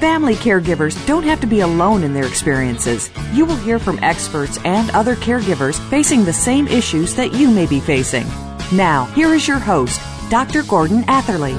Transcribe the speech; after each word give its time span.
Family 0.00 0.34
caregivers 0.36 0.96
don't 1.06 1.24
have 1.24 1.42
to 1.42 1.46
be 1.46 1.60
alone 1.60 2.04
in 2.04 2.14
their 2.14 2.24
experiences. 2.24 3.10
You 3.34 3.44
will 3.44 3.56
hear 3.56 3.78
from 3.78 3.98
experts 4.02 4.58
and 4.64 4.88
other 4.92 5.14
caregivers 5.14 5.78
facing 5.90 6.24
the 6.24 6.32
same 6.32 6.66
issues 6.68 7.14
that 7.16 7.34
you 7.34 7.50
may 7.50 7.66
be 7.66 7.80
facing. 7.80 8.26
Now, 8.72 9.04
here 9.14 9.34
is 9.34 9.46
your 9.46 9.58
host, 9.58 10.00
Dr. 10.30 10.62
Gordon 10.62 11.04
Atherley. 11.06 11.54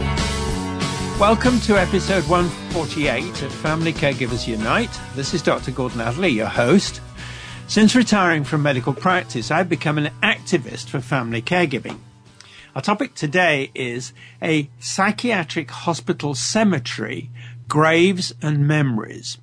Welcome 1.19 1.59
to 1.59 1.79
episode 1.79 2.27
148 2.27 3.43
of 3.43 3.53
Family 3.53 3.93
Caregivers 3.93 4.47
Unite. 4.47 4.99
This 5.13 5.35
is 5.35 5.44
Dr. 5.44 5.69
Gordon 5.69 6.01
Atherley, 6.01 6.29
your 6.29 6.47
host. 6.47 6.99
Since 7.67 7.95
retiring 7.95 8.44
from 8.44 8.63
medical 8.63 8.95
practice, 8.95 9.51
I've 9.51 9.69
become 9.69 9.99
an 9.99 10.11
activist 10.23 10.89
for 10.89 10.99
family 10.99 11.44
caregiving. 11.44 11.99
Our 12.73 12.81
topic 12.81 13.16
today 13.16 13.69
is 13.75 14.13
a 14.41 14.69
psychiatric 14.79 15.69
hospital 15.69 16.33
cemetery, 16.35 17.29
graves 17.72 18.33
and 18.41 18.67
memories. 18.67 19.38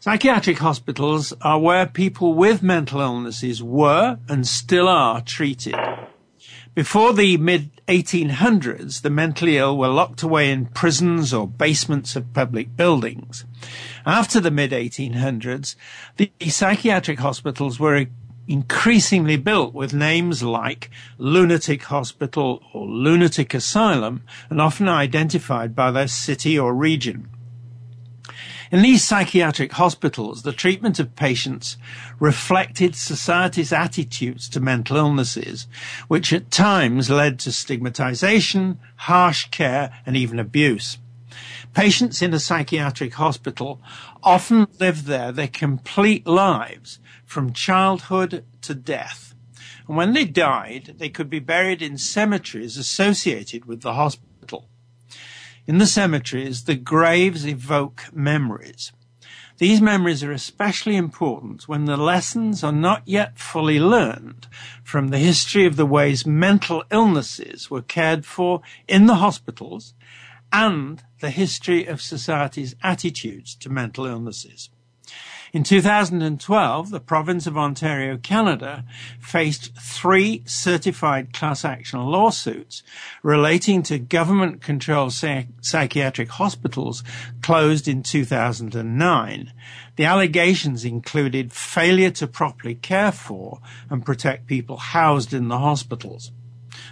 Psychiatric 0.00 0.58
hospitals 0.58 1.32
are 1.40 1.60
where 1.60 1.86
people 1.86 2.34
with 2.34 2.64
mental 2.64 3.00
illnesses 3.00 3.62
were 3.62 4.18
and 4.28 4.44
still 4.44 4.88
are 4.88 5.20
treated. 5.20 5.76
Before 6.74 7.12
the 7.12 7.36
mid 7.36 7.70
1800s, 7.86 9.02
the 9.02 9.10
mentally 9.10 9.56
ill 9.56 9.78
were 9.78 9.86
locked 9.86 10.24
away 10.24 10.50
in 10.50 10.66
prisons 10.66 11.32
or 11.32 11.46
basements 11.46 12.16
of 12.16 12.32
public 12.32 12.76
buildings. 12.76 13.44
After 14.04 14.40
the 14.40 14.50
mid 14.50 14.72
1800s, 14.72 15.76
the 16.16 16.32
psychiatric 16.48 17.20
hospitals 17.20 17.78
were 17.78 18.06
increasingly 18.48 19.36
built 19.36 19.72
with 19.72 19.94
names 19.94 20.42
like 20.42 20.90
lunatic 21.18 21.84
hospital 21.84 22.62
or 22.72 22.86
lunatic 22.86 23.54
asylum 23.54 24.22
and 24.50 24.60
often 24.60 24.88
identified 24.88 25.74
by 25.74 25.90
their 25.90 26.08
city 26.08 26.58
or 26.58 26.74
region. 26.74 27.28
In 28.72 28.80
these 28.80 29.04
psychiatric 29.04 29.72
hospitals, 29.72 30.42
the 30.42 30.52
treatment 30.52 30.98
of 30.98 31.14
patients 31.14 31.76
reflected 32.18 32.96
society's 32.96 33.70
attitudes 33.70 34.48
to 34.48 34.60
mental 34.60 34.96
illnesses, 34.96 35.66
which 36.08 36.32
at 36.32 36.50
times 36.50 37.10
led 37.10 37.38
to 37.40 37.52
stigmatization, 37.52 38.80
harsh 38.96 39.50
care, 39.50 39.92
and 40.06 40.16
even 40.16 40.38
abuse. 40.38 40.96
Patients 41.74 42.22
in 42.22 42.32
a 42.32 42.40
psychiatric 42.40 43.12
hospital 43.14 43.78
often 44.22 44.66
live 44.80 45.04
there 45.04 45.32
their 45.32 45.48
complete 45.48 46.26
lives 46.26 46.98
from 47.32 47.54
childhood 47.54 48.44
to 48.60 48.74
death. 48.74 49.34
And 49.88 49.96
when 49.96 50.12
they 50.12 50.26
died, 50.26 50.96
they 50.98 51.08
could 51.08 51.30
be 51.30 51.38
buried 51.38 51.80
in 51.80 51.96
cemeteries 51.96 52.76
associated 52.76 53.64
with 53.64 53.80
the 53.80 53.94
hospital. 53.94 54.68
In 55.66 55.78
the 55.78 55.86
cemeteries, 55.86 56.64
the 56.64 56.74
graves 56.74 57.46
evoke 57.46 58.04
memories. 58.12 58.92
These 59.56 59.80
memories 59.80 60.22
are 60.22 60.32
especially 60.32 60.96
important 60.96 61.68
when 61.68 61.86
the 61.86 61.96
lessons 61.96 62.62
are 62.62 62.72
not 62.72 63.02
yet 63.06 63.38
fully 63.38 63.80
learned 63.80 64.46
from 64.84 65.08
the 65.08 65.18
history 65.18 65.64
of 65.64 65.76
the 65.76 65.86
ways 65.86 66.26
mental 66.26 66.84
illnesses 66.90 67.70
were 67.70 67.80
cared 67.80 68.26
for 68.26 68.60
in 68.86 69.06
the 69.06 69.16
hospitals 69.16 69.94
and 70.52 71.02
the 71.20 71.30
history 71.30 71.86
of 71.86 72.02
society's 72.02 72.76
attitudes 72.82 73.54
to 73.54 73.70
mental 73.70 74.04
illnesses. 74.04 74.68
In 75.52 75.64
2012, 75.64 76.88
the 76.88 76.98
province 76.98 77.46
of 77.46 77.58
Ontario, 77.58 78.16
Canada, 78.16 78.86
faced 79.20 79.78
three 79.78 80.42
certified 80.46 81.34
class 81.34 81.62
action 81.62 82.00
lawsuits 82.00 82.82
relating 83.22 83.82
to 83.82 83.98
government 83.98 84.62
controlled 84.62 85.12
psychiatric 85.12 86.30
hospitals 86.30 87.04
closed 87.42 87.86
in 87.86 88.02
2009. 88.02 89.52
The 89.96 90.04
allegations 90.06 90.86
included 90.86 91.52
failure 91.52 92.10
to 92.12 92.26
properly 92.26 92.74
care 92.74 93.12
for 93.12 93.60
and 93.90 94.06
protect 94.06 94.46
people 94.46 94.78
housed 94.78 95.34
in 95.34 95.48
the 95.48 95.58
hospitals. 95.58 96.32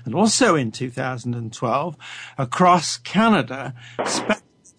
And 0.04 0.15
also 0.15 0.54
in 0.54 0.71
2012, 0.71 1.97
across 2.37 2.98
Canada, 2.98 3.72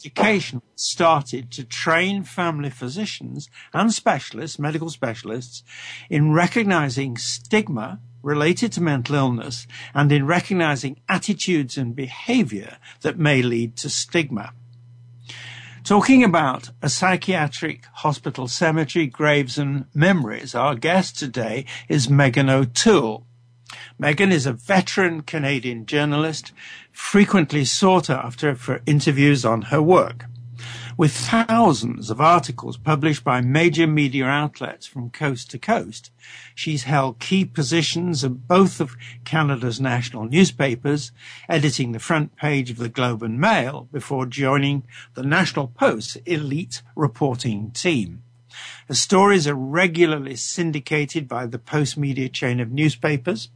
education 0.02 0.62
started 0.76 1.52
to 1.52 1.64
train 1.64 2.24
family 2.24 2.72
physicians 2.72 3.50
and 3.74 3.94
specialists, 3.94 4.58
medical 4.58 4.90
specialists, 4.90 5.64
in 6.10 6.34
recognizing 6.34 7.18
stigma 7.18 8.00
related 8.24 8.72
to 8.72 8.82
mental 8.82 9.16
illness 9.16 9.68
and 9.94 10.12
in 10.12 10.26
recognizing 10.26 11.00
attitudes 11.08 11.78
and 11.78 11.96
behavior 11.96 12.78
that 13.02 13.20
may 13.20 13.42
lead 13.42 13.76
to 13.78 13.90
stigma. 13.90 14.54
Talking 15.84 16.24
about 16.24 16.70
a 16.82 16.90
psychiatric 16.90 17.86
hospital 17.94 18.48
cemetery, 18.48 19.08
graves 19.08 19.58
and 19.58 19.86
memories, 19.94 20.56
our 20.56 20.76
guest 20.76 21.18
today 21.18 21.66
is 21.88 22.10
Megan 22.10 22.50
O'Toole. 22.50 23.26
Megan 23.98 24.32
is 24.32 24.46
a 24.46 24.54
veteran 24.54 25.22
Canadian 25.22 25.86
journalist, 25.86 26.52
frequently 26.92 27.66
sought 27.66 28.10
after 28.10 28.56
for 28.56 28.82
interviews 28.86 29.46
on 29.46 29.64
her 29.64 29.82
work. 29.82 30.26
With 30.98 31.14
thousands 31.14 32.10
of 32.10 32.22
articles 32.22 32.78
published 32.78 33.24
by 33.24 33.42
major 33.42 33.88
media 33.88 34.26
outlets 34.26 34.86
from 34.86 35.10
coast 35.10 35.50
to 35.52 35.58
coast, 35.58 36.12
she's 36.54 36.84
held 36.84 37.20
key 37.20 37.46
positions 37.46 38.24
of 38.24 38.48
both 38.48 38.80
of 38.80 38.98
Canada's 39.24 39.80
national 39.80 40.26
newspapers, 40.26 41.12
editing 41.50 41.92
the 41.92 42.00
front 42.00 42.36
page 42.36 42.70
of 42.70 42.78
the 42.78 42.90
Globe 42.90 43.24
and 43.24 43.40
Mail 43.40 43.88
before 43.92 44.26
joining 44.26 44.84
the 45.14 45.24
National 45.24 45.68
Post's 45.68 46.18
elite 46.26 46.82
reporting 46.96 47.72
team. 47.72 48.22
Her 48.88 48.94
stories 48.94 49.48
are 49.48 49.56
regularly 49.56 50.36
syndicated 50.36 51.28
by 51.28 51.46
the 51.46 51.60
Post 51.60 51.98
media 51.98 52.30
chain 52.30 52.60
of 52.60 52.70
newspapers, 52.70 53.50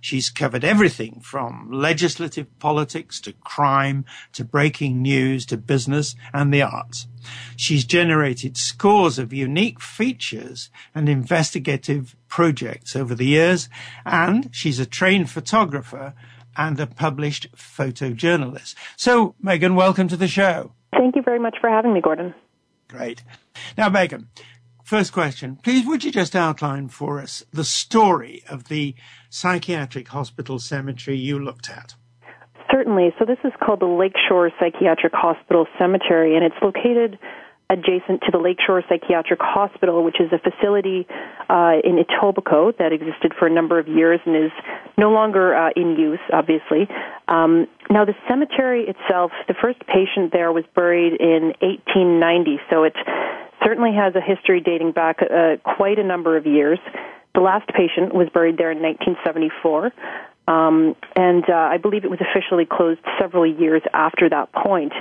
She's 0.00 0.30
covered 0.30 0.64
everything 0.64 1.20
from 1.20 1.70
legislative 1.70 2.58
politics 2.58 3.20
to 3.22 3.32
crime 3.32 4.04
to 4.32 4.44
breaking 4.44 5.02
news 5.02 5.46
to 5.46 5.56
business 5.56 6.14
and 6.32 6.52
the 6.52 6.62
arts. 6.62 7.06
She's 7.56 7.84
generated 7.84 8.56
scores 8.56 9.18
of 9.18 9.32
unique 9.32 9.80
features 9.80 10.70
and 10.94 11.08
investigative 11.08 12.16
projects 12.28 12.94
over 12.94 13.14
the 13.14 13.26
years, 13.26 13.68
and 14.04 14.50
she's 14.52 14.78
a 14.78 14.86
trained 14.86 15.30
photographer 15.30 16.14
and 16.56 16.78
a 16.78 16.86
published 16.86 17.50
photojournalist. 17.56 18.74
So, 18.96 19.34
Megan, 19.40 19.74
welcome 19.74 20.08
to 20.08 20.16
the 20.16 20.28
show. 20.28 20.72
Thank 20.92 21.16
you 21.16 21.22
very 21.22 21.38
much 21.38 21.56
for 21.60 21.68
having 21.68 21.92
me, 21.92 22.00
Gordon. 22.00 22.34
Great. 22.88 23.22
Now, 23.76 23.88
Megan, 23.88 24.28
First 24.84 25.14
question. 25.14 25.56
Please 25.62 25.86
would 25.86 26.04
you 26.04 26.12
just 26.12 26.36
outline 26.36 26.88
for 26.88 27.18
us 27.18 27.42
the 27.50 27.64
story 27.64 28.44
of 28.50 28.64
the 28.64 28.94
psychiatric 29.30 30.08
hospital 30.08 30.58
cemetery 30.58 31.16
you 31.16 31.38
looked 31.38 31.70
at? 31.70 31.94
Certainly. 32.70 33.14
So 33.18 33.24
this 33.24 33.38
is 33.44 33.52
called 33.64 33.80
the 33.80 33.86
Lakeshore 33.86 34.50
Psychiatric 34.60 35.14
Hospital 35.14 35.66
Cemetery 35.78 36.36
and 36.36 36.44
it's 36.44 36.60
located 36.60 37.18
adjacent 37.70 38.20
to 38.20 38.30
the 38.30 38.36
Lakeshore 38.36 38.82
Psychiatric 38.86 39.40
Hospital, 39.40 40.04
which 40.04 40.20
is 40.20 40.30
a 40.32 40.38
facility 40.38 41.06
uh, 41.48 41.80
in 41.82 41.96
Etobicoke 41.96 42.76
that 42.76 42.92
existed 42.92 43.32
for 43.38 43.46
a 43.46 43.50
number 43.50 43.78
of 43.78 43.88
years 43.88 44.20
and 44.26 44.36
is 44.36 44.52
no 44.98 45.10
longer 45.10 45.56
uh, 45.56 45.70
in 45.74 45.96
use, 45.96 46.20
obviously. 46.30 46.86
Um, 47.26 47.66
now, 47.88 48.04
the 48.04 48.14
cemetery 48.28 48.84
itself, 48.86 49.32
the 49.48 49.54
first 49.54 49.80
patient 49.86 50.30
there 50.32 50.52
was 50.52 50.64
buried 50.74 51.18
in 51.18 51.54
1890, 51.64 52.60
so 52.68 52.84
it 52.84 52.94
certainly 53.62 53.92
has 53.94 54.14
a 54.14 54.20
history 54.20 54.60
dating 54.60 54.92
back 54.92 55.18
uh, 55.22 55.56
quite 55.62 55.98
a 55.98 56.04
number 56.04 56.36
of 56.36 56.46
years. 56.46 56.78
the 57.34 57.40
last 57.40 57.68
patient 57.68 58.14
was 58.14 58.28
buried 58.32 58.56
there 58.56 58.70
in 58.70 58.80
1974. 58.80 59.92
Um, 60.46 60.94
and 61.16 61.44
uh, 61.48 61.54
I 61.54 61.78
believe 61.78 62.04
it 62.04 62.10
was 62.10 62.20
officially 62.20 62.66
closed 62.66 63.00
several 63.18 63.46
years 63.46 63.82
after 63.92 64.28
that 64.28 64.52
point. 64.52 64.92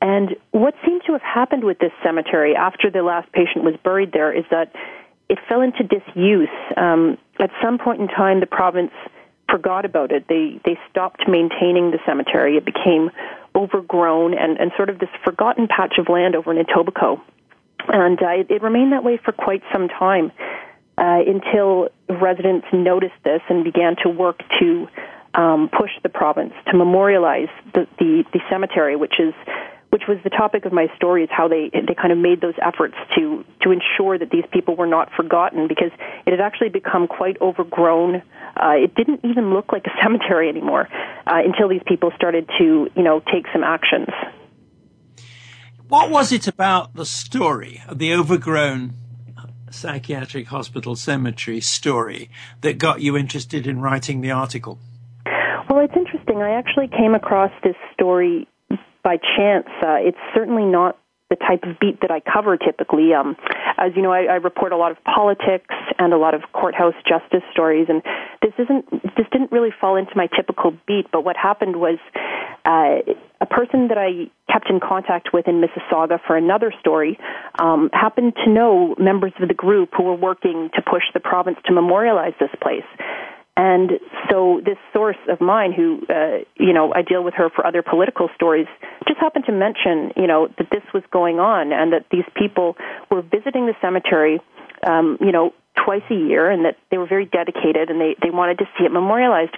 And 0.00 0.36
what 0.50 0.74
seemed 0.86 1.02
to 1.06 1.12
have 1.12 1.22
happened 1.22 1.64
with 1.64 1.78
this 1.78 1.92
cemetery 2.02 2.54
after 2.56 2.90
the 2.90 3.02
last 3.02 3.30
patient 3.32 3.64
was 3.64 3.74
buried 3.84 4.12
there 4.12 4.32
is 4.32 4.44
that 4.50 4.72
it 5.28 5.38
fell 5.48 5.60
into 5.60 5.82
disuse. 5.82 6.48
Um, 6.76 7.18
at 7.38 7.50
some 7.62 7.78
point 7.78 8.00
in 8.00 8.08
time, 8.08 8.40
the 8.40 8.46
province 8.46 8.92
forgot 9.50 9.84
about 9.84 10.12
it. 10.12 10.26
They 10.28 10.60
they 10.64 10.78
stopped 10.90 11.28
maintaining 11.28 11.90
the 11.90 11.98
cemetery. 12.06 12.56
It 12.56 12.64
became 12.64 13.10
overgrown 13.54 14.34
and, 14.34 14.58
and 14.58 14.72
sort 14.76 14.88
of 14.88 14.98
this 14.98 15.08
forgotten 15.24 15.68
patch 15.68 15.94
of 15.98 16.08
land 16.08 16.34
over 16.34 16.52
in 16.52 16.64
Etobicoke. 16.64 17.20
And 17.86 18.20
uh, 18.22 18.28
it, 18.28 18.50
it 18.50 18.62
remained 18.62 18.92
that 18.92 19.04
way 19.04 19.18
for 19.22 19.32
quite 19.32 19.62
some 19.72 19.88
time 19.88 20.32
uh, 20.98 21.20
until 21.26 21.88
residents 22.08 22.66
noticed 22.72 23.14
this 23.24 23.40
and 23.48 23.64
began 23.64 23.96
to 24.02 24.08
work 24.08 24.40
to 24.60 24.88
um, 25.34 25.68
push 25.68 25.90
the 26.02 26.08
province 26.08 26.52
to 26.70 26.76
memorialize 26.76 27.48
the, 27.74 27.86
the, 27.98 28.24
the 28.32 28.40
cemetery, 28.50 28.96
which 28.96 29.20
is 29.20 29.34
which 29.90 30.02
was 30.06 30.18
the 30.22 30.28
topic 30.28 30.66
of 30.66 30.72
my 30.72 30.86
story, 30.96 31.24
is 31.24 31.30
how 31.32 31.48
they 31.48 31.70
they 31.72 31.94
kind 31.94 32.12
of 32.12 32.18
made 32.18 32.40
those 32.42 32.54
efforts 32.60 32.94
to 33.16 33.44
to 33.62 33.70
ensure 33.70 34.18
that 34.18 34.30
these 34.30 34.44
people 34.52 34.76
were 34.76 34.86
not 34.86 35.10
forgotten 35.16 35.66
because 35.66 35.90
it 36.26 36.30
had 36.30 36.40
actually 36.40 36.68
become 36.68 37.08
quite 37.08 37.40
overgrown. 37.40 38.16
Uh, 38.56 38.74
it 38.76 38.94
didn't 38.94 39.24
even 39.24 39.54
look 39.54 39.72
like 39.72 39.86
a 39.86 39.90
cemetery 40.02 40.48
anymore 40.48 40.88
uh, 41.26 41.40
until 41.44 41.68
these 41.68 41.82
people 41.86 42.12
started 42.16 42.48
to 42.58 42.90
you 42.94 43.02
know 43.02 43.20
take 43.32 43.46
some 43.52 43.64
actions. 43.64 44.08
What 45.88 46.10
was 46.10 46.32
it 46.32 46.46
about 46.46 46.92
the 46.94 47.06
story 47.06 47.80
of 47.88 47.98
the 47.98 48.12
overgrown 48.12 48.92
psychiatric 49.70 50.48
hospital 50.48 50.96
cemetery 50.96 51.62
story 51.62 52.28
that 52.60 52.76
got 52.76 53.00
you 53.00 53.16
interested 53.16 53.66
in 53.66 53.80
writing 53.80 54.20
the 54.20 54.30
article? 54.30 54.78
Well, 55.70 55.80
it's 55.80 55.96
interesting. 55.96 56.42
I 56.42 56.50
actually 56.50 56.88
came 56.88 57.14
across 57.14 57.52
this 57.64 57.76
story 57.94 58.46
by 59.02 59.16
chance. 59.16 59.66
Uh, 59.82 59.96
it's 60.00 60.18
certainly 60.34 60.66
not 60.66 60.98
the 61.30 61.36
type 61.36 61.62
of 61.64 61.78
beat 61.78 62.00
that 62.00 62.10
I 62.10 62.20
cover 62.20 62.56
typically. 62.56 63.12
Um, 63.12 63.36
as 63.76 63.92
you 63.94 64.02
know, 64.02 64.12
I, 64.12 64.24
I 64.24 64.34
report 64.36 64.72
a 64.72 64.76
lot 64.76 64.90
of 64.90 65.02
politics 65.04 65.74
and 65.98 66.12
a 66.12 66.16
lot 66.16 66.34
of 66.34 66.42
courthouse 66.52 66.94
justice 67.06 67.44
stories, 67.52 67.86
and 67.88 68.02
this 68.40 68.52
isn't 68.58 68.90
this 69.16 69.26
didn't 69.30 69.52
really 69.52 69.70
fall 69.78 69.96
into 69.96 70.12
my 70.16 70.26
typical 70.34 70.72
beat. 70.86 71.06
But 71.12 71.24
what 71.24 71.36
happened 71.36 71.76
was 71.76 71.98
uh, 72.64 73.00
a 73.40 73.46
person 73.46 73.88
that 73.88 73.98
I 73.98 74.30
kept 74.50 74.70
in 74.70 74.80
contact 74.80 75.30
with 75.32 75.46
in 75.46 75.60
Mississauga 75.60 76.18
for 76.26 76.36
another 76.36 76.72
story 76.80 77.18
um, 77.58 77.90
happened 77.92 78.34
to 78.44 78.50
know 78.50 78.94
members 78.98 79.32
of 79.40 79.48
the 79.48 79.54
group 79.54 79.90
who 79.96 80.04
were 80.04 80.16
working 80.16 80.70
to 80.74 80.82
push 80.82 81.04
the 81.14 81.20
province 81.20 81.58
to 81.66 81.72
memorialize 81.72 82.32
this 82.40 82.50
place. 82.62 82.86
And 83.58 83.98
so 84.30 84.62
this 84.64 84.78
source 84.92 85.16
of 85.28 85.40
mine, 85.40 85.72
who 85.72 86.06
uh, 86.08 86.44
you 86.54 86.72
know 86.72 86.94
I 86.94 87.02
deal 87.02 87.24
with 87.24 87.34
her 87.34 87.50
for 87.50 87.66
other 87.66 87.82
political 87.82 88.30
stories, 88.36 88.68
just 89.08 89.18
happened 89.18 89.46
to 89.46 89.52
mention 89.52 90.12
you 90.16 90.28
know 90.28 90.46
that 90.58 90.68
this 90.70 90.84
was 90.94 91.02
going 91.10 91.40
on 91.40 91.72
and 91.72 91.92
that 91.92 92.06
these 92.12 92.24
people 92.36 92.76
were 93.10 93.20
visiting 93.20 93.66
the 93.66 93.74
cemetery, 93.82 94.38
um, 94.86 95.18
you 95.20 95.32
know, 95.32 95.52
twice 95.74 96.06
a 96.08 96.14
year, 96.14 96.48
and 96.48 96.66
that 96.66 96.78
they 96.92 96.98
were 96.98 97.08
very 97.08 97.26
dedicated 97.26 97.90
and 97.90 98.00
they 98.00 98.14
they 98.22 98.30
wanted 98.30 98.58
to 98.58 98.64
see 98.78 98.84
it 98.84 98.92
memorialized. 98.92 99.56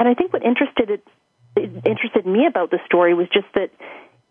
And 0.00 0.08
I 0.08 0.14
think 0.14 0.32
what 0.32 0.42
interested 0.42 0.90
it, 0.90 1.06
interested 1.86 2.26
me 2.26 2.46
about 2.46 2.72
the 2.72 2.80
story 2.84 3.14
was 3.14 3.28
just 3.32 3.46
that 3.54 3.70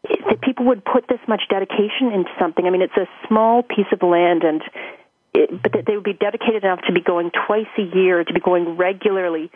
that 0.03 0.41
people 0.41 0.65
would 0.65 0.83
put 0.83 1.07
this 1.07 1.19
much 1.25 1.43
dedication 1.49 2.11
into 2.11 2.31
something. 2.37 2.65
I 2.65 2.69
mean, 2.69 2.81
it's 2.81 2.97
a 2.97 3.07
small 3.29 3.63
piece 3.63 3.87
of 3.93 4.03
land, 4.03 4.43
and 4.43 4.61
it, 5.33 5.61
but 5.61 5.73
that 5.73 5.85
they 5.85 5.95
would 5.95 6.03
be 6.03 6.13
dedicated 6.13 6.63
enough 6.63 6.81
to 6.87 6.93
be 6.93 7.01
going 7.01 7.31
twice 7.47 7.67
a 7.77 7.95
year, 7.95 8.23
to 8.23 8.33
be 8.33 8.39
going 8.39 8.77
regularly. 8.77 9.51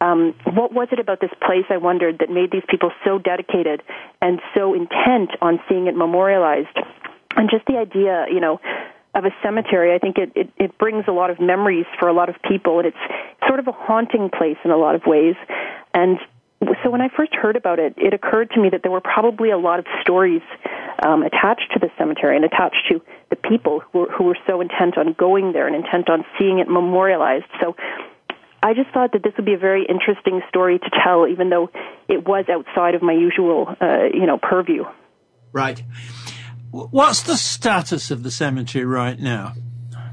Um, 0.00 0.34
what 0.44 0.72
was 0.72 0.88
it 0.92 1.00
about 1.00 1.20
this 1.20 1.32
place, 1.44 1.64
I 1.70 1.76
wondered, 1.76 2.20
that 2.20 2.30
made 2.30 2.50
these 2.52 2.62
people 2.68 2.92
so 3.04 3.18
dedicated 3.18 3.82
and 4.22 4.40
so 4.54 4.74
intent 4.74 5.30
on 5.42 5.60
seeing 5.68 5.86
it 5.86 5.96
memorialized? 5.96 6.76
And 7.36 7.50
just 7.50 7.66
the 7.66 7.76
idea, 7.76 8.26
you 8.32 8.40
know, 8.40 8.60
of 9.14 9.24
a 9.24 9.30
cemetery, 9.42 9.94
I 9.94 9.98
think 9.98 10.18
it, 10.18 10.32
it, 10.36 10.50
it 10.56 10.78
brings 10.78 11.04
a 11.08 11.12
lot 11.12 11.30
of 11.30 11.40
memories 11.40 11.86
for 11.98 12.08
a 12.08 12.12
lot 12.12 12.28
of 12.28 12.36
people, 12.48 12.78
and 12.78 12.86
it's 12.86 13.46
sort 13.46 13.58
of 13.58 13.66
a 13.66 13.72
haunting 13.72 14.30
place 14.30 14.58
in 14.64 14.70
a 14.70 14.76
lot 14.76 14.94
of 14.94 15.02
ways. 15.06 15.34
And 15.94 16.18
so 16.82 16.90
when 16.90 17.00
I 17.00 17.08
first 17.16 17.34
heard 17.34 17.56
about 17.56 17.78
it, 17.78 17.94
it 17.96 18.12
occurred 18.12 18.50
to 18.50 18.60
me 18.60 18.68
that 18.70 18.82
there 18.82 18.90
were 18.90 19.00
probably 19.00 19.50
a 19.50 19.58
lot 19.58 19.78
of 19.78 19.86
stories 20.02 20.42
um, 21.04 21.22
attached 21.22 21.70
to 21.72 21.78
the 21.78 21.88
cemetery 21.96 22.36
and 22.36 22.44
attached 22.44 22.88
to 22.90 23.00
the 23.30 23.36
people 23.36 23.80
who 23.80 24.00
were, 24.00 24.10
who 24.10 24.24
were 24.24 24.38
so 24.46 24.60
intent 24.60 24.98
on 24.98 25.12
going 25.12 25.52
there 25.52 25.66
and 25.66 25.76
intent 25.76 26.10
on 26.10 26.24
seeing 26.38 26.58
it 26.58 26.68
memorialized. 26.68 27.46
So 27.60 27.76
I 28.62 28.74
just 28.74 28.90
thought 28.90 29.12
that 29.12 29.22
this 29.22 29.32
would 29.36 29.46
be 29.46 29.54
a 29.54 29.58
very 29.58 29.86
interesting 29.88 30.40
story 30.48 30.78
to 30.78 30.90
tell, 31.04 31.28
even 31.28 31.48
though 31.48 31.70
it 32.08 32.26
was 32.26 32.46
outside 32.50 32.94
of 32.94 33.02
my 33.02 33.12
usual, 33.12 33.68
uh, 33.80 34.04
you 34.12 34.26
know, 34.26 34.38
purview. 34.38 34.84
Right. 35.52 35.82
What's 36.70 37.22
the 37.22 37.36
status 37.36 38.10
of 38.10 38.24
the 38.24 38.30
cemetery 38.30 38.84
right 38.84 39.18
now? 39.18 39.54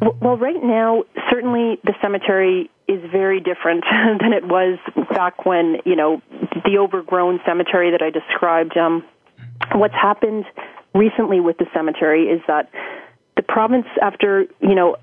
Well, 0.01 0.37
right 0.37 0.61
now, 0.61 1.03
certainly 1.29 1.79
the 1.83 1.93
cemetery 2.01 2.69
is 2.87 3.01
very 3.11 3.39
different 3.39 3.83
than 3.91 4.33
it 4.33 4.45
was 4.45 4.77
back 5.09 5.45
when, 5.45 5.77
you 5.85 5.95
know, 5.95 6.21
the 6.63 6.77
overgrown 6.77 7.39
cemetery 7.45 7.91
that 7.91 8.01
I 8.01 8.09
described. 8.09 8.77
Um, 8.77 9.03
what's 9.73 9.93
happened 9.93 10.45
recently 10.93 11.39
with 11.39 11.57
the 11.57 11.65
cemetery 11.73 12.25
is 12.25 12.41
that 12.47 12.69
the 13.35 13.43
province, 13.43 13.87
after, 14.01 14.45
you 14.61 14.75
know, 14.75 14.97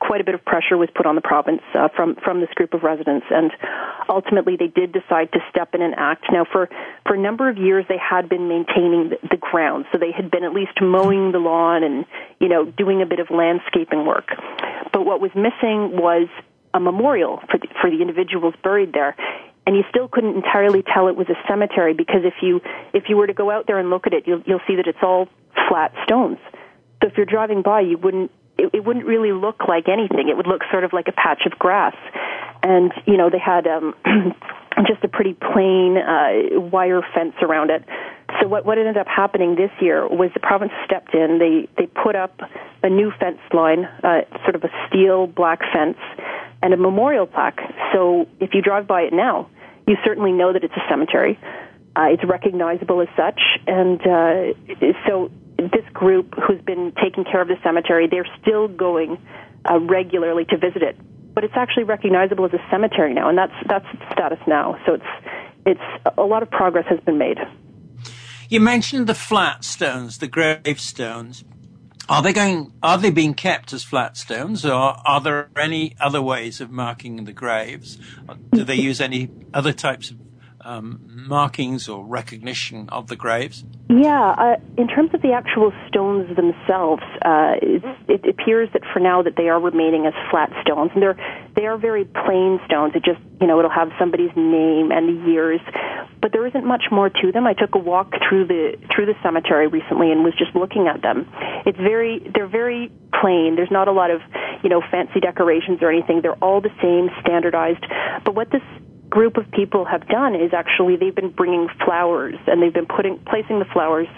quite 0.00 0.20
a 0.20 0.24
bit 0.24 0.34
of 0.34 0.44
pressure 0.44 0.76
was 0.76 0.88
put 0.94 1.06
on 1.06 1.14
the 1.14 1.20
province 1.20 1.62
uh, 1.74 1.88
from 1.94 2.16
from 2.24 2.40
this 2.40 2.50
group 2.54 2.74
of 2.74 2.82
residents, 2.82 3.26
and 3.30 3.50
ultimately 4.08 4.56
they 4.56 4.66
did 4.66 4.92
decide 4.92 5.32
to 5.32 5.40
step 5.50 5.74
in 5.74 5.82
and 5.82 5.94
act. 5.96 6.24
Now, 6.30 6.44
for 6.44 6.68
for 7.06 7.14
a 7.14 7.18
number 7.20 7.48
of 7.48 7.56
years, 7.56 7.84
they 7.88 7.98
had 7.98 8.28
been 8.28 8.48
maintaining 8.48 9.10
the, 9.10 9.18
the 9.30 9.36
ground, 9.36 9.86
so 9.92 9.98
they 9.98 10.12
had 10.12 10.30
been 10.30 10.44
at 10.44 10.52
least 10.52 10.80
mowing 10.80 11.32
the 11.32 11.38
lawn 11.38 11.82
and 11.82 12.04
you 12.40 12.48
know 12.48 12.64
doing 12.64 13.02
a 13.02 13.06
bit 13.06 13.20
of 13.20 13.30
landscaping 13.30 14.06
work. 14.06 14.28
But 14.92 15.04
what 15.04 15.20
was 15.20 15.30
missing 15.34 15.96
was 15.96 16.28
a 16.74 16.80
memorial 16.80 17.40
for 17.50 17.58
the, 17.58 17.68
for 17.80 17.90
the 17.90 18.00
individuals 18.00 18.54
buried 18.62 18.92
there. 18.92 19.16
And 19.66 19.76
you 19.76 19.84
still 19.90 20.08
couldn't 20.08 20.34
entirely 20.34 20.82
tell 20.82 21.08
it 21.08 21.16
was 21.16 21.28
a 21.28 21.36
cemetery 21.46 21.92
because 21.92 22.22
if 22.24 22.34
you 22.40 22.60
if 22.94 23.04
you 23.08 23.18
were 23.18 23.26
to 23.26 23.34
go 23.34 23.50
out 23.50 23.66
there 23.66 23.78
and 23.78 23.90
look 23.90 24.06
at 24.06 24.14
it, 24.14 24.26
you'll 24.26 24.42
you'll 24.46 24.64
see 24.66 24.76
that 24.76 24.86
it's 24.86 25.02
all 25.02 25.28
flat 25.68 25.92
stones. 26.04 26.38
So 27.02 27.08
if 27.08 27.16
you're 27.16 27.26
driving 27.26 27.60
by, 27.62 27.82
you 27.82 27.98
wouldn't 27.98 28.30
it, 28.58 28.70
it 28.74 28.84
wouldn't 28.84 29.06
really 29.06 29.32
look 29.32 29.68
like 29.68 29.88
anything. 29.88 30.28
It 30.28 30.36
would 30.36 30.46
look 30.46 30.62
sort 30.70 30.84
of 30.84 30.92
like 30.92 31.08
a 31.08 31.12
patch 31.12 31.42
of 31.46 31.58
grass. 31.58 31.94
And 32.62 32.92
you 33.06 33.16
know 33.16 33.30
they 33.30 33.38
had 33.38 33.66
um, 33.66 33.94
just 34.86 35.02
a 35.04 35.08
pretty 35.08 35.34
plain 35.34 35.96
uh, 35.96 36.60
wire 36.60 37.02
fence 37.14 37.34
around 37.40 37.70
it. 37.70 37.84
So 38.40 38.48
what 38.48 38.66
what 38.66 38.78
ended 38.78 38.96
up 38.96 39.06
happening 39.06 39.54
this 39.54 39.70
year 39.80 40.06
was 40.06 40.30
the 40.34 40.40
province 40.40 40.72
stepped 40.84 41.14
in. 41.14 41.38
They 41.38 41.68
they 41.78 41.86
put 41.86 42.16
up 42.16 42.40
a 42.82 42.90
new 42.90 43.12
fence 43.18 43.38
line, 43.52 43.84
uh, 43.84 44.22
sort 44.42 44.56
of 44.56 44.64
a 44.64 44.70
steel 44.88 45.26
black 45.26 45.60
fence, 45.72 45.98
and 46.62 46.74
a 46.74 46.76
memorial 46.76 47.26
plaque. 47.26 47.60
So 47.92 48.26
if 48.40 48.54
you 48.54 48.62
drive 48.62 48.86
by 48.86 49.02
it 49.02 49.12
now, 49.12 49.48
you 49.86 49.96
certainly 50.04 50.32
know 50.32 50.52
that 50.52 50.64
it's 50.64 50.74
a 50.74 50.84
cemetery. 50.90 51.38
Uh, 51.96 52.12
it's 52.12 52.22
recognizable 52.24 53.00
as 53.00 53.08
such, 53.16 53.40
and 53.66 54.00
uh, 54.02 54.52
so 55.06 55.30
this 55.58 55.84
group 55.92 56.34
who's 56.34 56.60
been 56.62 56.92
taking 57.02 57.24
care 57.24 57.42
of 57.42 57.48
the 57.48 57.56
cemetery, 57.62 58.06
they're 58.08 58.28
still 58.40 58.68
going 58.68 59.18
uh, 59.64 59.80
regularly 59.80 60.44
to 60.46 60.56
visit 60.56 60.82
it. 60.82 60.96
But 61.34 61.44
it's 61.44 61.54
actually 61.56 61.84
recognizable 61.84 62.44
as 62.44 62.52
a 62.52 62.64
cemetery 62.70 63.14
now, 63.14 63.28
and 63.28 63.36
that's 63.36 63.52
that's 63.68 63.86
its 63.92 64.02
status 64.12 64.38
now. 64.46 64.78
So 64.86 64.94
it's 64.94 65.04
it's 65.66 66.14
a 66.16 66.22
lot 66.22 66.42
of 66.42 66.50
progress 66.50 66.86
has 66.88 67.00
been 67.00 67.18
made. 67.18 67.38
You 68.48 68.60
mentioned 68.60 69.06
the 69.06 69.14
flat 69.14 69.64
stones, 69.64 70.18
the 70.18 70.26
gravestones. 70.26 71.44
Are 72.08 72.22
they 72.22 72.32
going? 72.32 72.72
Are 72.82 72.96
they 72.96 73.10
being 73.10 73.34
kept 73.34 73.72
as 73.72 73.84
flat 73.84 74.16
stones, 74.16 74.64
or 74.64 74.72
are 74.72 75.20
there 75.20 75.50
any 75.56 75.94
other 76.00 76.22
ways 76.22 76.60
of 76.60 76.70
marking 76.70 77.24
the 77.24 77.34
graves? 77.34 77.98
Do 78.52 78.64
they 78.64 78.76
use 78.76 79.00
any 79.00 79.28
other 79.52 79.74
types 79.74 80.10
of 80.10 80.16
um, 80.62 81.00
markings 81.28 81.88
or 81.88 82.04
recognition 82.04 82.88
of 82.88 83.08
the 83.08 83.16
graves? 83.16 83.64
Yeah, 83.88 84.34
uh, 84.36 84.56
in 84.76 84.88
terms 84.88 85.14
of 85.14 85.22
the 85.22 85.32
actual 85.32 85.72
stones 85.88 86.34
themselves, 86.36 87.02
uh, 87.22 87.54
it 87.62 88.28
appears 88.28 88.68
that 88.72 88.82
for 88.92 89.00
now 89.00 89.22
that 89.22 89.36
they 89.36 89.48
are 89.48 89.60
remaining 89.60 90.06
as 90.06 90.12
flat 90.30 90.50
stones, 90.62 90.90
and 90.94 91.02
they're 91.02 91.16
they 91.56 91.66
are 91.66 91.78
very 91.78 92.04
plain 92.04 92.60
stones. 92.66 92.92
It 92.94 93.04
just 93.04 93.20
you 93.40 93.46
know 93.46 93.58
it'll 93.58 93.70
have 93.70 93.90
somebody's 93.98 94.34
name 94.36 94.92
and 94.92 95.08
the 95.08 95.30
years, 95.30 95.60
but 96.20 96.32
there 96.32 96.46
isn't 96.46 96.66
much 96.66 96.84
more 96.90 97.08
to 97.08 97.32
them. 97.32 97.46
I 97.46 97.54
took 97.54 97.74
a 97.74 97.78
walk 97.78 98.12
through 98.28 98.46
the 98.46 98.76
through 98.94 99.06
the 99.06 99.14
cemetery 99.22 99.68
recently 99.68 100.12
and 100.12 100.22
was 100.22 100.34
just 100.36 100.54
looking 100.54 100.86
at 100.86 101.02
them. 101.02 101.26
It's 101.64 101.78
very 101.78 102.20
they're 102.34 102.48
very 102.48 102.92
plain. 103.20 103.56
There's 103.56 103.70
not 103.70 103.88
a 103.88 103.92
lot 103.92 104.10
of 104.10 104.20
you 104.62 104.68
know 104.68 104.82
fancy 104.90 105.20
decorations 105.20 105.78
or 105.80 105.90
anything. 105.90 106.20
They're 106.20 106.42
all 106.44 106.60
the 106.60 106.74
same, 106.82 107.08
standardized. 107.20 107.84
But 108.24 108.34
what 108.34 108.50
this 108.50 108.62
group 109.10 109.36
of 109.36 109.50
people 109.52 109.84
have 109.84 110.06
done 110.08 110.34
is 110.34 110.52
actually 110.52 110.96
they've 110.96 111.14
been 111.14 111.30
bringing 111.30 111.68
flowers 111.84 112.34
and 112.46 112.62
they've 112.62 112.74
been 112.74 112.86
putting 112.86 113.18
placing 113.26 113.58
the 113.58 113.64
flowers 113.72 114.08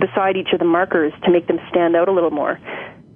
beside 0.00 0.36
each 0.36 0.52
of 0.52 0.58
the 0.58 0.64
markers 0.64 1.12
to 1.24 1.30
make 1.30 1.46
them 1.46 1.58
stand 1.70 1.96
out 1.96 2.08
a 2.08 2.12
little 2.12 2.30
more. 2.30 2.58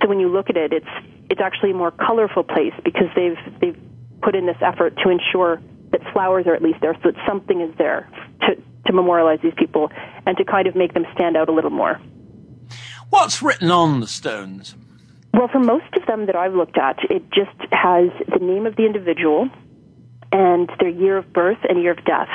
So 0.01 0.09
when 0.09 0.21
you 0.21 0.29
look 0.29 0.51
at 0.51 0.57
it, 0.57 0.73
it's 0.73 0.87
it's 1.31 1.41
actually 1.41 1.71
a 1.71 1.75
more 1.75 1.91
colorful 1.91 2.45
place 2.45 2.75
because 2.85 3.09
they've 3.15 3.39
they've 3.61 3.79
put 4.23 4.35
in 4.35 4.47
this 4.47 4.57
effort 4.61 4.97
to 5.05 5.11
ensure 5.11 5.61
that 5.91 6.01
flowers 6.13 6.47
are 6.47 6.55
at 6.55 6.63
least 6.63 6.81
there, 6.81 6.95
so 7.03 7.11
that 7.11 7.15
something 7.27 7.61
is 7.61 7.75
there 7.79 8.09
to 8.43 8.57
to 8.87 8.93
memorialize 8.93 9.39
these 9.43 9.55
people 9.57 9.91
and 10.27 10.37
to 10.37 10.45
kind 10.45 10.67
of 10.67 10.75
make 10.75 10.95
them 10.95 11.07
stand 11.15 11.37
out 11.37 11.49
a 11.49 11.53
little 11.53 11.71
more. 11.71 12.01
What's 13.11 13.43
written 13.43 13.71
on 13.71 14.01
the 14.01 14.07
stones? 14.07 14.75
Well, 15.35 15.49
for 15.49 15.61
most 15.61 15.95
of 15.97 16.07
them 16.07 16.27
that 16.27 16.37
I've 16.37 16.55
looked 16.55 16.79
at, 16.79 16.99
it 17.11 17.23
just 17.33 17.57
has 17.71 18.09
the 18.29 18.45
name 18.45 18.67
of 18.67 18.77
the 18.77 18.85
individual 18.85 19.49
and 20.33 20.69
their 20.81 20.89
year 20.89 21.19
of 21.19 21.33
birth 21.33 21.59
and 21.69 21.81
year 21.83 21.93
of 21.93 22.05
death. 22.05 22.31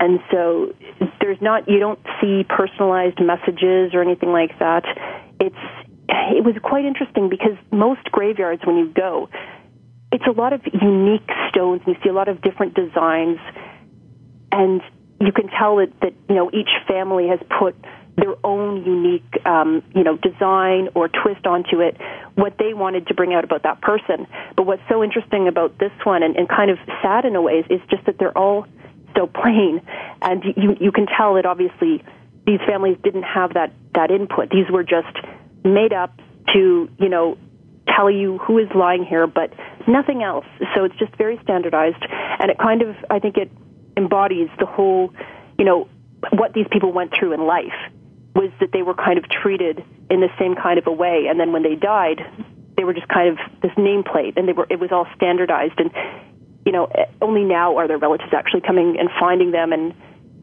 And 0.00 0.20
so 0.30 0.74
there's 1.20 1.40
not 1.40 1.68
you 1.68 1.78
don't 1.78 2.00
see 2.20 2.44
personalized 2.44 3.20
messages 3.20 3.94
or 3.94 4.02
anything 4.02 4.30
like 4.30 4.58
that. 4.58 4.84
It's 5.40 5.56
it 6.08 6.44
was 6.44 6.54
quite 6.62 6.84
interesting 6.84 7.28
because 7.28 7.56
most 7.70 8.04
graveyards 8.10 8.62
when 8.64 8.76
you 8.76 8.88
go, 8.88 9.28
it's 10.12 10.26
a 10.26 10.32
lot 10.32 10.52
of 10.52 10.60
unique 10.66 11.30
stones. 11.50 11.82
And 11.86 11.94
you 11.94 12.02
see 12.02 12.08
a 12.08 12.12
lot 12.12 12.28
of 12.28 12.42
different 12.42 12.74
designs, 12.74 13.38
and 14.52 14.80
you 15.20 15.32
can 15.32 15.48
tell 15.48 15.76
that 15.76 15.92
that 16.00 16.12
you 16.28 16.34
know 16.34 16.50
each 16.52 16.70
family 16.86 17.28
has 17.28 17.40
put 17.58 17.74
their 18.16 18.34
own 18.44 18.84
unique, 18.84 19.46
um, 19.46 19.82
you 19.94 20.02
know, 20.02 20.16
design 20.16 20.88
or 20.94 21.08
twist 21.08 21.46
onto 21.46 21.80
it, 21.80 21.96
what 22.34 22.56
they 22.58 22.72
wanted 22.72 23.06
to 23.08 23.14
bring 23.14 23.34
out 23.34 23.44
about 23.44 23.62
that 23.64 23.80
person. 23.82 24.26
But 24.56 24.66
what's 24.66 24.82
so 24.88 25.04
interesting 25.04 25.48
about 25.48 25.78
this 25.78 25.92
one, 26.04 26.22
and, 26.22 26.36
and 26.36 26.48
kind 26.48 26.70
of 26.70 26.78
sad 27.02 27.24
in 27.24 27.36
a 27.36 27.42
way, 27.42 27.64
is 27.68 27.80
just 27.90 28.06
that 28.06 28.18
they're 28.18 28.36
all 28.36 28.66
so 29.14 29.26
plain, 29.26 29.80
and 30.22 30.44
you 30.44 30.76
you 30.80 30.92
can 30.92 31.06
tell 31.06 31.34
that 31.34 31.46
obviously 31.46 32.04
these 32.46 32.60
families 32.66 32.98
didn't 33.02 33.22
have 33.22 33.54
that 33.54 33.72
that 33.94 34.10
input. 34.10 34.50
These 34.50 34.70
were 34.70 34.82
just 34.82 35.16
made 35.64 35.92
up 35.92 36.18
to, 36.52 36.88
you 36.98 37.08
know, 37.08 37.36
tell 37.88 38.10
you 38.10 38.38
who 38.38 38.58
is 38.58 38.68
lying 38.74 39.04
here, 39.04 39.26
but 39.26 39.52
nothing 39.86 40.22
else. 40.22 40.46
So 40.74 40.84
it's 40.84 40.96
just 40.96 41.14
very 41.16 41.38
standardized, 41.42 42.02
and 42.38 42.50
it 42.50 42.58
kind 42.58 42.82
of, 42.82 42.94
I 43.10 43.18
think, 43.18 43.36
it 43.36 43.50
embodies 43.96 44.48
the 44.58 44.66
whole, 44.66 45.12
you 45.58 45.64
know, 45.64 45.88
what 46.30 46.52
these 46.52 46.66
people 46.70 46.92
went 46.92 47.12
through 47.18 47.32
in 47.32 47.46
life 47.46 47.72
was 48.36 48.50
that 48.60 48.70
they 48.72 48.82
were 48.82 48.94
kind 48.94 49.18
of 49.18 49.24
treated 49.28 49.82
in 50.10 50.20
the 50.20 50.28
same 50.38 50.54
kind 50.54 50.78
of 50.78 50.86
a 50.86 50.92
way, 50.92 51.26
and 51.28 51.40
then 51.40 51.52
when 51.52 51.62
they 51.62 51.74
died, 51.74 52.20
they 52.76 52.84
were 52.84 52.94
just 52.94 53.08
kind 53.08 53.28
of 53.30 53.38
this 53.62 53.72
nameplate, 53.72 54.36
and 54.36 54.46
they 54.46 54.52
were 54.52 54.66
it 54.70 54.78
was 54.78 54.92
all 54.92 55.06
standardized, 55.16 55.80
and 55.80 55.90
you 56.64 56.72
know, 56.72 56.88
only 57.22 57.44
now 57.44 57.76
are 57.76 57.88
their 57.88 57.98
relatives 57.98 58.32
actually 58.32 58.60
coming 58.60 58.96
and 58.98 59.08
finding 59.18 59.52
them, 59.52 59.72
and 59.72 59.94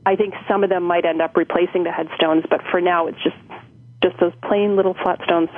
I 0.06 0.16
think 0.16 0.34
some 0.48 0.64
of 0.64 0.70
them 0.70 0.84
might 0.84 1.06
end 1.06 1.22
up 1.22 1.38
replacing 1.38 1.84
the 1.84 1.92
headstones, 1.92 2.44
but 2.50 2.62
for 2.72 2.82
now, 2.82 3.08
it's 3.08 3.22
just 3.24 3.38
just 4.02 4.20
those 4.20 4.34
plain 4.44 4.76
little 4.76 4.96
flat 4.96 5.20
stones. 5.24 5.50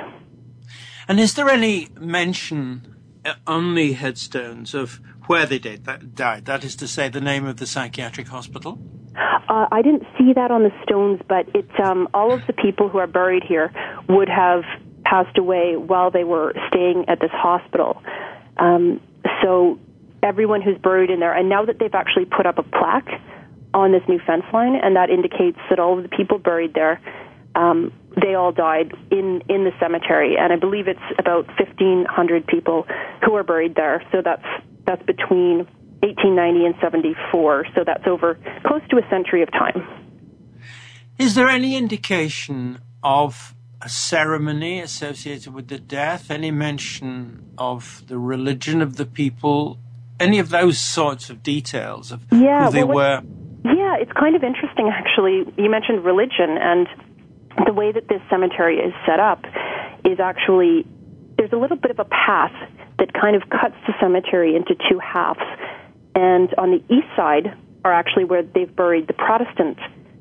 And 1.08 1.18
is 1.18 1.34
there 1.34 1.48
any 1.48 1.88
mention 1.98 2.96
uh, 3.24 3.34
on 3.46 3.74
the 3.74 3.92
headstones 3.92 4.74
of 4.74 5.00
where 5.26 5.46
they 5.46 5.58
did 5.58 5.84
that, 5.84 6.14
died? 6.14 6.44
That 6.46 6.64
is 6.64 6.76
to 6.76 6.88
say, 6.88 7.08
the 7.08 7.20
name 7.20 7.46
of 7.46 7.56
the 7.56 7.66
psychiatric 7.66 8.28
hospital. 8.28 8.78
Uh, 9.48 9.66
I 9.70 9.82
didn't 9.82 10.04
see 10.18 10.32
that 10.34 10.50
on 10.50 10.62
the 10.62 10.72
stones, 10.82 11.20
but 11.28 11.48
it's 11.54 11.80
um, 11.82 12.08
all 12.12 12.32
of 12.32 12.46
the 12.46 12.52
people 12.52 12.88
who 12.88 12.98
are 12.98 13.06
buried 13.06 13.42
here 13.42 13.72
would 14.08 14.28
have 14.28 14.64
passed 15.04 15.38
away 15.38 15.76
while 15.76 16.10
they 16.10 16.24
were 16.24 16.52
staying 16.68 17.04
at 17.08 17.20
this 17.20 17.30
hospital. 17.32 18.02
Um, 18.56 19.00
so 19.42 19.78
everyone 20.22 20.62
who's 20.62 20.78
buried 20.78 21.10
in 21.10 21.20
there, 21.20 21.32
and 21.32 21.48
now 21.48 21.64
that 21.64 21.78
they've 21.78 21.94
actually 21.94 22.24
put 22.24 22.46
up 22.46 22.58
a 22.58 22.62
plaque 22.62 23.20
on 23.72 23.92
this 23.92 24.02
new 24.08 24.18
fence 24.26 24.44
line, 24.52 24.74
and 24.74 24.96
that 24.96 25.10
indicates 25.10 25.58
that 25.70 25.78
all 25.78 25.96
of 25.96 26.02
the 26.02 26.08
people 26.08 26.38
buried 26.38 26.74
there 26.74 27.00
um, 27.54 27.92
they 28.20 28.34
all 28.34 28.52
died 28.52 28.92
in 29.10 29.42
in 29.48 29.64
the 29.64 29.72
cemetery, 29.78 30.36
and 30.38 30.52
I 30.52 30.56
believe 30.56 30.88
it's 30.88 31.00
about 31.18 31.46
fifteen 31.58 32.06
hundred 32.08 32.46
people 32.46 32.86
who 33.24 33.34
are 33.34 33.44
buried 33.44 33.74
there. 33.74 34.02
So 34.12 34.22
that's 34.24 34.46
that's 34.86 35.02
between 35.04 35.66
1890 36.00 36.66
and 36.66 36.74
74. 36.80 37.66
So 37.74 37.82
that's 37.84 38.06
over 38.06 38.38
close 38.64 38.82
to 38.90 38.98
a 38.98 39.08
century 39.10 39.42
of 39.42 39.50
time. 39.50 39.86
Is 41.18 41.34
there 41.34 41.48
any 41.48 41.76
indication 41.76 42.78
of 43.02 43.54
a 43.80 43.88
ceremony 43.88 44.80
associated 44.80 45.52
with 45.52 45.68
the 45.68 45.78
death? 45.78 46.30
Any 46.30 46.50
mention 46.50 47.44
of 47.58 48.02
the 48.06 48.18
religion 48.18 48.82
of 48.82 48.96
the 48.96 49.06
people? 49.06 49.78
Any 50.20 50.38
of 50.38 50.50
those 50.50 50.78
sorts 50.78 51.28
of 51.30 51.42
details 51.42 52.12
of 52.12 52.22
yeah, 52.30 52.66
who 52.66 52.72
they 52.72 52.84
well, 52.84 52.96
were? 52.96 53.22
Yeah, 53.64 53.96
it's 53.98 54.12
kind 54.12 54.36
of 54.36 54.44
interesting 54.44 54.88
actually. 54.92 55.44
You 55.56 55.70
mentioned 55.70 56.04
religion, 56.04 56.56
and 56.60 56.86
the 57.64 57.72
way 57.72 57.92
that 57.92 58.08
this 58.08 58.20
cemetery 58.28 58.78
is 58.78 58.92
set 59.06 59.20
up 59.20 59.44
is 60.04 60.20
actually 60.20 60.86
there's 61.36 61.52
a 61.52 61.56
little 61.56 61.76
bit 61.76 61.90
of 61.90 61.98
a 61.98 62.04
path 62.04 62.52
that 62.98 63.12
kind 63.12 63.36
of 63.36 63.48
cuts 63.48 63.76
the 63.86 63.94
cemetery 64.00 64.56
into 64.56 64.74
two 64.88 64.98
halves. 64.98 65.40
And 66.14 66.52
on 66.56 66.70
the 66.70 66.82
east 66.92 67.08
side 67.14 67.56
are 67.84 67.92
actually 67.92 68.24
where 68.24 68.42
they've 68.42 68.74
buried 68.74 69.06
the 69.06 69.12
Protestant 69.12 69.78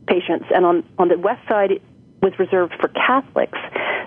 patients, 0.07 0.45
and 0.53 0.65
on, 0.65 0.83
on 0.99 1.07
the 1.07 1.17
west 1.17 1.41
side 1.47 1.81
was 2.21 2.33
reserved 2.37 2.73
for 2.79 2.89
Catholics. 2.89 3.57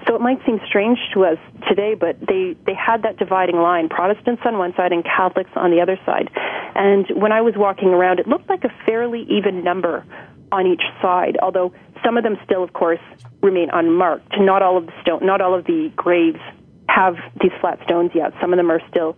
So 0.06 0.14
it 0.14 0.20
might 0.20 0.38
seem 0.46 0.60
strange 0.66 0.98
to 1.14 1.24
us 1.24 1.38
today, 1.68 1.94
but 1.94 2.16
they, 2.20 2.56
they 2.66 2.74
had 2.74 3.02
that 3.02 3.16
dividing 3.16 3.56
line 3.56 3.88
Protestants 3.88 4.42
on 4.44 4.58
one 4.58 4.74
side 4.76 4.92
and 4.92 5.04
Catholics 5.04 5.50
on 5.56 5.70
the 5.70 5.80
other 5.80 5.98
side. 6.06 6.30
And 6.74 7.06
when 7.14 7.32
I 7.32 7.40
was 7.40 7.54
walking 7.56 7.88
around, 7.88 8.20
it 8.20 8.28
looked 8.28 8.48
like 8.48 8.64
a 8.64 8.72
fairly 8.86 9.26
even 9.28 9.64
number 9.64 10.04
on 10.52 10.66
each 10.66 10.82
side, 11.02 11.36
although 11.42 11.72
some 12.04 12.16
of 12.16 12.24
them 12.24 12.36
still, 12.44 12.62
of 12.62 12.72
course, 12.72 13.00
remain 13.42 13.68
unmarked. 13.72 14.32
Not 14.38 14.62
all 14.62 14.76
of 14.76 14.86
the 14.86 14.92
stone, 15.02 15.24
not 15.24 15.40
all 15.40 15.54
of 15.54 15.64
the 15.64 15.92
graves 15.96 16.40
have 16.88 17.16
these 17.40 17.52
flat 17.60 17.78
stones 17.84 18.10
yet. 18.14 18.32
Some 18.40 18.52
of 18.52 18.56
them 18.56 18.70
are 18.70 18.80
still 18.88 19.16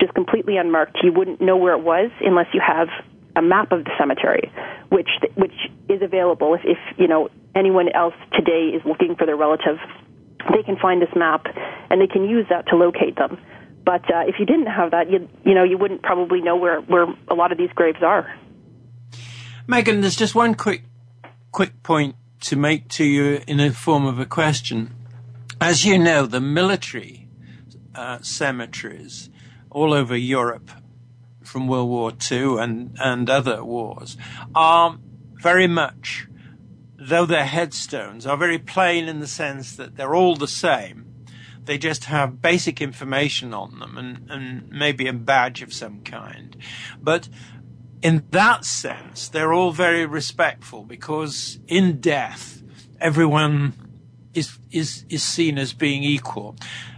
just 0.00 0.14
completely 0.14 0.56
unmarked. 0.56 0.98
You 1.02 1.12
wouldn't 1.12 1.40
know 1.40 1.56
where 1.56 1.74
it 1.74 1.82
was 1.82 2.10
unless 2.20 2.46
you 2.52 2.60
have 2.66 2.88
a 3.34 3.42
map 3.42 3.72
of 3.72 3.84
the 3.84 3.90
cemetery, 3.98 4.50
which 4.88 5.08
which 5.34 5.54
is 5.88 6.02
available 6.02 6.54
if, 6.54 6.60
if 6.64 6.78
you 6.98 7.06
know 7.06 7.28
anyone 7.54 7.88
else 7.90 8.14
today 8.32 8.72
is 8.74 8.82
looking 8.84 9.14
for 9.16 9.26
their 9.26 9.36
relative. 9.36 9.78
They 10.52 10.62
can 10.62 10.76
find 10.76 11.02
this 11.02 11.14
map 11.16 11.46
and 11.90 12.00
they 12.00 12.06
can 12.06 12.28
use 12.28 12.46
that 12.50 12.68
to 12.68 12.76
locate 12.76 13.16
them. 13.16 13.38
But 13.84 14.02
uh, 14.12 14.24
if 14.26 14.36
you 14.38 14.46
didn't 14.46 14.66
have 14.66 14.90
that, 14.92 15.10
you 15.10 15.28
you 15.44 15.54
know 15.54 15.64
you 15.64 15.78
wouldn't 15.78 16.02
probably 16.02 16.40
know 16.40 16.56
where 16.56 16.80
where 16.80 17.06
a 17.28 17.34
lot 17.34 17.52
of 17.52 17.58
these 17.58 17.70
graves 17.74 18.02
are. 18.02 18.32
Megan, 19.68 20.00
there's 20.00 20.14
just 20.14 20.36
one 20.36 20.54
quick 20.54 20.84
quick 21.50 21.82
point 21.82 22.14
to 22.40 22.54
make 22.54 22.86
to 22.88 23.04
you 23.04 23.40
in 23.48 23.56
the 23.56 23.72
form 23.72 24.06
of 24.06 24.20
a 24.20 24.26
question. 24.26 24.94
As 25.60 25.84
you 25.84 25.98
know, 25.98 26.24
the 26.26 26.40
military 26.40 27.28
uh, 27.94 28.18
cemeteries 28.20 29.28
all 29.70 29.92
over 29.92 30.16
Europe 30.16 30.70
from 31.42 31.66
World 31.66 31.88
War 31.88 32.12
II 32.30 32.58
and, 32.58 32.96
and 33.00 33.28
other 33.28 33.64
wars 33.64 34.16
are 34.54 34.98
very 35.42 35.66
much, 35.66 36.28
though 36.96 37.26
their 37.26 37.46
headstones 37.46 38.24
are 38.24 38.36
very 38.36 38.58
plain 38.58 39.08
in 39.08 39.18
the 39.18 39.26
sense 39.26 39.74
that 39.74 39.96
they're 39.96 40.14
all 40.14 40.36
the 40.36 40.46
same, 40.46 41.06
they 41.64 41.78
just 41.78 42.04
have 42.04 42.40
basic 42.40 42.80
information 42.80 43.52
on 43.52 43.80
them 43.80 43.98
and, 43.98 44.30
and 44.30 44.70
maybe 44.70 45.08
a 45.08 45.12
badge 45.12 45.62
of 45.62 45.72
some 45.72 46.02
kind. 46.02 46.56
But 47.00 47.28
in 48.06 48.22
that 48.30 48.64
sense, 48.64 49.26
they're 49.26 49.52
all 49.52 49.72
very 49.72 50.06
respectful 50.06 50.84
because 50.84 51.58
in 51.66 52.00
death, 52.00 52.62
everyone 53.00 53.72
is, 54.32 54.60
is, 54.70 55.04
is 55.08 55.24
seen 55.24 55.58
as 55.58 55.72
being 55.72 56.04
equal. 56.04 56.54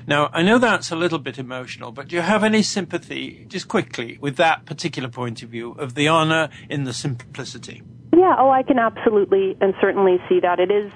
Now, 0.06 0.28
I 0.34 0.42
know 0.42 0.58
that's 0.58 0.92
a 0.92 0.96
little 0.96 1.18
bit 1.18 1.38
emotional, 1.38 1.92
but 1.92 2.08
do 2.08 2.16
you 2.16 2.20
have 2.20 2.44
any 2.44 2.60
sympathy, 2.60 3.46
just 3.48 3.68
quickly, 3.68 4.18
with 4.20 4.36
that 4.36 4.66
particular 4.66 5.08
point 5.08 5.42
of 5.42 5.48
view 5.48 5.72
of 5.78 5.94
the 5.94 6.08
honor 6.08 6.50
in 6.68 6.84
the 6.84 6.92
simplicity? 6.92 7.80
Yeah, 8.14 8.36
oh, 8.38 8.50
I 8.50 8.62
can 8.62 8.78
absolutely 8.78 9.56
and 9.62 9.72
certainly 9.80 10.18
see 10.28 10.40
that. 10.40 10.60
It 10.60 10.70
is, 10.70 10.92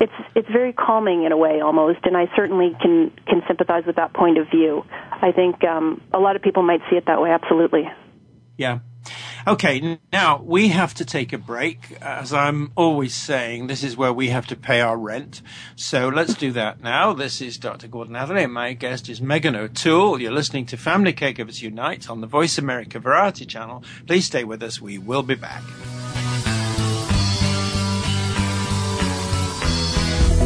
it's, 0.00 0.12
it's 0.36 0.48
very 0.48 0.74
calming 0.74 1.24
in 1.24 1.32
a 1.32 1.36
way 1.36 1.60
almost, 1.60 1.98
and 2.04 2.16
I 2.16 2.26
certainly 2.36 2.76
can, 2.80 3.10
can 3.26 3.42
sympathize 3.48 3.82
with 3.84 3.96
that 3.96 4.14
point 4.14 4.38
of 4.38 4.48
view. 4.48 4.84
I 5.10 5.32
think 5.32 5.64
um, 5.64 6.00
a 6.14 6.20
lot 6.20 6.36
of 6.36 6.42
people 6.42 6.62
might 6.62 6.82
see 6.88 6.94
it 6.94 7.06
that 7.06 7.20
way, 7.20 7.30
absolutely. 7.30 7.90
Yeah. 8.56 8.78
Okay, 9.46 9.98
now 10.12 10.42
we 10.42 10.68
have 10.68 10.94
to 10.94 11.04
take 11.04 11.32
a 11.32 11.38
break. 11.38 11.96
As 12.00 12.32
I'm 12.32 12.72
always 12.74 13.14
saying, 13.14 13.66
this 13.66 13.82
is 13.82 13.96
where 13.96 14.12
we 14.12 14.28
have 14.28 14.46
to 14.48 14.56
pay 14.56 14.80
our 14.80 14.96
rent. 14.96 15.42
So 15.76 16.08
let's 16.08 16.34
do 16.34 16.52
that 16.52 16.82
now. 16.82 17.12
This 17.12 17.40
is 17.40 17.56
Dr. 17.56 17.88
Gordon 17.88 18.16
Atherley, 18.16 18.44
and 18.44 18.52
my 18.52 18.72
guest 18.72 19.08
is 19.08 19.22
Megan 19.22 19.54
O'Toole. 19.54 20.20
You're 20.20 20.32
listening 20.32 20.66
to 20.66 20.76
Family 20.76 21.12
Caregivers 21.12 21.62
Unite 21.62 22.10
on 22.10 22.20
the 22.20 22.26
Voice 22.26 22.58
America 22.58 22.98
Variety 22.98 23.46
Channel. 23.46 23.84
Please 24.06 24.26
stay 24.26 24.44
with 24.44 24.62
us. 24.62 24.80
We 24.80 24.98
will 24.98 25.22
be 25.22 25.36
back. 25.36 25.62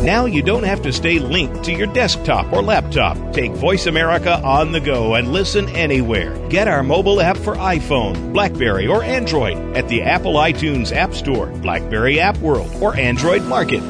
Now 0.02 0.24
you 0.24 0.40
don't 0.40 0.62
have 0.62 0.80
to 0.82 0.94
stay 0.94 1.18
linked 1.18 1.62
to 1.64 1.72
your 1.72 1.86
desktop 1.88 2.50
or 2.54 2.62
laptop. 2.62 3.34
Take 3.34 3.52
Voice 3.52 3.84
America 3.84 4.40
on 4.42 4.72
the 4.72 4.80
go 4.80 5.14
and 5.14 5.30
listen 5.30 5.68
anywhere. 5.68 6.34
Get 6.48 6.68
our 6.68 6.82
mobile 6.82 7.20
app 7.20 7.36
for 7.36 7.54
iPhone, 7.54 8.32
Blackberry, 8.32 8.86
or 8.86 9.04
Android 9.04 9.58
at 9.76 9.88
the 9.88 10.00
Apple 10.00 10.34
iTunes 10.36 10.90
App 10.90 11.12
Store, 11.12 11.48
Blackberry 11.48 12.18
App 12.18 12.38
World, 12.38 12.70
or 12.80 12.96
Android 12.96 13.42
Market. 13.42 13.82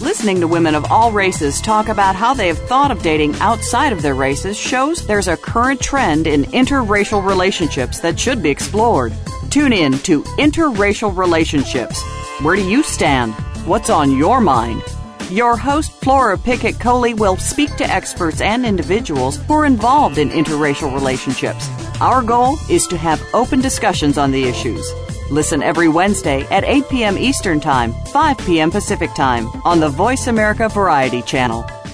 Listening 0.00 0.40
to 0.40 0.48
women 0.48 0.74
of 0.74 0.90
all 0.90 1.12
races 1.12 1.60
talk 1.60 1.88
about 1.88 2.16
how 2.16 2.32
they 2.32 2.48
have 2.48 2.58
thought 2.60 2.90
of 2.90 3.02
dating 3.02 3.34
outside 3.40 3.92
of 3.92 4.00
their 4.00 4.14
races 4.14 4.56
shows 4.56 5.06
there's 5.06 5.28
a 5.28 5.36
current 5.36 5.82
trend 5.82 6.26
in 6.26 6.44
interracial 6.44 7.22
relationships 7.22 8.00
that 8.00 8.18
should 8.18 8.42
be 8.42 8.48
explored. 8.48 9.12
Tune 9.50 9.74
in 9.74 9.98
to 9.98 10.22
Interracial 10.38 11.14
Relationships. 11.14 12.02
Where 12.40 12.56
do 12.56 12.66
you 12.66 12.82
stand? 12.82 13.34
What's 13.66 13.90
on 13.90 14.16
your 14.16 14.40
mind? 14.40 14.82
Your 15.30 15.56
host, 15.56 15.92
Flora 15.92 16.36
Pickett 16.36 16.80
Coley, 16.80 17.14
will 17.14 17.36
speak 17.36 17.76
to 17.76 17.84
experts 17.84 18.40
and 18.40 18.66
individuals 18.66 19.36
who 19.36 19.54
are 19.54 19.64
involved 19.64 20.18
in 20.18 20.28
interracial 20.30 20.92
relationships. 20.92 21.68
Our 22.00 22.20
goal 22.20 22.56
is 22.68 22.84
to 22.88 22.96
have 22.96 23.22
open 23.32 23.60
discussions 23.60 24.18
on 24.18 24.32
the 24.32 24.42
issues. 24.42 24.84
Listen 25.30 25.62
every 25.62 25.86
Wednesday 25.86 26.42
at 26.50 26.64
8 26.64 26.88
p.m. 26.88 27.16
Eastern 27.16 27.60
Time, 27.60 27.92
5 28.06 28.38
p.m. 28.38 28.72
Pacific 28.72 29.14
Time 29.14 29.46
on 29.64 29.78
the 29.78 29.88
Voice 29.88 30.26
America 30.26 30.68
Variety 30.68 31.22
Channel. 31.22 31.64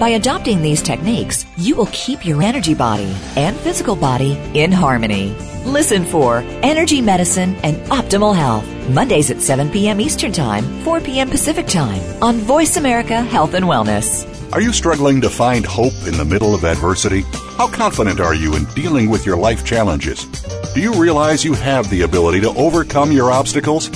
By 0.00 0.08
adopting 0.08 0.62
these 0.62 0.80
techniques, 0.80 1.44
you 1.58 1.76
will 1.76 1.88
keep 1.92 2.24
your 2.24 2.42
energy 2.42 2.72
body 2.72 3.14
and 3.36 3.54
physical 3.54 3.94
body 3.94 4.32
in 4.54 4.72
harmony. 4.72 5.36
Listen 5.66 6.06
for 6.06 6.38
Energy 6.62 7.02
Medicine 7.02 7.54
and 7.56 7.76
Optimal 7.90 8.34
Health, 8.34 8.66
Mondays 8.88 9.30
at 9.30 9.42
7 9.42 9.68
p.m. 9.68 10.00
Eastern 10.00 10.32
Time, 10.32 10.64
4 10.84 11.02
p.m. 11.02 11.28
Pacific 11.28 11.66
Time 11.66 12.00
on 12.22 12.36
Voice 12.36 12.78
America 12.78 13.20
Health 13.20 13.52
and 13.52 13.66
Wellness. 13.66 14.24
Are 14.54 14.62
you 14.62 14.72
struggling 14.72 15.20
to 15.20 15.28
find 15.28 15.66
hope 15.66 15.92
in 16.06 16.16
the 16.16 16.24
middle 16.24 16.54
of 16.54 16.64
adversity? 16.64 17.20
How 17.58 17.68
confident 17.68 18.20
are 18.20 18.34
you 18.34 18.56
in 18.56 18.64
dealing 18.74 19.10
with 19.10 19.26
your 19.26 19.36
life 19.36 19.66
challenges? 19.66 20.24
Do 20.72 20.80
you 20.80 20.94
realize 20.94 21.44
you 21.44 21.52
have 21.52 21.90
the 21.90 22.02
ability 22.02 22.40
to 22.40 22.56
overcome 22.56 23.12
your 23.12 23.30
obstacles? 23.30 23.90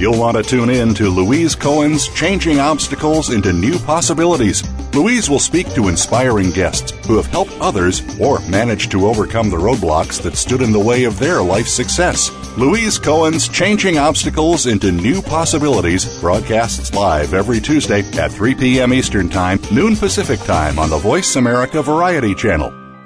You'll 0.00 0.18
want 0.18 0.38
to 0.38 0.42
tune 0.42 0.70
in 0.70 0.94
to 0.94 1.10
Louise 1.10 1.54
Cohen's 1.54 2.08
Changing 2.08 2.60
Obstacles 2.60 3.28
into 3.28 3.52
New 3.52 3.78
Possibilities. 3.80 4.62
Louise 4.92 5.30
will 5.30 5.38
speak 5.38 5.72
to 5.74 5.88
inspiring 5.88 6.50
guests 6.50 6.92
who 7.06 7.16
have 7.16 7.26
helped 7.26 7.52
others 7.60 8.02
or 8.18 8.40
managed 8.48 8.90
to 8.90 9.06
overcome 9.06 9.48
the 9.48 9.56
roadblocks 9.56 10.20
that 10.22 10.36
stood 10.36 10.62
in 10.62 10.72
the 10.72 10.80
way 10.80 11.04
of 11.04 11.18
their 11.18 11.40
life 11.40 11.68
success. 11.68 12.30
Louise 12.56 12.98
Cohen's 12.98 13.48
Changing 13.48 13.98
Obstacles 13.98 14.66
into 14.66 14.90
New 14.90 15.22
Possibilities 15.22 16.20
broadcasts 16.20 16.92
live 16.92 17.34
every 17.34 17.60
Tuesday 17.60 18.00
at 18.18 18.32
3 18.32 18.54
p.m. 18.56 18.92
Eastern 18.92 19.28
Time, 19.28 19.60
noon 19.70 19.94
Pacific 19.94 20.40
Time 20.40 20.78
on 20.78 20.90
the 20.90 20.98
Voice 20.98 21.36
America 21.36 21.82
Variety 21.82 22.34
Channel. 22.34 22.89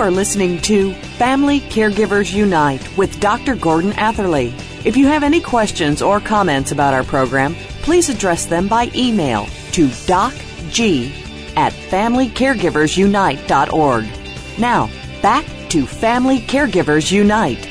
You 0.00 0.06
are 0.06 0.10
listening 0.10 0.62
to 0.62 0.94
Family 0.94 1.60
Caregivers 1.60 2.32
Unite 2.32 2.96
with 2.96 3.20
Dr. 3.20 3.54
Gordon 3.54 3.92
Atherley. 3.98 4.54
If 4.86 4.96
you 4.96 5.06
have 5.08 5.22
any 5.22 5.42
questions 5.42 6.00
or 6.00 6.20
comments 6.20 6.72
about 6.72 6.94
our 6.94 7.04
program, 7.04 7.54
please 7.82 8.08
address 8.08 8.46
them 8.46 8.66
by 8.66 8.90
email 8.94 9.44
to 9.72 9.88
docg 9.88 11.12
at 11.54 11.74
familycaregiversunite.org. 11.74 14.58
Now, 14.58 14.90
back 15.20 15.44
to 15.68 15.86
Family 15.86 16.38
Caregivers 16.38 17.12
Unite. 17.12 17.70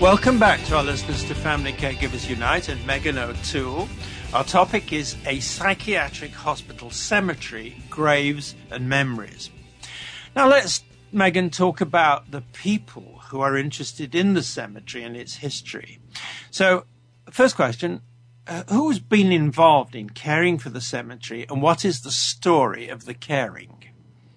Welcome 0.00 0.38
back 0.38 0.64
to 0.66 0.76
our 0.76 0.84
listeners 0.84 1.24
to 1.24 1.34
Family 1.34 1.72
Caregivers 1.72 2.30
Unite 2.30 2.68
and 2.68 2.86
Megan 2.86 3.18
O'Toole. 3.18 3.88
Our 4.32 4.44
topic 4.44 4.92
is 4.92 5.16
a 5.26 5.40
psychiatric 5.40 6.30
hospital 6.30 6.90
cemetery, 6.90 7.74
graves 7.90 8.54
and 8.70 8.88
memories. 8.88 9.50
Now 10.36 10.48
let's, 10.48 10.82
Megan, 11.12 11.50
talk 11.50 11.80
about 11.80 12.30
the 12.30 12.42
people 12.52 13.20
who 13.28 13.40
are 13.40 13.56
interested 13.56 14.14
in 14.14 14.34
the 14.34 14.42
cemetery 14.42 15.04
and 15.04 15.16
its 15.16 15.36
history. 15.36 16.00
So, 16.50 16.84
first 17.30 17.56
question, 17.56 18.02
uh, 18.46 18.64
who's 18.68 18.98
been 18.98 19.32
involved 19.32 19.94
in 19.94 20.10
caring 20.10 20.58
for 20.58 20.70
the 20.70 20.80
cemetery 20.80 21.46
and 21.48 21.62
what 21.62 21.84
is 21.84 22.00
the 22.00 22.10
story 22.10 22.88
of 22.88 23.04
the 23.04 23.14
caring? 23.14 23.84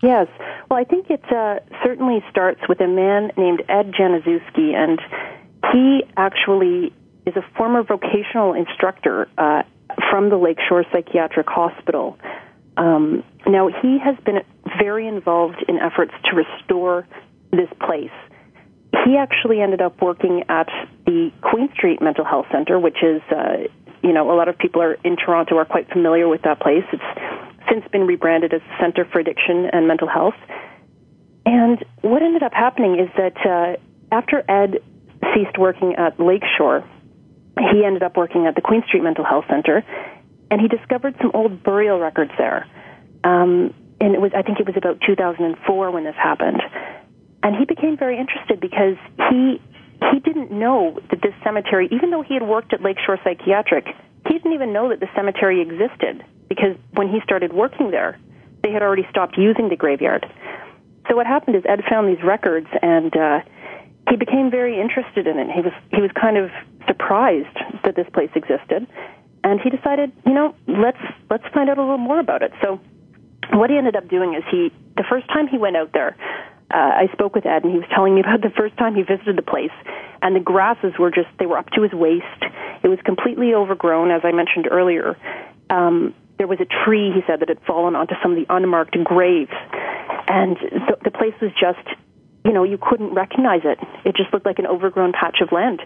Yes. 0.02 0.28
Well, 0.70 0.80
I 0.80 0.84
think 0.84 1.10
it 1.10 1.24
uh, 1.32 1.60
certainly 1.84 2.24
starts 2.30 2.62
with 2.70 2.80
a 2.82 2.88
man 2.88 3.32
named 3.36 3.64
Ed 3.68 3.92
Janiszewski, 3.92 4.76
and 4.76 5.02
he 5.72 6.04
actually 6.16 6.94
is 7.26 7.36
a 7.36 7.44
former 7.58 7.84
vocational 7.84 8.54
instructor 8.54 9.28
uh, 9.38 9.64
from 10.10 10.30
the 10.30 10.38
Lakeshore 10.38 10.86
Psychiatric 10.92 11.48
Hospital. 11.48 12.18
Um, 12.78 13.24
now, 13.48 13.70
he 13.70 13.98
has 13.98 14.16
been 14.24 14.44
very 14.80 15.08
involved 15.08 15.64
in 15.68 15.78
efforts 15.78 16.14
to 16.26 16.36
restore 16.36 17.08
this 17.52 17.70
place. 17.86 18.12
He 19.06 19.18
actually 19.18 19.62
ended 19.62 19.82
up 19.82 20.02
working 20.02 20.44
at 20.50 20.68
the 21.06 21.32
Queen 21.42 21.70
Street 21.74 22.02
Mental 22.02 22.26
Health 22.26 22.46
Center, 22.52 22.80
which 22.80 22.98
is, 23.04 23.22
uh, 23.32 23.68
you 24.04 24.14
know, 24.14 24.32
a 24.32 24.36
lot 24.36 24.48
of 24.48 24.58
people 24.58 24.82
are 24.82 24.94
in 25.04 25.18
Toronto 25.18 25.58
are 25.58 25.66
quite 25.66 25.90
familiar 25.90 26.28
with 26.28 26.42
that 26.44 26.60
place. 26.60 26.84
It's 26.92 27.04
since 27.70 27.86
been 27.92 28.08
rebranded 28.08 28.54
as 28.54 28.62
the 28.62 28.76
Center 28.80 29.06
for 29.06 29.20
Addiction 29.20 29.70
and 29.72 29.88
Mental 29.88 30.08
Health. 30.08 30.36
And 31.46 31.84
what 32.02 32.22
ended 32.22 32.44
up 32.44 32.54
happening 32.54 33.00
is 33.00 33.10
that 33.18 33.38
uh, 33.46 34.16
after 34.16 34.44
Ed 34.50 34.82
ceased 35.34 35.58
working 35.58 35.96
at 35.96 36.20
Lakeshore, 36.20 36.84
he 37.58 37.84
ended 37.86 38.04
up 38.04 38.18
working 38.18 38.46
at 38.46 38.56
the 38.56 38.62
Queen 38.62 38.84
Street 38.88 39.04
Mental 39.04 39.26
Health 39.26 39.46
Center, 39.50 39.84
and 40.52 40.62
he 40.62 40.68
discovered 40.68 41.16
some 41.22 41.32
old 41.34 41.64
burial 41.64 42.00
records 42.00 42.32
there. 42.38 42.68
Um, 43.24 43.74
and 44.00 44.14
it 44.14 44.22
was, 44.22 44.32
I 44.36 44.42
think 44.42 44.60
it 44.60 44.66
was 44.66 44.78
about 44.78 45.00
2004 45.06 45.92
when 45.92 46.04
this 46.04 46.16
happened. 46.16 46.62
And 47.44 47.56
he 47.56 47.66
became 47.66 47.98
very 47.98 48.18
interested 48.18 48.60
because 48.60 48.98
he 49.30 49.62
he 50.12 50.20
didn't 50.20 50.52
know 50.52 51.00
that 51.10 51.22
this 51.22 51.34
cemetery, 51.44 51.90
even 51.92 52.12
though 52.12 52.22
he 52.22 52.36
had 52.36 52.44
worked 52.44 52.72
at 52.72 52.82
Lakeshore 52.84 53.18
Psychiatric, 53.24 53.86
he 54.28 54.34
didn't 54.34 54.54
even 54.54 54.72
know 54.72 54.90
that 54.90 55.00
the 55.00 55.10
cemetery 55.16 55.62
existed 55.62 56.24
because 56.50 56.78
when 56.94 57.10
he 57.10 57.20
started 57.24 57.52
working 57.52 57.90
there, 57.90 58.20
they 58.62 58.72
had 58.72 58.84
already 58.84 59.08
stopped 59.10 59.38
using 59.38 59.70
the 59.70 59.76
graveyard. 59.76 60.26
So 61.10 61.16
what 61.16 61.26
happened 61.26 61.56
is 61.56 61.64
Ed 61.68 61.82
found 61.90 62.10
these 62.10 62.24
records 62.24 62.68
and 62.82 63.16
uh, 63.16 63.40
he 64.10 64.16
became 64.18 64.52
very 64.52 64.80
interested 64.80 65.26
in 65.28 65.40
it. 65.40 65.50
He 65.52 65.62
was 65.62 65.74
he 65.92 66.02
was 66.02 66.12
kind 66.20 66.38
of 66.38 66.50
surprised 66.86 67.58
that 67.84 67.96
this 67.96 68.08
place 68.14 68.30
existed, 68.36 68.88
and 69.44 69.60
he 69.60 69.70
decided, 69.70 70.12
you 70.26 70.34
know, 70.34 70.56
let's 70.68 71.02
let's 71.30 71.44
find 71.54 71.70
out 71.70 71.78
a 71.78 71.82
little 71.82 71.98
more 71.98 72.20
about 72.20 72.42
it. 72.42 72.52
So 72.62 72.80
what 73.54 73.70
he 73.70 73.78
ended 73.78 73.96
up 73.96 74.10
doing 74.10 74.34
is 74.34 74.44
he 74.52 74.72
the 74.96 75.04
first 75.10 75.28
time 75.28 75.48
he 75.48 75.58
went 75.58 75.76
out 75.78 75.94
there 75.94 76.16
uh, 76.70 77.08
I 77.08 77.08
spoke 77.14 77.34
with 77.34 77.46
Ed, 77.46 77.64
and 77.64 77.72
he 77.72 77.80
was 77.80 77.88
telling 77.94 78.16
me 78.16 78.22
about 78.26 78.42
the 78.42 78.52
first 78.56 78.78
time 78.78 78.96
he 78.96 79.02
visited 79.02 79.38
the 79.38 79.42
place, 79.42 79.72
and 80.22 80.36
the 80.36 80.40
grasses 80.40 80.94
were 81.00 81.12
just 81.12 81.28
they 81.40 81.46
were 81.46 81.58
up 81.58 81.70
to 81.72 81.82
his 81.82 81.94
waist. 81.94 82.26
It 82.84 82.88
was 82.88 83.00
completely 83.06 83.54
overgrown, 83.54 84.12
as 84.12 84.22
I 84.24 84.32
mentioned 84.32 84.68
earlier. 84.70 85.18
Um, 85.70 86.14
there 86.38 86.48
was 86.48 86.60
a 86.62 86.70
tree, 86.86 87.12
he 87.14 87.22
said, 87.26 87.40
that 87.40 87.50
had 87.50 87.60
fallen 87.66 87.96
onto 87.96 88.14
some 88.22 88.32
of 88.32 88.38
the 88.38 88.46
unmarked 88.54 88.96
graves, 89.04 89.56
and 90.28 90.58
the, 90.58 90.98
the 91.06 91.12
place 91.12 91.34
was 91.42 91.52
just, 91.60 91.88
you 92.46 92.54
know, 92.54 92.64
you 92.64 92.78
couldn't 92.78 93.14
recognize 93.14 93.62
it. 93.64 93.80
It 94.06 94.16
just 94.16 94.32
looked 94.34 94.46
like 94.46 94.60
an 94.60 94.68
overgrown 94.68 95.14
patch 95.14 95.38
of 95.42 95.52
land, 95.52 95.82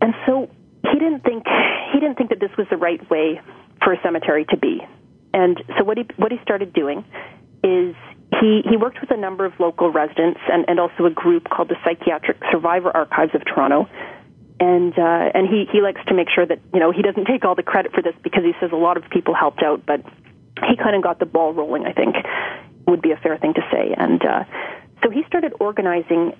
and 0.00 0.14
so 0.26 0.50
he 0.82 0.98
didn't 0.98 1.22
think 1.22 1.44
he 1.92 2.00
didn't 2.00 2.16
think 2.16 2.30
that 2.30 2.40
this 2.40 2.54
was 2.58 2.66
the 2.70 2.76
right 2.76 3.00
way 3.08 3.40
for 3.82 3.92
a 3.92 4.02
cemetery 4.02 4.44
to 4.50 4.56
be. 4.56 4.82
And 5.36 5.62
so 5.76 5.84
what 5.84 5.98
he 5.98 6.06
what 6.16 6.32
he 6.32 6.38
started 6.42 6.72
doing 6.72 7.04
is 7.62 7.94
he, 8.40 8.62
he 8.68 8.76
worked 8.76 9.00
with 9.00 9.10
a 9.10 9.16
number 9.16 9.44
of 9.44 9.52
local 9.60 9.92
residents 9.92 10.40
and, 10.50 10.64
and 10.66 10.80
also 10.80 11.04
a 11.04 11.10
group 11.10 11.48
called 11.50 11.68
the 11.68 11.76
Psychiatric 11.84 12.38
Survivor 12.50 12.90
Archives 12.90 13.34
of 13.34 13.44
Toronto. 13.44 13.86
And 14.58 14.98
uh, 14.98 15.30
and 15.34 15.46
he, 15.46 15.66
he 15.70 15.82
likes 15.82 16.00
to 16.08 16.14
make 16.14 16.28
sure 16.34 16.46
that 16.46 16.58
you 16.72 16.80
know 16.80 16.90
he 16.90 17.02
doesn't 17.02 17.26
take 17.26 17.44
all 17.44 17.54
the 17.54 17.62
credit 17.62 17.92
for 17.92 18.00
this 18.00 18.14
because 18.22 18.42
he 18.42 18.52
says 18.58 18.70
a 18.72 18.76
lot 18.76 18.96
of 18.96 19.04
people 19.10 19.34
helped 19.34 19.62
out, 19.62 19.84
but 19.84 20.00
he 20.66 20.76
kind 20.76 20.96
of 20.96 21.02
got 21.02 21.18
the 21.18 21.26
ball 21.26 21.52
rolling. 21.52 21.84
I 21.84 21.92
think 21.92 22.16
would 22.86 23.02
be 23.02 23.10
a 23.10 23.16
fair 23.16 23.36
thing 23.36 23.52
to 23.52 23.60
say. 23.70 23.94
And 23.94 24.24
uh, 24.24 24.44
so 25.04 25.10
he 25.10 25.22
started 25.28 25.52
organizing 25.60 26.32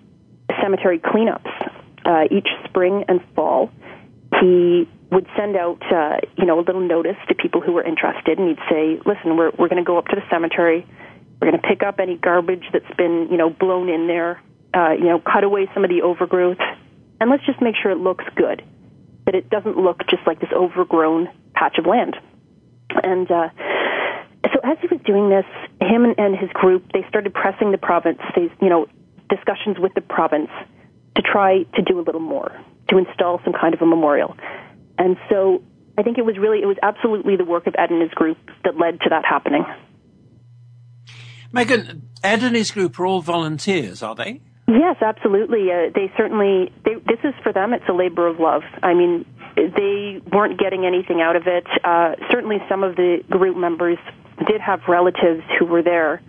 cemetery 0.62 0.98
cleanups 0.98 1.52
uh, 2.06 2.24
each 2.30 2.48
spring 2.64 3.04
and 3.08 3.20
fall. 3.34 3.70
he 4.40 4.88
would 5.10 5.26
send 5.36 5.56
out, 5.56 5.80
uh, 5.92 6.18
you 6.36 6.44
know, 6.44 6.58
a 6.58 6.64
little 6.64 6.80
notice 6.80 7.16
to 7.28 7.34
people 7.34 7.60
who 7.60 7.72
were 7.72 7.82
interested, 7.82 8.38
and 8.38 8.48
he'd 8.48 8.64
say, 8.68 9.00
"Listen, 9.06 9.36
we're 9.36 9.52
we're 9.58 9.68
going 9.68 9.82
to 9.82 9.86
go 9.86 9.98
up 9.98 10.06
to 10.08 10.16
the 10.16 10.22
cemetery. 10.30 10.86
We're 11.40 11.50
going 11.50 11.60
to 11.60 11.68
pick 11.68 11.82
up 11.82 12.00
any 12.00 12.16
garbage 12.16 12.64
that's 12.72 12.96
been, 12.96 13.28
you 13.30 13.36
know, 13.36 13.50
blown 13.50 13.88
in 13.88 14.06
there. 14.06 14.40
Uh, 14.74 14.92
you 14.92 15.04
know, 15.04 15.20
cut 15.20 15.44
away 15.44 15.68
some 15.74 15.84
of 15.84 15.90
the 15.90 16.02
overgrowth, 16.02 16.58
and 17.20 17.30
let's 17.30 17.44
just 17.46 17.62
make 17.62 17.76
sure 17.80 17.90
it 17.92 17.98
looks 17.98 18.24
good, 18.34 18.62
that 19.24 19.34
it 19.34 19.48
doesn't 19.48 19.78
look 19.78 20.00
just 20.08 20.26
like 20.26 20.40
this 20.40 20.50
overgrown 20.52 21.28
patch 21.54 21.78
of 21.78 21.86
land." 21.86 22.16
And 22.90 23.30
uh, 23.30 23.48
so, 24.52 24.60
as 24.64 24.78
he 24.80 24.88
was 24.88 25.00
doing 25.04 25.28
this, 25.28 25.46
him 25.80 26.04
and, 26.18 26.36
his 26.36 26.50
group 26.50 26.92
they 26.92 27.04
started 27.08 27.32
pressing 27.32 27.70
the 27.70 27.78
province. 27.78 28.18
They, 28.34 28.50
you 28.60 28.68
know, 28.68 28.86
discussions 29.28 29.78
with 29.78 29.94
the 29.94 30.00
province 30.00 30.50
to 31.14 31.22
try 31.22 31.62
to 31.74 31.82
do 31.82 31.98
a 31.98 32.02
little 32.02 32.20
more, 32.20 32.52
to 32.88 32.98
install 32.98 33.40
some 33.44 33.52
kind 33.52 33.72
of 33.72 33.80
a 33.82 33.86
memorial. 33.86 34.36
And 34.98 35.16
so 35.30 35.62
I 35.98 36.02
think 36.02 36.18
it 36.18 36.24
was 36.24 36.36
really, 36.38 36.58
it 36.58 36.66
was 36.66 36.76
absolutely 36.82 37.36
the 37.36 37.44
work 37.44 37.66
of 37.66 37.74
Ed 37.78 37.90
and 37.90 38.02
his 38.02 38.10
group 38.12 38.38
that 38.64 38.76
led 38.76 39.00
to 39.00 39.08
that 39.10 39.24
happening. 39.24 39.64
Megan, 41.52 42.08
Ed 42.22 42.42
and 42.42 42.56
his 42.56 42.70
group 42.70 42.98
are 42.98 43.06
all 43.06 43.20
volunteers, 43.22 44.02
are 44.02 44.14
they? 44.14 44.40
Yes, 44.68 44.96
absolutely. 45.00 45.70
Uh, 45.70 45.90
they 45.94 46.12
certainly, 46.16 46.72
they, 46.84 46.94
this 47.06 47.20
is 47.24 47.34
for 47.42 47.52
them, 47.52 47.72
it's 47.72 47.88
a 47.88 47.92
labor 47.92 48.26
of 48.26 48.40
love. 48.40 48.62
I 48.82 48.94
mean, 48.94 49.24
they 49.54 50.20
weren't 50.32 50.58
getting 50.58 50.84
anything 50.84 51.20
out 51.22 51.36
of 51.36 51.46
it. 51.46 51.66
Uh, 51.84 52.16
certainly 52.30 52.56
some 52.68 52.82
of 52.82 52.96
the 52.96 53.22
group 53.30 53.56
members 53.56 53.98
did 54.46 54.60
have 54.60 54.80
relatives 54.88 55.42
who 55.58 55.66
were 55.66 55.82
there, 55.82 56.20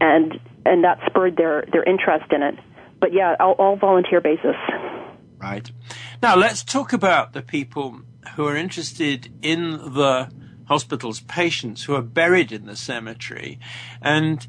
and, 0.00 0.38
and 0.66 0.84
that 0.84 0.98
spurred 1.06 1.36
their, 1.36 1.64
their 1.72 1.84
interest 1.84 2.30
in 2.32 2.42
it. 2.42 2.56
But 3.00 3.12
yeah, 3.12 3.36
all, 3.40 3.52
all 3.52 3.76
volunteer 3.76 4.20
basis. 4.20 4.56
Right. 5.40 5.70
Now 6.22 6.36
let's 6.36 6.64
talk 6.64 6.92
about 6.92 7.32
the 7.32 7.42
people 7.42 8.00
who 8.34 8.46
are 8.46 8.56
interested 8.56 9.32
in 9.42 9.70
the 9.70 10.30
hospital's 10.66 11.20
patients 11.20 11.84
who 11.84 11.94
are 11.94 12.02
buried 12.02 12.52
in 12.52 12.66
the 12.66 12.76
cemetery. 12.76 13.58
And 14.02 14.46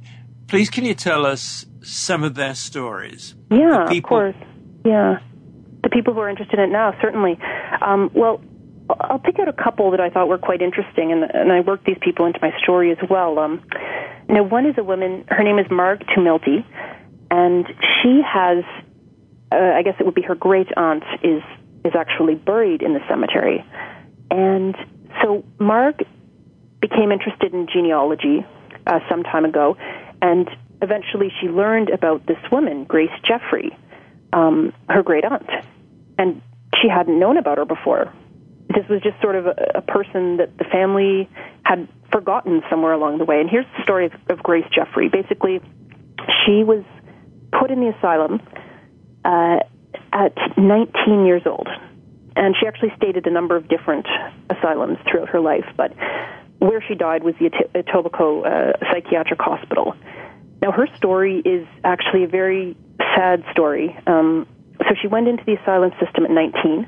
please, 0.47 0.69
can 0.69 0.83
you 0.85 0.93
tell 0.93 1.25
us 1.25 1.65
some 1.81 2.23
of 2.23 2.35
their 2.35 2.55
stories? 2.55 3.35
Yeah, 3.51 3.85
the 3.89 3.97
of 3.97 4.03
course. 4.03 4.35
Yeah. 4.83 5.19
The 5.83 5.89
people 5.89 6.13
who 6.13 6.19
are 6.19 6.29
interested 6.29 6.59
in 6.59 6.65
it 6.69 6.71
now, 6.73 6.93
certainly. 7.01 7.39
Um, 7.81 8.11
well, 8.13 8.41
I'll 8.99 9.19
pick 9.19 9.39
out 9.39 9.47
a 9.47 9.53
couple 9.53 9.91
that 9.91 10.01
I 10.01 10.09
thought 10.09 10.27
were 10.27 10.37
quite 10.37 10.61
interesting, 10.61 11.11
and, 11.11 11.23
and 11.23 11.51
I 11.51 11.61
worked 11.61 11.85
these 11.85 11.97
people 12.01 12.25
into 12.25 12.39
my 12.41 12.51
story 12.61 12.91
as 12.91 12.97
well. 13.09 13.39
Um, 13.39 13.61
now, 14.27 14.43
one 14.43 14.65
is 14.65 14.75
a 14.77 14.83
woman, 14.83 15.25
her 15.29 15.43
name 15.43 15.59
is 15.59 15.67
Marg 15.69 16.01
Tumilty, 16.07 16.65
and 17.31 17.65
she 18.01 18.21
has, 18.25 18.63
uh, 19.51 19.55
I 19.55 19.81
guess 19.83 19.95
it 19.99 20.05
would 20.05 20.15
be 20.15 20.21
her 20.23 20.35
great 20.35 20.67
aunt, 20.77 21.03
is 21.23 21.43
is 21.85 21.93
actually 21.95 22.35
buried 22.35 22.81
in 22.81 22.93
the 22.93 22.99
cemetery. 23.07 23.65
And 24.29 24.75
so 25.23 25.43
Marg 25.59 26.05
became 26.81 27.11
interested 27.11 27.53
in 27.53 27.67
genealogy 27.71 28.45
uh, 28.85 28.99
some 29.09 29.23
time 29.23 29.45
ago, 29.45 29.77
and 30.21 30.49
eventually 30.81 31.31
she 31.39 31.47
learned 31.47 31.89
about 31.89 32.25
this 32.25 32.37
woman, 32.51 32.83
Grace 32.83 33.09
Jeffrey, 33.23 33.75
um, 34.33 34.73
her 34.89 35.03
great 35.03 35.25
aunt, 35.25 35.49
and 36.17 36.41
she 36.81 36.87
hadn't 36.87 37.19
known 37.19 37.37
about 37.37 37.57
her 37.57 37.65
before. 37.65 38.13
This 38.69 38.87
was 38.87 39.01
just 39.01 39.19
sort 39.21 39.35
of 39.35 39.47
a, 39.47 39.55
a 39.75 39.81
person 39.81 40.37
that 40.37 40.57
the 40.57 40.65
family 40.65 41.27
had 41.63 41.87
forgotten 42.11 42.61
somewhere 42.69 42.93
along 42.93 43.17
the 43.17 43.25
way. 43.25 43.39
And 43.41 43.49
here's 43.49 43.65
the 43.77 43.83
story 43.83 44.05
of, 44.05 44.13
of 44.29 44.43
Grace 44.43 44.65
Jeffrey. 44.73 45.09
Basically, 45.09 45.59
she 46.45 46.63
was 46.63 46.83
put 47.59 47.71
in 47.71 47.79
the 47.79 47.93
asylum 47.97 48.39
uh, 49.29 49.59
at 50.11 50.33
19 50.57 51.25
years 51.25 51.43
old. 51.45 51.67
And 52.35 52.55
she 52.59 52.67
actually 52.67 52.93
stayed 52.97 53.17
at 53.17 53.27
a 53.27 53.29
number 53.29 53.55
of 53.55 53.67
different 53.67 54.07
asylums 54.49 54.97
throughout 55.09 55.29
her 55.29 55.39
life, 55.39 55.65
but 55.77 55.91
where 56.59 56.83
she 56.87 56.95
died 56.95 57.23
was 57.23 57.35
the 57.39 57.49
Etobicoke 57.75 58.45
uh, 58.45 58.91
Psychiatric 58.91 59.39
Hospital. 59.41 59.93
Now, 60.61 60.71
her 60.71 60.87
story 60.97 61.41
is 61.45 61.67
actually 61.83 62.23
a 62.23 62.27
very 62.27 62.75
sad 63.15 63.43
story. 63.51 63.95
Um, 64.07 64.47
so 64.79 64.95
she 65.01 65.07
went 65.07 65.27
into 65.27 65.43
the 65.45 65.55
asylum 65.61 65.91
system 66.03 66.25
at 66.25 66.31
19, 66.31 66.87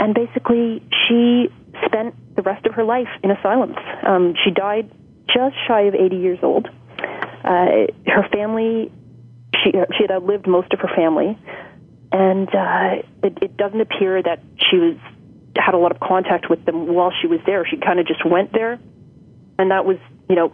and 0.00 0.14
basically 0.14 0.82
she 1.06 1.48
spent 1.86 2.14
the 2.36 2.42
rest 2.42 2.64
of 2.66 2.74
her 2.74 2.84
life 2.84 3.08
in 3.22 3.30
asylums. 3.30 3.76
Um, 4.06 4.34
she 4.44 4.50
died 4.50 4.90
just 5.26 5.56
shy 5.66 5.82
of 5.82 5.94
80 5.94 6.16
years 6.16 6.38
old. 6.42 6.68
Uh, 7.44 7.88
her 8.06 8.28
family, 8.32 8.90
she, 9.62 9.72
she 9.72 10.02
had 10.02 10.10
outlived 10.10 10.46
most 10.46 10.72
of 10.72 10.80
her 10.80 10.90
family 10.94 11.38
and 12.14 12.48
uh, 12.54 13.02
it, 13.24 13.38
it 13.42 13.56
doesn't 13.56 13.80
appear 13.80 14.22
that 14.22 14.40
she 14.70 14.76
was 14.76 14.96
had 15.56 15.74
a 15.74 15.78
lot 15.78 15.90
of 15.90 15.98
contact 15.98 16.48
with 16.48 16.64
them 16.64 16.86
while 16.94 17.12
she 17.20 17.26
was 17.26 17.40
there. 17.44 17.66
She 17.66 17.76
kind 17.76 17.98
of 17.98 18.06
just 18.06 18.24
went 18.24 18.52
there, 18.52 18.78
and 19.58 19.70
that 19.72 19.84
was, 19.84 19.98
you 20.28 20.36
know, 20.36 20.52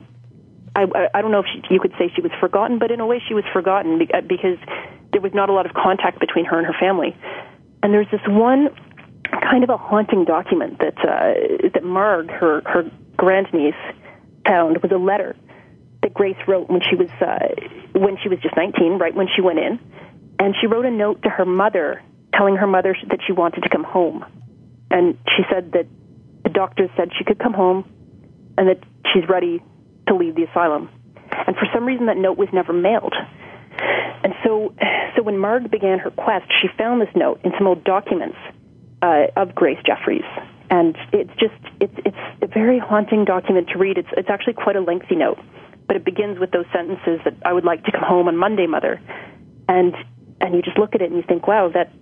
I 0.74 0.86
I 1.12 1.20
don't 1.20 1.32
know 1.32 1.40
if 1.40 1.46
she, 1.52 1.74
you 1.74 1.78
could 1.78 1.92
say 1.98 2.10
she 2.14 2.22
was 2.22 2.32
forgotten, 2.40 2.78
but 2.78 2.90
in 2.90 3.00
a 3.00 3.06
way 3.06 3.22
she 3.26 3.34
was 3.34 3.44
forgotten 3.52 4.00
uh, 4.02 4.22
because 4.22 4.56
there 5.12 5.20
was 5.20 5.34
not 5.34 5.50
a 5.50 5.52
lot 5.52 5.66
of 5.66 5.74
contact 5.74 6.18
between 6.18 6.46
her 6.46 6.56
and 6.56 6.66
her 6.66 6.76
family. 6.80 7.14
And 7.82 7.92
there's 7.92 8.10
this 8.10 8.20
one 8.26 8.70
kind 9.30 9.62
of 9.62 9.68
a 9.68 9.76
haunting 9.76 10.24
document 10.24 10.78
that 10.78 10.96
uh, 10.98 11.68
that 11.74 11.84
Marg, 11.84 12.30
her 12.30 12.62
her 12.64 12.90
grandniece, 13.18 13.74
found 14.46 14.78
was 14.82 14.92
a 14.92 14.98
letter 14.98 15.36
that 16.02 16.14
Grace 16.14 16.36
wrote 16.46 16.68
when 16.68 16.80
she 16.88 16.96
was 16.96 17.10
uh, 17.20 17.98
when 17.98 18.16
she 18.22 18.28
was 18.28 18.38
just 18.40 18.56
19, 18.56 18.98
right 18.98 19.14
when 19.14 19.28
she 19.34 19.42
went 19.42 19.58
in 19.58 19.78
and 20.40 20.54
she 20.58 20.66
wrote 20.66 20.86
a 20.86 20.90
note 20.90 21.22
to 21.22 21.28
her 21.28 21.44
mother 21.44 22.02
telling 22.34 22.56
her 22.56 22.66
mother 22.66 22.96
that 23.08 23.18
she 23.26 23.32
wanted 23.32 23.62
to 23.62 23.68
come 23.68 23.84
home. 23.84 24.24
And 24.90 25.18
she 25.36 25.42
said 25.52 25.72
that 25.72 25.86
the 26.42 26.48
doctor 26.48 26.88
said 26.96 27.10
she 27.16 27.24
could 27.24 27.38
come 27.38 27.52
home 27.52 27.84
and 28.56 28.68
that 28.68 28.78
she's 29.12 29.28
ready 29.28 29.62
to 30.08 30.14
leave 30.14 30.34
the 30.34 30.44
asylum. 30.44 30.88
And 31.46 31.56
for 31.56 31.66
some 31.74 31.84
reason, 31.84 32.06
that 32.06 32.16
note 32.16 32.38
was 32.38 32.48
never 32.52 32.72
mailed. 32.72 33.14
And 34.24 34.34
so, 34.44 34.74
so 35.16 35.22
when 35.22 35.38
Marg 35.38 35.70
began 35.70 35.98
her 35.98 36.10
quest, 36.10 36.46
she 36.60 36.68
found 36.76 37.00
this 37.00 37.14
note 37.14 37.40
in 37.44 37.52
some 37.58 37.66
old 37.66 37.84
documents 37.84 38.36
uh, 39.02 39.26
of 39.36 39.54
Grace 39.54 39.78
Jeffries. 39.84 40.24
And 40.70 40.96
it's 41.12 41.30
just, 41.38 41.54
it's, 41.80 41.94
it's 42.04 42.16
a 42.42 42.46
very 42.46 42.78
haunting 42.78 43.24
document 43.24 43.68
to 43.72 43.78
read. 43.78 43.98
It's, 43.98 44.08
it's 44.16 44.30
actually 44.30 44.54
quite 44.54 44.76
a 44.76 44.80
lengthy 44.80 45.16
note, 45.16 45.38
but 45.90 45.96
it 45.96 46.04
begins 46.04 46.38
with 46.38 46.52
those 46.52 46.66
sentences 46.72 47.18
that 47.24 47.34
I 47.44 47.52
would 47.52 47.64
like 47.64 47.82
to 47.82 47.90
come 47.90 48.04
home 48.04 48.28
on 48.28 48.36
Monday, 48.36 48.68
Mother. 48.68 49.00
And 49.68 49.92
and 50.40 50.54
you 50.54 50.62
just 50.62 50.78
look 50.78 50.94
at 50.94 51.02
it 51.02 51.10
and 51.10 51.16
you 51.16 51.24
think, 51.26 51.48
wow, 51.48 51.68
that 51.74 51.92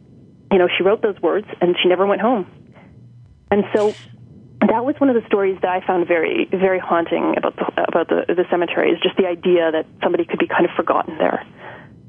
you 0.53 0.59
know 0.59 0.69
she 0.77 0.83
wrote 0.83 1.01
those 1.01 1.19
words 1.23 1.47
and 1.63 1.75
she 1.83 1.89
never 1.89 2.07
went 2.07 2.21
home. 2.21 2.47
And 3.51 3.65
so 3.75 3.95
that 4.61 4.85
was 4.85 4.97
one 4.99 5.09
of 5.09 5.15
the 5.15 5.27
stories 5.27 5.57
that 5.63 5.71
I 5.71 5.81
found 5.87 6.07
very 6.07 6.45
very 6.51 6.79
haunting 6.79 7.33
about 7.39 7.57
the 7.57 7.65
about 7.89 8.09
the, 8.11 8.27
the 8.35 8.45
cemetery 8.51 8.91
is 8.91 9.01
just 9.01 9.17
the 9.17 9.27
idea 9.27 9.73
that 9.73 9.87
somebody 10.03 10.27
could 10.27 10.39
be 10.39 10.49
kind 10.49 10.67
of 10.67 10.73
forgotten 10.77 11.17
there. 11.17 11.47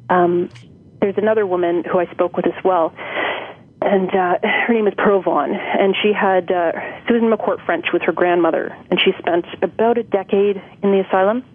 Um, 0.09 0.49
there's 0.99 1.17
another 1.17 1.47
woman 1.47 1.85
who 1.89 1.97
I 1.97 2.11
spoke 2.11 2.35
with 2.35 2.45
as 2.45 2.61
well, 2.61 2.93
and 3.81 4.09
uh, 4.09 4.35
her 4.43 4.73
name 4.73 4.87
is 4.87 4.95
Pearl 4.97 5.21
Vaughn, 5.21 5.53
and 5.53 5.95
she 6.03 6.11
had 6.11 6.51
uh, 6.51 6.73
Susan 7.07 7.31
McCourt 7.31 7.65
French 7.65 7.85
with 7.93 8.01
her 8.01 8.11
grandmother, 8.11 8.75
and 8.91 8.99
she 8.99 9.11
spent 9.17 9.45
about 9.61 9.97
a 9.97 10.03
decade 10.03 10.61
in 10.83 10.91
the 10.91 11.05
asylum. 11.07 11.45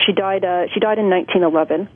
She 0.00 0.12
died. 0.12 0.44
Uh, 0.44 0.66
she 0.72 0.80
died 0.80 0.98
in 0.98 1.10
1911, 1.10 1.88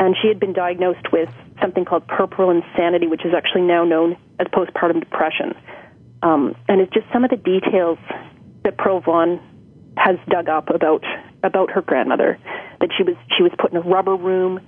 and 0.00 0.16
she 0.20 0.28
had 0.28 0.40
been 0.40 0.52
diagnosed 0.52 1.12
with 1.12 1.28
something 1.60 1.84
called 1.84 2.06
puerperal 2.06 2.50
insanity, 2.50 3.06
which 3.06 3.24
is 3.24 3.32
actually 3.34 3.62
now 3.62 3.84
known 3.84 4.16
as 4.38 4.46
postpartum 4.48 5.00
depression. 5.00 5.54
Um, 6.22 6.56
and 6.68 6.80
it's 6.80 6.92
just 6.92 7.06
some 7.12 7.24
of 7.24 7.30
the 7.30 7.36
details 7.36 7.98
that 8.64 8.76
Pearl 8.76 9.00
Vaughn 9.00 9.40
has 9.96 10.16
dug 10.28 10.48
up 10.48 10.70
about 10.70 11.04
about 11.42 11.70
her 11.70 11.82
grandmother. 11.82 12.38
That 12.80 12.90
she 12.96 13.02
was 13.02 13.16
she 13.36 13.42
was 13.42 13.52
put 13.58 13.70
in 13.70 13.76
a 13.76 13.80
rubber 13.80 14.16
room. 14.16 14.60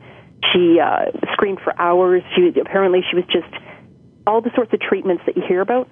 She 0.52 0.78
uh, 0.80 1.10
screamed 1.32 1.60
for 1.62 1.78
hours. 1.78 2.22
She 2.34 2.52
apparently 2.60 3.00
she 3.08 3.16
was 3.16 3.24
just 3.26 3.52
all 4.26 4.40
the 4.40 4.50
sorts 4.54 4.72
of 4.72 4.80
treatments 4.80 5.22
that 5.26 5.36
you 5.36 5.42
hear 5.46 5.60
about 5.60 5.88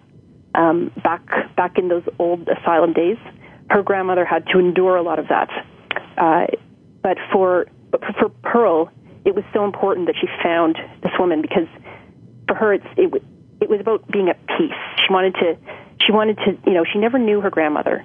um, 0.55 0.91
back 1.03 1.23
back 1.57 1.79
in 1.79 1.89
those 1.89 2.05
old 2.19 2.49
asylum 2.49 2.93
days. 2.93 3.19
Her 3.71 3.83
grandmother 3.83 4.25
had 4.25 4.47
to 4.53 4.59
endure 4.59 4.97
a 4.97 5.03
lot 5.03 5.19
of 5.19 5.29
that. 5.29 5.49
Uh, 6.17 6.47
but 7.03 7.17
for 7.33 7.67
for 8.19 8.29
Pearl, 8.43 8.91
it 9.25 9.35
was 9.35 9.45
so 9.53 9.65
important 9.65 10.07
that 10.07 10.17
she 10.21 10.27
found 10.43 10.77
this 11.03 11.13
woman 11.19 11.43
because 11.43 11.69
for 12.47 12.55
her 12.55 12.75
it's 12.75 12.87
it 12.97 13.13
it 13.61 13.69
was 13.69 13.81
about 13.81 14.07
being 14.11 14.29
at 14.29 14.39
peace. 14.47 14.79
She 14.97 15.13
wanted 15.13 15.35
to 15.35 15.57
she 16.05 16.13
wanted 16.13 16.37
to 16.39 16.59
you 16.67 16.75
know 16.75 16.85
she 16.91 16.99
never 16.99 17.19
knew 17.19 17.41
her 17.41 17.51
grandmother, 17.51 18.05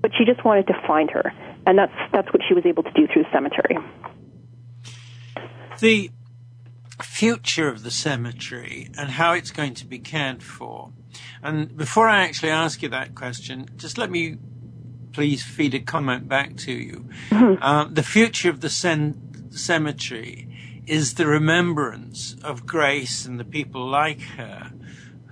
but 0.00 0.12
she 0.16 0.24
just 0.24 0.44
wanted 0.44 0.66
to 0.68 0.74
find 0.86 1.10
her, 1.10 1.32
and 1.66 1.78
that's 1.78 1.92
that's 2.12 2.32
what 2.32 2.42
she 2.46 2.54
was 2.54 2.64
able 2.66 2.82
to 2.82 2.92
do 2.92 3.06
through 3.06 3.24
the 3.24 3.28
cemetery. 3.32 3.76
The 5.80 6.10
future 7.02 7.68
of 7.68 7.82
the 7.82 7.90
cemetery 7.90 8.88
and 8.98 9.10
how 9.10 9.32
it's 9.32 9.50
going 9.50 9.74
to 9.74 9.86
be 9.86 9.98
cared 9.98 10.42
for. 10.42 10.92
And 11.42 11.76
before 11.76 12.08
I 12.08 12.24
actually 12.24 12.50
ask 12.50 12.82
you 12.82 12.88
that 12.90 13.14
question, 13.14 13.68
just 13.76 13.98
let 13.98 14.10
me 14.10 14.36
please 15.16 15.42
feed 15.42 15.72
a 15.72 15.80
comment 15.80 16.28
back 16.28 16.54
to 16.56 16.70
you. 16.70 17.08
Mm-hmm. 17.30 17.62
Uh, 17.62 17.86
the 17.90 18.02
future 18.02 18.50
of 18.50 18.60
the 18.60 18.68
cen- 18.68 19.50
cemetery 19.50 20.46
is 20.86 21.14
the 21.14 21.26
remembrance 21.26 22.36
of 22.44 22.66
Grace 22.66 23.24
and 23.24 23.40
the 23.40 23.44
people 23.44 23.88
like 23.88 24.20
her 24.36 24.72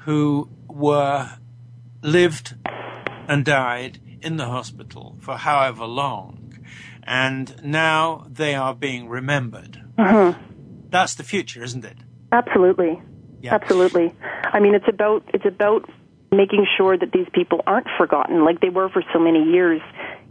who 0.07 0.49
were 0.69 1.33
lived 2.01 2.55
and 3.29 3.45
died 3.45 4.01
in 4.23 4.39
the 4.39 4.47
hospital 4.47 5.19
for 5.21 5.37
however 5.37 5.85
long, 5.85 6.59
and 7.03 7.63
now 7.63 8.27
they 8.27 8.55
are 8.55 8.75
being 8.75 9.07
remembered. 9.07 9.83
Mm-hmm. 9.99 10.89
That's 10.89 11.15
the 11.15 11.25
future, 11.25 11.63
isn't 11.63 11.85
it? 11.85 11.99
Absolutely. 12.33 13.03
Yeah. 13.43 13.55
Absolutely. 13.55 14.15
I 14.45 14.61
mean, 14.61 14.75
it's 14.75 14.89
about 14.89 15.25
it's 15.35 15.45
about 15.45 15.85
making 16.37 16.67
sure 16.77 16.97
that 16.97 17.13
these 17.13 17.27
people 17.33 17.63
aren't 17.67 17.87
forgotten, 17.99 18.45
like 18.45 18.61
they 18.61 18.71
were 18.71 18.89
for 18.89 19.03
so 19.13 19.19
many 19.19 19.43
years. 19.53 19.81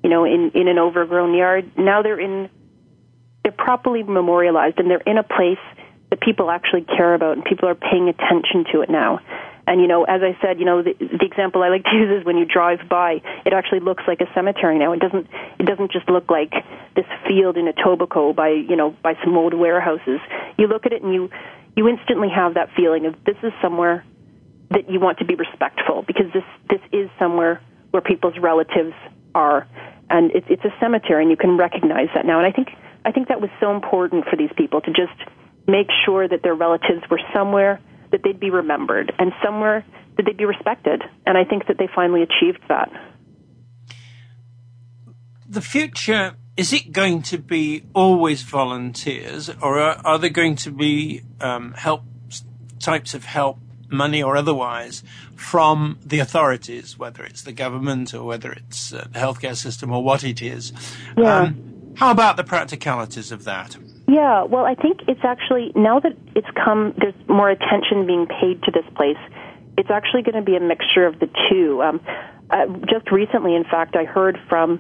You 0.04 0.10
know, 0.10 0.26
in 0.26 0.52
in 0.54 0.68
an 0.68 0.80
overgrown 0.80 1.34
yard. 1.34 1.72
Now 1.78 2.02
they're 2.02 2.20
in 2.20 2.50
they're 3.44 3.52
properly 3.52 4.04
memorialized, 4.04 4.80
and 4.80 4.90
they're 4.90 5.04
in 5.06 5.18
a 5.18 5.24
place 5.24 5.64
that 6.10 6.22
people 6.22 6.52
actually 6.52 6.82
care 6.84 7.14
about, 7.14 7.38
and 7.38 7.46
people 7.46 7.68
are 7.70 7.76
paying 7.76 8.10
attention 8.10 8.66
to 8.74 8.82
it 8.82 8.90
now. 8.90 9.20
And 9.66 9.80
you 9.80 9.88
know, 9.88 10.04
as 10.04 10.22
I 10.22 10.38
said, 10.42 10.60
you 10.60 10.66
know, 10.66 10.84
the, 10.84 10.94
the 11.00 11.26
example 11.26 11.64
I 11.64 11.70
like 11.70 11.84
to 11.86 11.96
use 11.96 12.20
is 12.20 12.26
when 12.26 12.38
you 12.38 12.46
drive 12.46 12.80
by, 12.90 13.22
it 13.46 13.54
actually 13.54 13.80
looks 13.80 14.04
like 14.08 14.20
a 14.20 14.28
cemetery 14.34 14.78
now. 14.78 14.92
It 14.92 15.00
doesn't. 15.00 15.28
It 15.60 15.66
doesn't 15.66 15.92
just 15.92 16.10
look 16.10 16.30
like 16.30 16.52
this 16.96 17.06
field 17.28 17.58
in 17.58 17.66
Etobicoke 17.72 18.36
by 18.36 18.50
you 18.50 18.76
know 18.76 18.92
by 19.02 19.16
some 19.24 19.38
old 19.38 19.54
warehouses. 19.54 20.20
You 20.58 20.68
look 20.68 20.86
at 20.86 20.92
it 20.92 21.02
and 21.02 21.14
you 21.14 21.30
you 21.76 21.88
instantly 21.88 22.30
have 22.30 22.56
that 22.56 22.70
feeling 22.76 23.06
of 23.06 23.16
this 23.26 23.38
is 23.42 23.54
somewhere 23.62 24.04
that 24.74 24.90
you 24.90 25.00
want 25.00 25.20
to 25.20 25.26
be 25.26 25.36
respectful 25.36 26.04
because 26.06 26.26
this 26.34 26.44
this 26.70 26.82
is 26.92 27.10
somewhere 27.18 27.62
where 27.92 28.02
people's 28.02 28.38
relatives 28.40 28.94
are, 29.34 29.68
and 30.10 30.32
it's 30.32 30.48
it's 30.50 30.66
a 30.66 30.74
cemetery, 30.80 31.24
and 31.24 31.32
you 31.32 31.38
can 31.38 31.58
recognize 31.58 32.10
that 32.16 32.26
now. 32.26 32.38
And 32.38 32.48
I 32.48 32.52
think 32.52 32.70
I 33.06 33.12
think 33.12 33.28
that 33.30 33.42
was 33.42 33.50
so 33.60 33.74
important 33.74 34.26
for 34.26 34.36
these 34.36 34.52
people 34.58 34.82
to 34.82 34.92
just 34.92 35.18
make 35.68 35.88
sure 36.06 36.28
that 36.28 36.44
their 36.44 36.56
relatives 36.56 37.02
were 37.10 37.22
somewhere 37.34 37.80
that 38.12 38.22
they'd 38.24 38.40
be 38.40 38.50
remembered 38.50 39.12
and 39.18 39.32
somewhere 39.44 39.86
that 40.18 40.26
they'd 40.26 40.38
be 40.38 40.46
respected. 40.46 41.02
And 41.26 41.38
I 41.38 41.44
think 41.44 41.68
that 41.68 41.78
they 41.78 41.88
finally 41.94 42.22
achieved 42.22 42.60
that. 42.68 42.92
The 45.48 45.62
future 45.62 46.36
is 46.56 46.72
it 46.72 46.92
going 46.92 47.24
to 47.24 47.38
be 47.38 47.84
always 47.94 48.44
volunteers, 48.44 49.50
or 49.50 49.80
are, 49.80 50.00
are 50.06 50.20
there 50.20 50.30
going 50.30 50.56
to 50.58 50.72
be 50.72 51.24
um, 51.42 51.74
help 51.74 52.04
types 52.80 53.14
of 53.14 53.26
help, 53.26 53.58
money 53.94 54.22
or 54.22 54.36
otherwise, 54.36 55.04
from 55.36 56.00
the 56.06 56.20
authorities, 56.20 56.98
whether 56.98 57.24
it's 57.24 57.44
the 57.44 57.52
government 57.52 58.14
or 58.14 58.24
whether 58.24 58.52
it's 58.52 58.94
uh, 58.94 59.08
the 59.12 59.20
healthcare 59.20 59.56
system 59.56 59.92
or 59.92 60.04
what 60.04 60.24
it 60.24 60.42
is? 60.42 60.74
Yeah. 61.18 61.42
Um, 61.42 61.94
how 61.96 62.12
about 62.12 62.38
the 62.38 62.44
practicalities 62.44 63.32
of 63.32 63.44
that? 63.44 63.78
Yeah, 64.08 64.44
well, 64.44 64.66
I 64.66 64.76
think 64.76 65.02
it's 65.08 65.24
actually 65.24 65.72
now 65.76 66.00
that 66.00 66.18
it's 66.36 66.48
come, 66.64 66.94
there's 66.98 67.16
more 67.28 67.50
attention 67.50 68.06
being 68.06 68.28
paid 68.28 68.62
to 68.64 68.72
this 68.72 68.86
place. 68.96 69.18
It's 69.78 69.90
actually 69.90 70.24
going 70.24 70.36
to 70.36 70.42
be 70.42 70.56
a 70.56 70.60
mixture 70.60 71.06
of 71.06 71.20
the 71.20 71.30
two. 71.50 71.82
Um, 71.82 72.02
uh, 72.50 72.68
just 72.90 73.12
recently, 73.12 73.56
in 73.56 73.64
fact, 73.64 73.96
I 73.96 74.04
heard 74.04 74.38
from 74.50 74.80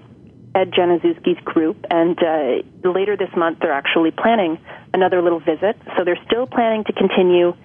Ed 0.56 0.72
Janiszewski's 0.72 1.42
group, 1.44 1.86
and 1.90 2.18
uh, 2.22 2.88
later 2.88 3.18
this 3.18 3.30
month 3.36 3.60
they're 3.60 3.72
actually 3.72 4.12
planning 4.12 4.60
another 4.94 5.22
little 5.22 5.40
visit. 5.40 5.78
So 5.98 6.04
they're 6.04 6.24
still 6.26 6.46
planning 6.46 6.84
to 6.86 6.94
continue 6.94 7.56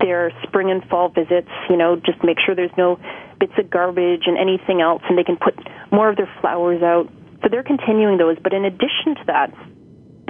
their 0.00 0.32
spring 0.42 0.70
and 0.70 0.84
fall 0.88 1.08
visits. 1.08 1.50
You 1.68 1.76
know, 1.76 1.96
just 1.96 2.22
make 2.24 2.38
sure 2.44 2.54
there's 2.54 2.76
no 2.76 2.98
bits 3.38 3.52
of 3.58 3.70
garbage 3.70 4.22
and 4.26 4.38
anything 4.38 4.80
else, 4.80 5.02
and 5.08 5.18
they 5.18 5.24
can 5.24 5.36
put 5.36 5.54
more 5.90 6.08
of 6.08 6.16
their 6.16 6.32
flowers 6.40 6.82
out. 6.82 7.08
So 7.42 7.48
they're 7.50 7.62
continuing 7.62 8.18
those. 8.18 8.38
But 8.42 8.52
in 8.52 8.64
addition 8.64 9.16
to 9.16 9.24
that, 9.26 9.54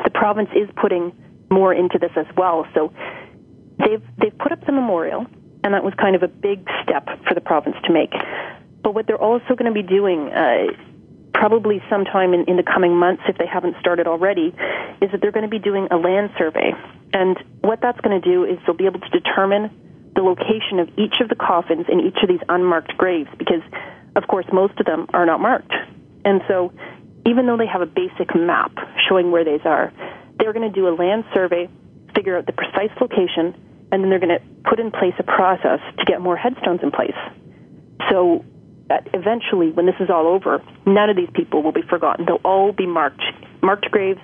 the 0.02 0.10
province 0.10 0.50
is 0.54 0.68
putting 0.80 1.12
more 1.50 1.72
into 1.72 1.98
this 1.98 2.10
as 2.16 2.26
well. 2.36 2.66
So 2.74 2.92
they've 3.78 4.02
they've 4.18 4.36
put 4.36 4.52
up 4.52 4.64
the 4.66 4.72
memorial, 4.72 5.26
and 5.62 5.74
that 5.74 5.84
was 5.84 5.94
kind 5.94 6.16
of 6.16 6.22
a 6.22 6.28
big 6.28 6.66
step 6.82 7.06
for 7.26 7.34
the 7.34 7.40
province 7.40 7.76
to 7.84 7.92
make. 7.92 8.12
But 8.82 8.94
what 8.94 9.06
they're 9.06 9.20
also 9.20 9.54
going 9.56 9.72
to 9.72 9.72
be 9.72 9.86
doing, 9.86 10.28
uh, 10.28 10.66
probably 11.32 11.82
sometime 11.88 12.34
in, 12.34 12.44
in 12.44 12.56
the 12.56 12.62
coming 12.62 12.96
months, 12.96 13.22
if 13.28 13.38
they 13.38 13.46
haven't 13.46 13.76
started 13.80 14.06
already, 14.06 14.54
is 15.00 15.10
that 15.10 15.20
they're 15.20 15.32
going 15.32 15.48
to 15.48 15.50
be 15.50 15.58
doing 15.58 15.88
a 15.90 15.96
land 15.96 16.30
survey. 16.36 16.72
And 17.14 17.38
what 17.60 17.80
that's 17.80 18.00
going 18.00 18.20
to 18.20 18.28
do 18.28 18.44
is 18.44 18.58
they'll 18.66 18.76
be 18.76 18.86
able 18.86 19.00
to 19.00 19.08
determine 19.08 19.70
the 20.14 20.22
location 20.22 20.78
of 20.80 20.88
each 20.98 21.20
of 21.20 21.28
the 21.28 21.36
coffins 21.36 21.86
in 21.88 22.00
each 22.00 22.18
of 22.22 22.28
these 22.28 22.42
unmarked 22.48 22.96
graves, 22.98 23.30
because 23.38 23.62
of 24.16 24.26
course 24.26 24.46
most 24.52 24.78
of 24.78 24.86
them 24.86 25.06
are 25.14 25.24
not 25.24 25.40
marked. 25.40 25.72
And 26.24 26.42
so 26.48 26.72
even 27.26 27.46
though 27.46 27.56
they 27.56 27.66
have 27.66 27.82
a 27.82 27.86
basic 27.86 28.34
map 28.34 28.72
showing 29.08 29.30
where 29.30 29.44
these 29.44 29.64
are, 29.64 29.92
they're 30.38 30.52
going 30.52 30.70
to 30.70 30.74
do 30.74 30.88
a 30.88 30.94
land 30.94 31.24
survey, 31.32 31.68
figure 32.14 32.36
out 32.36 32.46
the 32.46 32.52
precise 32.52 32.90
location, 33.00 33.54
and 33.90 34.02
then 34.02 34.10
they're 34.10 34.20
going 34.20 34.36
to 34.36 34.44
put 34.68 34.80
in 34.80 34.90
place 34.90 35.14
a 35.18 35.22
process 35.22 35.80
to 35.98 36.04
get 36.04 36.20
more 36.20 36.36
headstones 36.36 36.80
in 36.82 36.90
place. 36.90 37.16
So 38.10 38.44
uh, 38.90 38.98
eventually, 39.14 39.70
when 39.70 39.86
this 39.86 39.94
is 40.00 40.10
all 40.10 40.26
over, 40.26 40.62
none 40.84 41.10
of 41.10 41.16
these 41.16 41.30
people 41.32 41.62
will 41.62 41.72
be 41.72 41.82
forgotten. 41.82 42.26
They'll 42.26 42.40
all 42.44 42.72
be 42.72 42.86
marked, 42.86 43.22
marked 43.62 43.90
graves, 43.90 44.20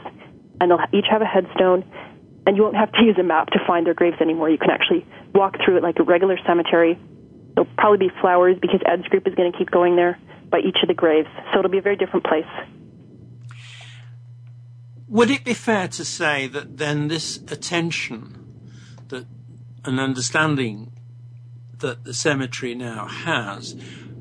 and 0.61 0.71
they'll 0.71 0.81
each 0.93 1.07
have 1.11 1.23
a 1.23 1.27
headstone. 1.27 1.85
And 2.47 2.57
you 2.57 2.63
won't 2.63 2.77
have 2.77 2.93
to 2.93 3.05
use 3.05 3.17
a 3.19 3.23
map 3.23 3.49
to 3.51 3.59
find 3.67 3.87
their 3.87 3.95
graves 3.95 4.17
anymore. 4.21 4.51
You 4.51 4.59
can 4.59 4.71
actually 4.71 5.07
walk 5.35 5.57
through 5.65 5.77
it 5.77 5.83
like 5.83 5.99
a 5.99 6.03
regular 6.03 6.39
cemetery. 6.47 6.99
There'll 7.55 7.71
probably 7.77 8.09
be 8.09 8.15
flowers 8.21 8.57
because 8.61 8.81
Ed's 8.87 9.07
group 9.09 9.27
is 9.27 9.35
going 9.35 9.53
to 9.53 9.59
keep 9.59 9.71
going 9.71 9.97
there 9.97 10.19
by 10.51 10.59
each 10.59 10.79
of 10.83 10.89
the 10.89 10.95
graves. 10.95 11.29
So 11.53 11.59
it'll 11.59 11.71
be 11.71 11.79
a 11.79 11.83
very 11.83 11.97
different 11.97 12.25
place. 12.25 12.45
Would 15.09 15.31
it 15.31 15.45
be 15.45 15.55
fair 15.55 15.89
to 15.89 16.05
say 16.05 16.47
that 16.47 16.79
then 16.79 17.09
this 17.09 17.37
attention 17.37 18.63
that 19.09 19.27
an 19.85 19.99
understanding 19.99 20.93
that 21.79 22.05
the 22.05 22.15
cemetery 22.15 22.75
now 22.75 23.07
has 23.07 23.75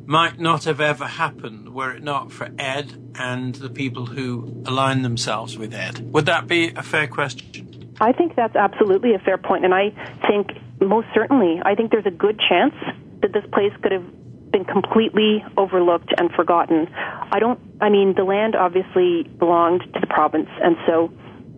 might 0.05 0.39
not 0.39 0.63
have 0.63 0.82
ever 0.82 1.05
happened 1.05 1.75
were 1.75 1.91
it 1.91 2.01
not 2.01 2.32
for 2.32 2.49
Ed 2.58 3.12
and 3.13 3.53
the 3.55 3.69
people 3.69 4.08
who 4.08 4.63
align 4.65 5.03
themselves 5.03 5.55
with 5.58 5.73
Ed? 5.73 6.12
Would 6.12 6.25
that 6.25 6.47
be 6.47 6.69
a 6.69 6.82
fair 6.82 7.08
question? 7.08 7.68
I 8.01 8.13
think 8.13 8.35
that's 8.35 8.55
absolutely 8.55 9.13
a 9.13 9.19
fair 9.19 9.38
point, 9.38 9.65
and 9.65 9.73
I 9.73 9.91
think 10.27 10.51
most 10.81 11.07
certainly, 11.13 11.62
I 11.63 11.75
think 11.75 11.91
there's 11.91 12.05
a 12.05 12.12
good 12.12 12.39
chance 12.39 12.73
that 13.21 13.33
this 13.33 13.43
place 13.51 13.73
could 13.81 13.91
have 13.91 14.05
been 14.51 14.65
completely 14.65 15.43
overlooked 15.57 16.13
and 16.17 16.31
forgotten. 16.31 16.88
I 16.93 17.39
don't, 17.39 17.59
I 17.81 17.89
mean, 17.89 18.15
the 18.15 18.23
land 18.23 18.55
obviously 18.55 19.23
belonged 19.23 19.81
to 19.93 19.99
the 19.99 20.07
province, 20.07 20.49
and 20.63 20.75
so 20.88 21.12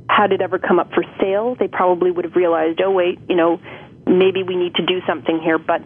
had 0.10 0.32
it 0.32 0.42
ever 0.42 0.60
come 0.60 0.80
up 0.80 0.92
for 0.94 1.04
sale, 1.20 1.56
they 1.56 1.68
probably 1.68 2.12
would 2.12 2.26
have 2.26 2.36
realized, 2.36 2.82
oh, 2.82 2.92
wait, 2.92 3.20
you 3.30 3.36
know, 3.36 3.60
maybe 4.06 4.44
we 4.44 4.56
need 4.56 4.76
to 4.76 4.86
do 4.86 5.00
something 5.08 5.40
here. 5.42 5.58
But 5.58 5.82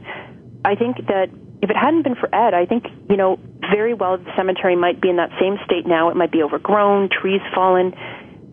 I 0.64 0.76
think 0.76 0.98
that 1.08 1.30
if 1.62 1.70
it 1.70 1.76
hadn't 1.76 2.04
been 2.04 2.16
for 2.16 2.34
Ed, 2.34 2.54
I 2.54 2.66
think, 2.66 2.86
you 3.10 3.18
know, 3.18 3.40
very 3.72 3.94
well 3.94 4.18
the 4.18 4.32
cemetery 4.36 4.76
might 4.76 5.00
be 5.02 5.10
in 5.10 5.18
that 5.18 5.30
same 5.40 5.58
state 5.66 5.86
now. 5.86 6.10
It 6.10 6.16
might 6.16 6.32
be 6.32 6.42
overgrown, 6.42 7.10
trees 7.10 7.42
fallen, 7.54 7.94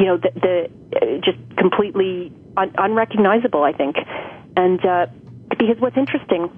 you 0.02 0.08
know, 0.08 0.16
the, 0.16 0.30
the 0.34 0.98
uh, 0.98 1.20
just 1.22 1.38
completely 1.56 2.32
un- 2.56 2.74
unrecognizable, 2.76 3.62
I 3.62 3.72
think. 3.72 3.94
And 4.56 4.84
uh, 4.84 5.06
because 5.48 5.78
what's 5.78 5.96
interesting 5.96 6.50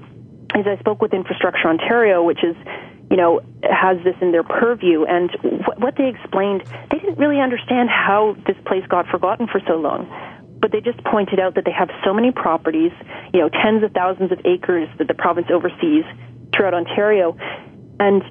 is 0.56 0.66
I 0.66 0.78
spoke 0.80 1.02
with 1.02 1.12
Infrastructure 1.12 1.68
Ontario, 1.68 2.22
which 2.22 2.42
is, 2.42 2.56
you 3.10 3.18
know, 3.18 3.42
has 3.62 4.02
this 4.02 4.16
in 4.22 4.32
their 4.32 4.44
purview, 4.44 5.04
and 5.04 5.30
wh- 5.60 5.78
what 5.78 5.96
they 5.98 6.08
explained, 6.08 6.64
they 6.90 6.98
didn't 6.98 7.18
really 7.18 7.38
understand 7.38 7.90
how 7.90 8.34
this 8.46 8.56
place 8.64 8.86
got 8.88 9.06
forgotten 9.08 9.46
for 9.46 9.60
so 9.68 9.74
long. 9.74 10.08
But 10.58 10.72
they 10.72 10.80
just 10.80 11.04
pointed 11.04 11.38
out 11.38 11.54
that 11.56 11.66
they 11.66 11.72
have 11.72 11.90
so 12.02 12.14
many 12.14 12.32
properties, 12.32 12.92
you 13.34 13.40
know, 13.40 13.50
tens 13.50 13.84
of 13.84 13.92
thousands 13.92 14.32
of 14.32 14.40
acres 14.46 14.88
that 14.96 15.06
the 15.06 15.14
province 15.14 15.48
oversees 15.52 16.06
throughout 16.56 16.72
Ontario, 16.72 17.36
and 18.00 18.22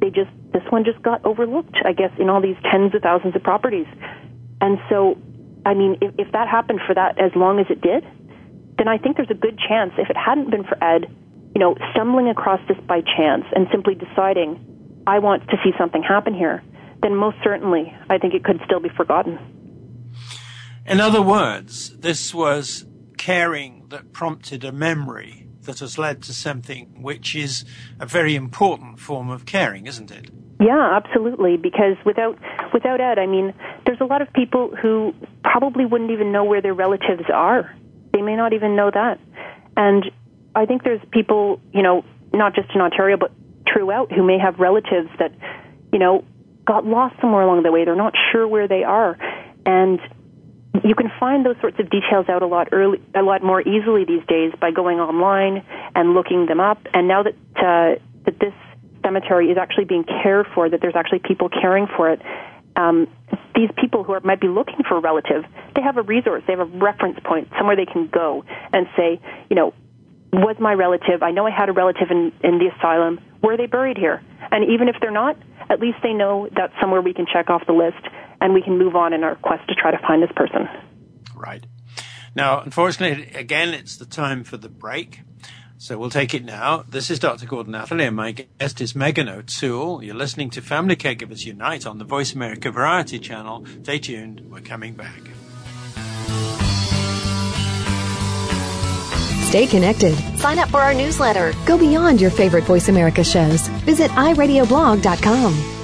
they 0.00 0.08
just 0.08 0.30
this 0.54 0.62
one 0.70 0.84
just 0.84 1.02
got 1.02 1.22
overlooked, 1.26 1.76
I 1.84 1.92
guess, 1.92 2.12
in 2.18 2.30
all 2.30 2.40
these 2.40 2.56
tens 2.70 2.94
of 2.94 3.02
thousands 3.02 3.36
of 3.36 3.42
properties. 3.42 3.86
And 4.60 4.78
so, 4.88 5.18
I 5.66 5.74
mean, 5.74 5.98
if, 6.00 6.14
if 6.18 6.32
that 6.32 6.48
happened 6.48 6.80
for 6.86 6.94
that 6.94 7.18
as 7.20 7.32
long 7.34 7.58
as 7.58 7.66
it 7.70 7.80
did, 7.80 8.04
then 8.78 8.88
I 8.88 8.98
think 8.98 9.16
there's 9.16 9.30
a 9.30 9.34
good 9.34 9.58
chance 9.58 9.92
if 9.98 10.10
it 10.10 10.16
hadn't 10.16 10.50
been 10.50 10.64
for 10.64 10.82
Ed 10.82 11.06
you 11.54 11.60
know, 11.60 11.76
stumbling 11.92 12.28
across 12.28 12.60
this 12.68 12.76
by 12.86 13.00
chance 13.00 13.44
and 13.54 13.68
simply 13.70 13.94
deciding, 13.94 15.02
I 15.06 15.20
want 15.20 15.48
to 15.48 15.56
see 15.62 15.70
something 15.78 16.02
happen 16.02 16.34
here, 16.34 16.62
then 17.00 17.14
most 17.14 17.36
certainly 17.44 17.94
I 18.10 18.18
think 18.18 18.34
it 18.34 18.44
could 18.44 18.60
still 18.64 18.80
be 18.80 18.88
forgotten. 18.88 19.38
In 20.84 21.00
other 21.00 21.22
words, 21.22 21.96
this 21.96 22.34
was 22.34 22.84
caring 23.16 23.86
that 23.88 24.12
prompted 24.12 24.64
a 24.64 24.72
memory 24.72 25.46
that 25.62 25.78
has 25.78 25.96
led 25.96 26.22
to 26.24 26.34
something 26.34 27.00
which 27.00 27.34
is 27.34 27.64
a 28.00 28.04
very 28.04 28.34
important 28.34 28.98
form 28.98 29.30
of 29.30 29.46
caring, 29.46 29.86
isn't 29.86 30.10
it? 30.10 30.30
Yeah, 30.60 30.96
absolutely. 30.96 31.56
Because 31.56 31.96
without 32.04 32.38
without 32.72 33.00
Ed, 33.00 33.18
I 33.18 33.26
mean, 33.26 33.54
there's 33.86 34.00
a 34.00 34.04
lot 34.04 34.22
of 34.22 34.32
people 34.32 34.74
who 34.74 35.14
probably 35.42 35.84
wouldn't 35.84 36.10
even 36.10 36.32
know 36.32 36.44
where 36.44 36.60
their 36.60 36.74
relatives 36.74 37.24
are. 37.32 37.74
They 38.12 38.22
may 38.22 38.36
not 38.36 38.52
even 38.52 38.76
know 38.76 38.90
that. 38.90 39.18
And 39.76 40.04
I 40.54 40.66
think 40.66 40.84
there's 40.84 41.00
people, 41.10 41.60
you 41.72 41.82
know, 41.82 42.04
not 42.32 42.54
just 42.54 42.70
in 42.74 42.80
Ontario, 42.80 43.16
but 43.16 43.32
throughout 43.72 44.12
who 44.12 44.22
may 44.22 44.38
have 44.38 44.58
relatives 44.58 45.08
that, 45.18 45.32
you 45.92 45.98
know, 45.98 46.24
got 46.64 46.86
lost 46.86 47.16
somewhere 47.20 47.42
along 47.42 47.62
the 47.62 47.72
way. 47.72 47.84
They're 47.84 47.96
not 47.96 48.14
sure 48.32 48.46
where 48.46 48.68
they 48.68 48.84
are. 48.84 49.18
And 49.66 49.98
you 50.84 50.94
can 50.94 51.10
find 51.20 51.44
those 51.44 51.56
sorts 51.60 51.78
of 51.78 51.90
details 51.90 52.28
out 52.28 52.42
a 52.42 52.46
lot 52.46 52.68
early, 52.72 53.00
a 53.14 53.22
lot 53.22 53.42
more 53.42 53.60
easily 53.60 54.04
these 54.04 54.24
days 54.26 54.52
by 54.60 54.70
going 54.70 54.98
online 55.00 55.64
and 55.94 56.14
looking 56.14 56.46
them 56.46 56.60
up. 56.60 56.78
And 56.92 57.08
now 57.08 57.22
that 57.22 57.34
uh, 57.56 58.00
that 58.24 58.38
this 58.38 58.54
cemetery 59.04 59.50
is 59.50 59.58
actually 59.58 59.84
being 59.84 60.04
cared 60.04 60.46
for, 60.54 60.68
that 60.68 60.80
there's 60.80 60.96
actually 60.96 61.20
people 61.20 61.48
caring 61.48 61.86
for 61.86 62.10
it, 62.10 62.20
um, 62.76 63.06
these 63.54 63.70
people 63.80 64.02
who 64.02 64.12
are, 64.12 64.20
might 64.20 64.40
be 64.40 64.48
looking 64.48 64.82
for 64.88 64.96
a 64.96 65.00
relative, 65.00 65.44
they 65.76 65.82
have 65.82 65.96
a 65.96 66.02
resource, 66.02 66.42
they 66.46 66.54
have 66.54 66.60
a 66.60 66.78
reference 66.78 67.18
point, 67.24 67.48
somewhere 67.56 67.76
they 67.76 67.86
can 67.86 68.08
go 68.08 68.44
and 68.72 68.86
say, 68.96 69.20
you 69.48 69.56
know, 69.56 69.72
was 70.32 70.56
my 70.58 70.72
relative, 70.72 71.22
I 71.22 71.30
know 71.30 71.46
I 71.46 71.50
had 71.50 71.68
a 71.68 71.72
relative 71.72 72.10
in, 72.10 72.32
in 72.42 72.58
the 72.58 72.70
asylum, 72.76 73.20
were 73.42 73.56
they 73.56 73.66
buried 73.66 73.96
here? 73.96 74.22
And 74.50 74.68
even 74.70 74.88
if 74.88 74.96
they're 75.00 75.12
not, 75.12 75.36
at 75.70 75.78
least 75.78 75.98
they 76.02 76.12
know 76.12 76.48
that's 76.54 76.72
somewhere 76.80 77.00
we 77.00 77.14
can 77.14 77.26
check 77.32 77.50
off 77.50 77.62
the 77.66 77.72
list 77.72 78.04
and 78.40 78.52
we 78.52 78.62
can 78.62 78.76
move 78.76 78.96
on 78.96 79.12
in 79.12 79.22
our 79.22 79.36
quest 79.36 79.68
to 79.68 79.74
try 79.74 79.92
to 79.92 79.98
find 79.98 80.22
this 80.22 80.32
person. 80.34 80.68
Right. 81.34 81.64
Now, 82.34 82.60
unfortunately, 82.60 83.32
again, 83.34 83.72
it's 83.74 83.96
the 83.96 84.06
time 84.06 84.42
for 84.42 84.56
the 84.56 84.68
break. 84.68 85.20
So 85.84 85.98
we'll 85.98 86.08
take 86.08 86.32
it 86.32 86.46
now. 86.46 86.82
This 86.88 87.10
is 87.10 87.18
Dr. 87.18 87.44
Gordon 87.44 87.74
Atherley, 87.74 88.06
and 88.06 88.16
my 88.16 88.32
guest 88.32 88.80
is 88.80 88.94
Megan 88.94 89.28
O'Toole. 89.28 90.02
You're 90.02 90.14
listening 90.14 90.48
to 90.52 90.62
Family 90.62 90.96
Caregivers 90.96 91.44
Unite 91.44 91.86
on 91.86 91.98
the 91.98 92.06
Voice 92.06 92.32
America 92.32 92.70
Variety 92.70 93.18
Channel. 93.18 93.66
Stay 93.82 93.98
tuned. 93.98 94.50
We're 94.50 94.60
coming 94.60 94.94
back. 94.94 95.20
Stay 99.48 99.66
connected. 99.66 100.16
Sign 100.38 100.58
up 100.58 100.70
for 100.70 100.80
our 100.80 100.94
newsletter. 100.94 101.52
Go 101.66 101.76
beyond 101.76 102.18
your 102.18 102.30
favorite 102.30 102.64
Voice 102.64 102.88
America 102.88 103.22
shows. 103.22 103.68
Visit 103.84 104.10
iradioblog.com. 104.12 105.83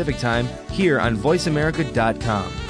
Pacific 0.00 0.18
Time 0.18 0.46
here 0.70 0.98
on 0.98 1.14
VoiceAmerica.com. 1.14 2.69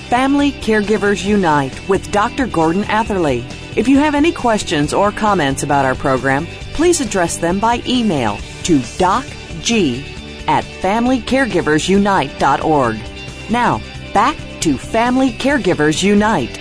Family 0.11 0.51
Caregivers 0.51 1.23
Unite 1.23 1.87
with 1.87 2.11
Dr. 2.11 2.45
Gordon 2.45 2.83
Atherley. 2.83 3.45
If 3.77 3.87
you 3.87 3.97
have 3.99 4.13
any 4.13 4.33
questions 4.33 4.93
or 4.93 5.09
comments 5.09 5.63
about 5.63 5.85
our 5.85 5.95
program, 5.95 6.47
please 6.73 6.99
address 6.99 7.37
them 7.37 7.61
by 7.61 7.81
email 7.87 8.35
to 8.63 8.79
docg 8.99 10.03
at 10.49 10.65
familycaregiversunite.org. 10.65 12.99
Now, 13.49 13.81
back 14.13 14.35
to 14.59 14.77
Family 14.77 15.31
Caregivers 15.31 16.03
Unite. 16.03 16.57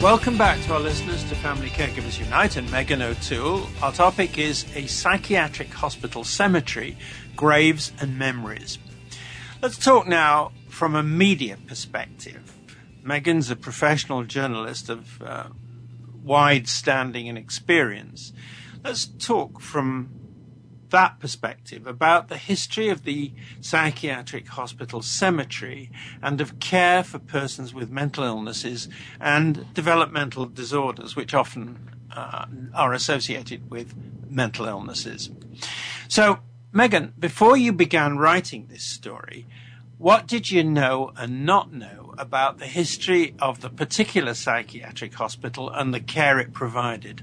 Welcome 0.00 0.38
back 0.38 0.62
to 0.66 0.74
our 0.74 0.80
listeners 0.80 1.24
to 1.30 1.34
Family 1.34 1.70
Caregivers 1.70 2.20
Unite 2.20 2.58
and 2.58 2.70
Megan 2.70 3.02
O'Toole. 3.02 3.66
Our 3.82 3.92
topic 3.92 4.38
is 4.38 4.66
a 4.76 4.86
psychiatric 4.86 5.74
hospital 5.74 6.22
cemetery, 6.22 6.96
graves 7.34 7.90
and 8.00 8.16
memories. 8.16 8.78
Let's 9.60 9.76
talk 9.76 10.06
now 10.06 10.52
from 10.80 10.94
a 10.94 11.02
media 11.02 11.58
perspective. 11.66 12.56
Megan's 13.02 13.50
a 13.50 13.54
professional 13.54 14.24
journalist 14.24 14.88
of 14.88 15.20
uh, 15.20 15.44
wide 16.24 16.66
standing 16.66 17.28
and 17.28 17.36
experience. 17.36 18.32
Let's 18.82 19.04
talk 19.04 19.60
from 19.60 20.08
that 20.88 21.20
perspective 21.20 21.86
about 21.86 22.28
the 22.28 22.38
history 22.38 22.88
of 22.88 23.04
the 23.04 23.30
psychiatric 23.60 24.48
hospital 24.48 25.02
cemetery 25.02 25.90
and 26.22 26.40
of 26.40 26.58
care 26.60 27.04
for 27.04 27.18
persons 27.18 27.74
with 27.74 27.90
mental 27.90 28.24
illnesses 28.24 28.88
and 29.20 29.74
developmental 29.74 30.46
disorders, 30.46 31.14
which 31.14 31.34
often 31.34 31.90
uh, 32.16 32.46
are 32.72 32.94
associated 32.94 33.70
with 33.70 33.94
mental 34.30 34.64
illnesses. 34.64 35.28
So, 36.08 36.38
Megan, 36.72 37.12
before 37.18 37.58
you 37.58 37.74
began 37.74 38.16
writing 38.16 38.68
this 38.70 38.84
story, 38.84 39.46
what 40.00 40.26
did 40.26 40.50
you 40.50 40.64
know 40.64 41.12
and 41.18 41.44
not 41.44 41.74
know 41.74 42.14
about 42.16 42.56
the 42.56 42.64
history 42.64 43.34
of 43.38 43.60
the 43.60 43.68
particular 43.68 44.32
psychiatric 44.32 45.12
hospital 45.12 45.68
and 45.68 45.92
the 45.92 46.00
care 46.00 46.38
it 46.38 46.54
provided? 46.54 47.20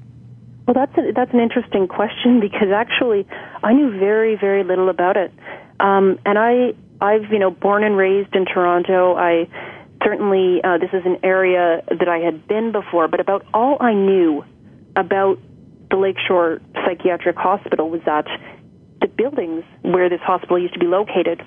Well, 0.67 0.75
that's 0.75 0.95
a, 0.95 1.11
that's 1.11 1.33
an 1.33 1.39
interesting 1.39 1.87
question 1.87 2.39
because 2.47 2.67
actually, 2.71 3.27
I 3.63 3.73
knew 3.73 3.97
very 3.97 4.35
very 4.35 4.63
little 4.63 4.89
about 4.89 5.17
it, 5.17 5.33
um, 5.79 6.19
and 6.23 6.37
I 6.37 6.73
I've 7.01 7.31
you 7.31 7.39
know 7.39 7.49
born 7.49 7.83
and 7.83 7.97
raised 7.97 8.35
in 8.35 8.45
Toronto. 8.45 9.15
I 9.15 9.49
certainly 10.03 10.61
uh, 10.63 10.77
this 10.77 10.91
is 10.93 11.03
an 11.03 11.17
area 11.23 11.81
that 11.87 12.07
I 12.07 12.19
had 12.19 12.47
been 12.47 12.71
before, 12.71 13.07
but 13.07 13.19
about 13.19 13.43
all 13.55 13.77
I 13.79 13.95
knew 13.95 14.45
about 14.95 15.39
the 15.89 15.97
Lakeshore 15.97 16.61
Psychiatric 16.85 17.37
Hospital 17.37 17.89
was 17.89 18.01
that 18.05 18.27
the 19.01 19.07
buildings 19.07 19.63
where 19.81 20.09
this 20.09 20.21
hospital 20.21 20.59
used 20.59 20.75
to 20.75 20.79
be 20.79 20.85
located 20.85 21.41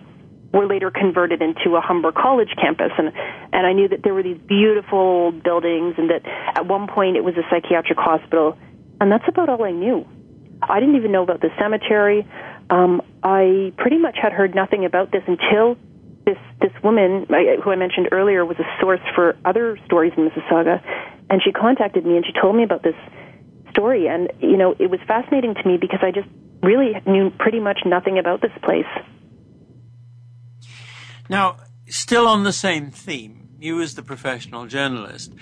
were 0.52 0.66
later 0.66 0.90
converted 0.90 1.42
into 1.42 1.76
a 1.76 1.80
Humber 1.80 2.12
College 2.12 2.50
campus 2.60 2.92
and 2.98 3.12
and 3.52 3.66
I 3.66 3.72
knew 3.72 3.88
that 3.88 4.02
there 4.02 4.14
were 4.14 4.22
these 4.22 4.38
beautiful 4.38 5.32
buildings 5.32 5.94
and 5.96 6.10
that 6.10 6.22
at 6.56 6.66
one 6.66 6.88
point 6.88 7.16
it 7.16 7.24
was 7.24 7.34
a 7.36 7.42
psychiatric 7.50 7.98
hospital 7.98 8.58
and 9.00 9.10
that's 9.10 9.24
about 9.28 9.48
all 9.48 9.62
I 9.64 9.70
knew. 9.70 10.06
I 10.62 10.80
didn't 10.80 10.96
even 10.96 11.12
know 11.12 11.22
about 11.22 11.40
the 11.40 11.48
cemetery. 11.58 12.26
Um, 12.68 13.02
I 13.22 13.72
pretty 13.78 13.98
much 13.98 14.16
had 14.20 14.32
heard 14.32 14.54
nothing 14.54 14.84
about 14.84 15.10
this 15.10 15.22
until 15.26 15.76
this 16.26 16.36
this 16.60 16.72
woman 16.84 17.26
who 17.28 17.70
I 17.70 17.76
mentioned 17.76 18.08
earlier 18.12 18.44
was 18.44 18.58
a 18.58 18.80
source 18.80 19.00
for 19.14 19.36
other 19.44 19.78
stories 19.86 20.12
in 20.16 20.28
Mississauga, 20.28 20.82
and 21.30 21.42
she 21.42 21.52
contacted 21.52 22.04
me 22.04 22.16
and 22.16 22.26
she 22.26 22.32
told 22.38 22.54
me 22.54 22.62
about 22.62 22.82
this 22.82 22.94
story, 23.70 24.06
and 24.06 24.30
you 24.40 24.56
know 24.56 24.76
it 24.78 24.90
was 24.90 25.00
fascinating 25.06 25.54
to 25.54 25.66
me 25.66 25.78
because 25.78 26.00
I 26.02 26.10
just 26.10 26.28
really 26.62 26.92
knew 27.06 27.30
pretty 27.30 27.60
much 27.60 27.80
nothing 27.86 28.18
about 28.18 28.42
this 28.42 28.52
place. 28.62 28.90
Now, 31.30 31.58
still 31.88 32.26
on 32.26 32.42
the 32.42 32.52
same 32.52 32.90
theme, 32.90 33.50
you 33.60 33.80
as 33.80 33.94
the 33.94 34.02
professional 34.02 34.66
journalist, 34.66 35.32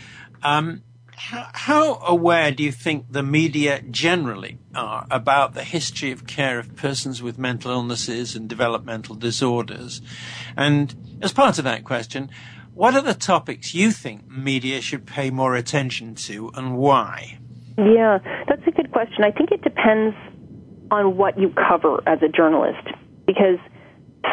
um, 0.43 0.83
how, 1.17 1.49
how, 1.55 1.95
aware 2.07 2.53
do 2.53 2.63
you 2.63 2.71
think 2.71 3.11
the 3.11 3.23
media 3.23 3.81
generally 3.91 4.59
are 4.75 5.07
about 5.11 5.55
the 5.55 5.65
history 5.65 6.13
of 6.13 6.27
care 6.27 6.59
of 6.59 6.77
persons 6.77 7.23
with 7.23 7.39
mental 7.39 7.71
illnesses 7.71 8.37
and 8.37 8.51
developmental 8.51 9.15
disorders? 9.15 10.03
And 10.59 11.19
as 11.23 11.33
part 11.33 11.57
of 11.59 11.65
that 11.65 11.85
question, 11.85 12.31
what 12.75 12.95
are 12.95 13.01
the 13.01 13.15
topics 13.15 13.75
you 13.75 13.91
think 13.91 14.29
media 14.29 14.83
should 14.83 15.07
pay 15.07 15.31
more 15.31 15.57
attention 15.57 16.15
to 16.17 16.51
and 16.55 16.77
why? 16.77 17.39
Yeah, 17.79 18.19
that's 18.47 18.67
a 18.67 18.73
good 18.73 18.93
question. 18.93 19.25
I 19.25 19.31
think 19.31 19.53
it 19.53 19.63
depends 19.63 20.15
on 20.91 21.17
what 21.17 21.39
you 21.39 21.49
cover 21.49 22.03
as 22.07 22.23
a 22.23 22.29
journalist 22.29 22.87
because 23.27 23.59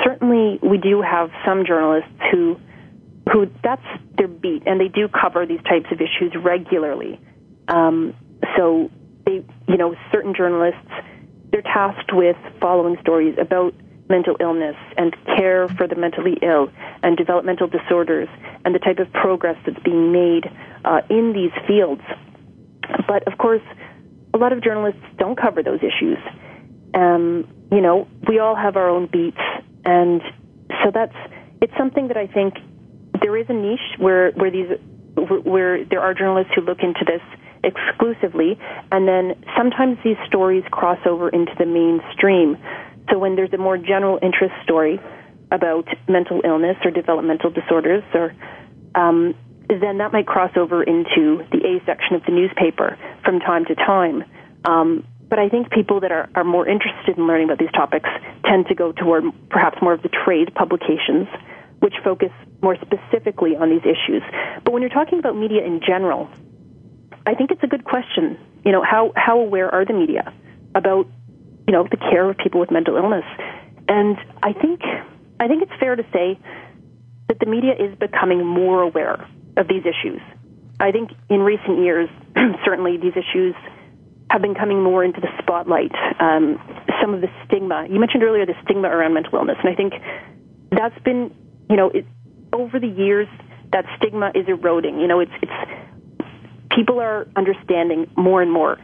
certainly 0.04 0.60
we 0.62 0.78
do 0.78 1.02
have 1.02 1.30
some 1.46 1.66
journalists 1.66 2.10
who 2.32 2.58
who 3.32 3.50
that's 3.64 3.86
their 4.18 4.28
beat, 4.28 4.64
and 4.66 4.80
they 4.80 4.88
do 4.88 5.08
cover 5.08 5.46
these 5.46 5.62
types 5.64 5.88
of 5.92 6.00
issues 6.00 6.34
regularly. 6.36 7.20
Um, 7.68 8.14
so 8.56 8.92
they, 9.26 9.44
you 9.68 9.78
know, 9.78 9.96
certain 10.12 10.36
journalists, 10.36 10.92
they're 11.52 11.64
tasked 11.64 12.12
with 12.14 12.38
following 12.62 12.98
stories 13.02 13.36
about 13.40 13.74
mental 14.08 14.38
illness 14.40 14.76
and 14.98 15.16
care 15.26 15.68
for 15.70 15.88
the 15.88 15.96
mentally 15.96 16.38
ill 16.44 16.72
and 17.02 17.18
developmental 17.18 17.68
disorders 17.68 18.30
and 18.64 18.76
the 18.76 18.80
type 18.80 19.00
of 19.00 19.12
progress 19.14 19.58
that's 19.66 19.82
being 19.84 20.12
made 20.12 20.46
uh, 20.86 21.02
in 21.10 21.34
these 21.34 21.52
fields. 21.68 22.04
But 23.08 23.28
of 23.28 23.38
course, 23.40 23.64
a 24.34 24.38
lot 24.38 24.54
of 24.54 24.62
journalists 24.64 25.02
don't 25.18 25.40
cover 25.40 25.64
those 25.64 25.80
issues. 25.80 26.20
Um, 26.94 27.48
you 27.72 27.82
know, 27.82 28.08
we 28.28 28.38
all 28.40 28.56
have 28.56 28.76
our 28.76 28.90
own 28.90 29.08
beats, 29.08 29.42
and 29.86 30.22
so 30.84 30.92
that's 30.94 31.16
it's 31.62 31.74
something 31.78 32.08
that 32.10 32.18
I 32.18 32.28
think 32.28 32.56
there 33.22 33.38
is 33.38 33.46
a 33.50 33.54
niche 33.54 33.98
where 33.98 34.32
where 34.32 34.52
these 34.52 34.68
where 35.44 35.86
there 35.86 36.02
are 36.02 36.14
journalists 36.14 36.52
who 36.56 36.62
look 36.62 36.80
into 36.82 37.06
this 37.06 37.22
exclusively, 37.64 38.60
and 38.92 39.08
then 39.08 39.36
sometimes 39.58 39.98
these 40.04 40.18
stories 40.28 40.64
cross 40.70 41.00
over 41.06 41.30
into 41.30 41.54
the 41.58 41.66
mainstream. 41.66 42.58
So 43.10 43.18
when 43.18 43.36
there's 43.36 43.54
a 43.54 43.58
more 43.58 43.78
general 43.78 44.20
interest 44.22 44.54
story 44.64 45.00
about 45.52 45.88
mental 46.08 46.42
illness 46.44 46.78
or 46.84 46.92
developmental 46.92 47.50
disorders, 47.50 48.04
or 48.14 48.34
um, 48.94 49.36
then 49.68 49.98
that 49.98 50.12
might 50.12 50.28
cross 50.28 50.52
over 50.56 50.84
into 50.84 51.44
the 51.52 51.62
A 51.66 51.86
section 51.86 52.16
of 52.16 52.24
the 52.26 52.32
newspaper 52.32 52.98
from 53.24 53.40
time 53.40 53.66
to 53.66 53.76
time. 53.76 54.24
Um, 54.66 55.06
but 55.30 55.40
I 55.40 55.50
think 55.50 55.72
people 55.72 56.02
that 56.02 56.12
are, 56.12 56.30
are 56.36 56.44
more 56.44 56.68
interested 56.68 57.18
in 57.18 57.28
learning 57.28 57.48
about 57.48 57.60
these 57.60 57.72
topics 57.72 58.10
tend 58.46 58.68
to 58.68 58.76
go 58.76 58.92
toward 58.92 59.24
perhaps 59.50 59.82
more 59.82 59.94
of 59.94 60.02
the 60.02 60.10
trade 60.10 60.54
publications, 60.54 61.28
which 61.80 61.96
focus 62.04 62.32
more 62.62 62.76
specifically 62.76 63.56
on 63.56 63.70
these 63.70 63.82
issues. 63.82 64.22
But 64.64 64.72
when 64.72 64.82
you're 64.82 64.90
talking 64.90 65.20
about 65.20 65.36
media 65.36 65.64
in 65.66 65.82
general, 65.86 66.30
I 67.26 67.34
think 67.34 67.52
it's 67.52 67.64
a 67.64 67.68
good 67.68 67.84
question. 67.84 68.38
You 68.64 68.72
know, 68.72 68.84
how, 68.84 69.14
how 69.16 69.40
aware 69.40 69.74
are 69.74 69.86
the 69.86 69.94
media 69.94 70.32
about, 70.76 71.08
you 71.68 71.74
know, 71.74 71.88
the 71.90 71.98
care 71.98 72.30
of 72.30 72.38
people 72.38 72.60
with 72.60 72.72
mental 72.72 72.96
illness? 72.96 73.26
And 73.88 74.18
I 74.44 74.54
think, 74.54 74.82
I 75.40 75.48
think 75.48 75.64
it's 75.64 75.80
fair 75.80 75.96
to 75.96 76.04
say 76.14 76.40
that 77.28 77.40
the 77.40 77.46
media 77.46 77.74
is 77.74 77.98
becoming 77.98 78.46
more 78.46 78.82
aware 78.82 79.28
of 79.58 79.68
these 79.68 79.84
issues. 79.86 80.22
I 80.80 80.92
think 80.92 81.12
in 81.30 81.40
recent 81.40 81.80
years, 81.80 82.10
certainly 82.66 82.98
these 82.98 83.14
issues 83.16 83.56
have 84.36 84.42
been 84.42 84.54
coming 84.54 84.84
more 84.84 85.02
into 85.02 85.22
the 85.22 85.30
spotlight. 85.40 85.96
Um, 86.20 86.60
some 87.02 87.14
of 87.14 87.22
the 87.22 87.30
stigma 87.46 87.88
you 87.90 88.02
mentioned 88.02 88.22
earlier, 88.22 88.46
the 88.46 88.56
stigma 88.66 88.90
around 88.90 89.14
mental 89.14 89.40
illness, 89.40 89.56
and 89.64 89.72
I 89.72 89.76
think 89.76 89.94
that's 90.72 91.00
been, 91.06 91.34
you 91.70 91.78
know, 91.78 91.90
it, 91.90 92.06
over 92.52 92.78
the 92.78 92.88
years 92.88 93.30
that 93.72 93.86
stigma 93.96 94.34
is 94.36 94.46
eroding. 94.50 95.00
You 95.00 95.08
know, 95.08 95.22
it's 95.22 95.32
it's 95.42 95.54
people 96.76 97.00
are 97.00 97.28
understanding 97.38 98.12
more 98.18 98.42
and 98.42 98.52
more 98.52 98.78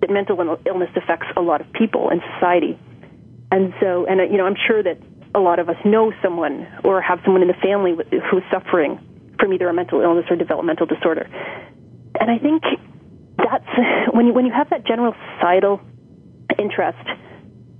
that 0.00 0.10
mental 0.10 0.36
illness 0.66 0.90
affects 0.96 1.28
a 1.36 1.40
lot 1.40 1.60
of 1.60 1.72
people 1.72 2.10
in 2.10 2.20
society, 2.34 2.76
and 3.52 3.72
so, 3.78 4.06
and 4.06 4.18
you 4.32 4.38
know, 4.38 4.46
I'm 4.46 4.58
sure 4.66 4.82
that 4.82 4.98
a 5.36 5.40
lot 5.40 5.60
of 5.60 5.68
us 5.68 5.76
know 5.84 6.12
someone 6.20 6.66
or 6.82 7.00
have 7.00 7.20
someone 7.24 7.42
in 7.42 7.48
the 7.48 7.60
family 7.62 7.94
who's 8.28 8.42
suffering 8.50 8.98
from 9.38 9.52
either 9.52 9.68
a 9.68 9.72
mental 9.72 10.00
illness 10.00 10.24
or 10.30 10.34
developmental 10.34 10.86
disorder. 10.86 11.28
And 12.18 12.28
I 12.28 12.38
think 12.38 12.64
that's 13.38 13.66
when 14.12 14.26
you, 14.26 14.32
when 14.32 14.46
you 14.46 14.52
have 14.52 14.70
that 14.70 14.86
general 14.86 15.14
societal 15.34 15.80
interest, 16.58 17.06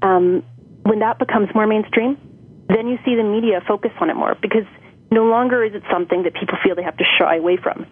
um, 0.03 0.43
when 0.83 1.01
that 1.01 1.19
becomes 1.19 1.49
more 1.55 1.67
mainstream, 1.67 2.17
then 2.69 2.89
you 2.89 2.99
see 3.05 3.15
the 3.15 3.23
media 3.23 3.61
focus 3.67 3.93
on 4.01 4.11
it 4.11 4.15
more 4.15 4.37
because 4.41 4.67
no 5.11 5.25
longer 5.25 5.65
is 5.65 5.75
it 5.75 5.83
something 5.91 6.25
that 6.25 6.35
people 6.35 6.59
feel 6.65 6.75
they 6.75 6.83
have 6.83 6.97
to 6.97 7.05
shy 7.19 7.37
away 7.37 7.57
from. 7.57 7.87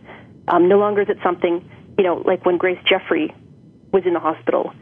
Um, 0.49 0.69
no 0.69 0.79
longer 0.79 1.03
is 1.03 1.09
it 1.09 1.19
something, 1.23 1.69
you 1.97 2.05
know, 2.05 2.23
like 2.27 2.45
when 2.45 2.59
Grace 2.59 2.79
Jeffrey 2.89 3.35
was 3.93 4.03
in 4.05 4.15
the 4.15 4.21
hospital, 4.21 4.73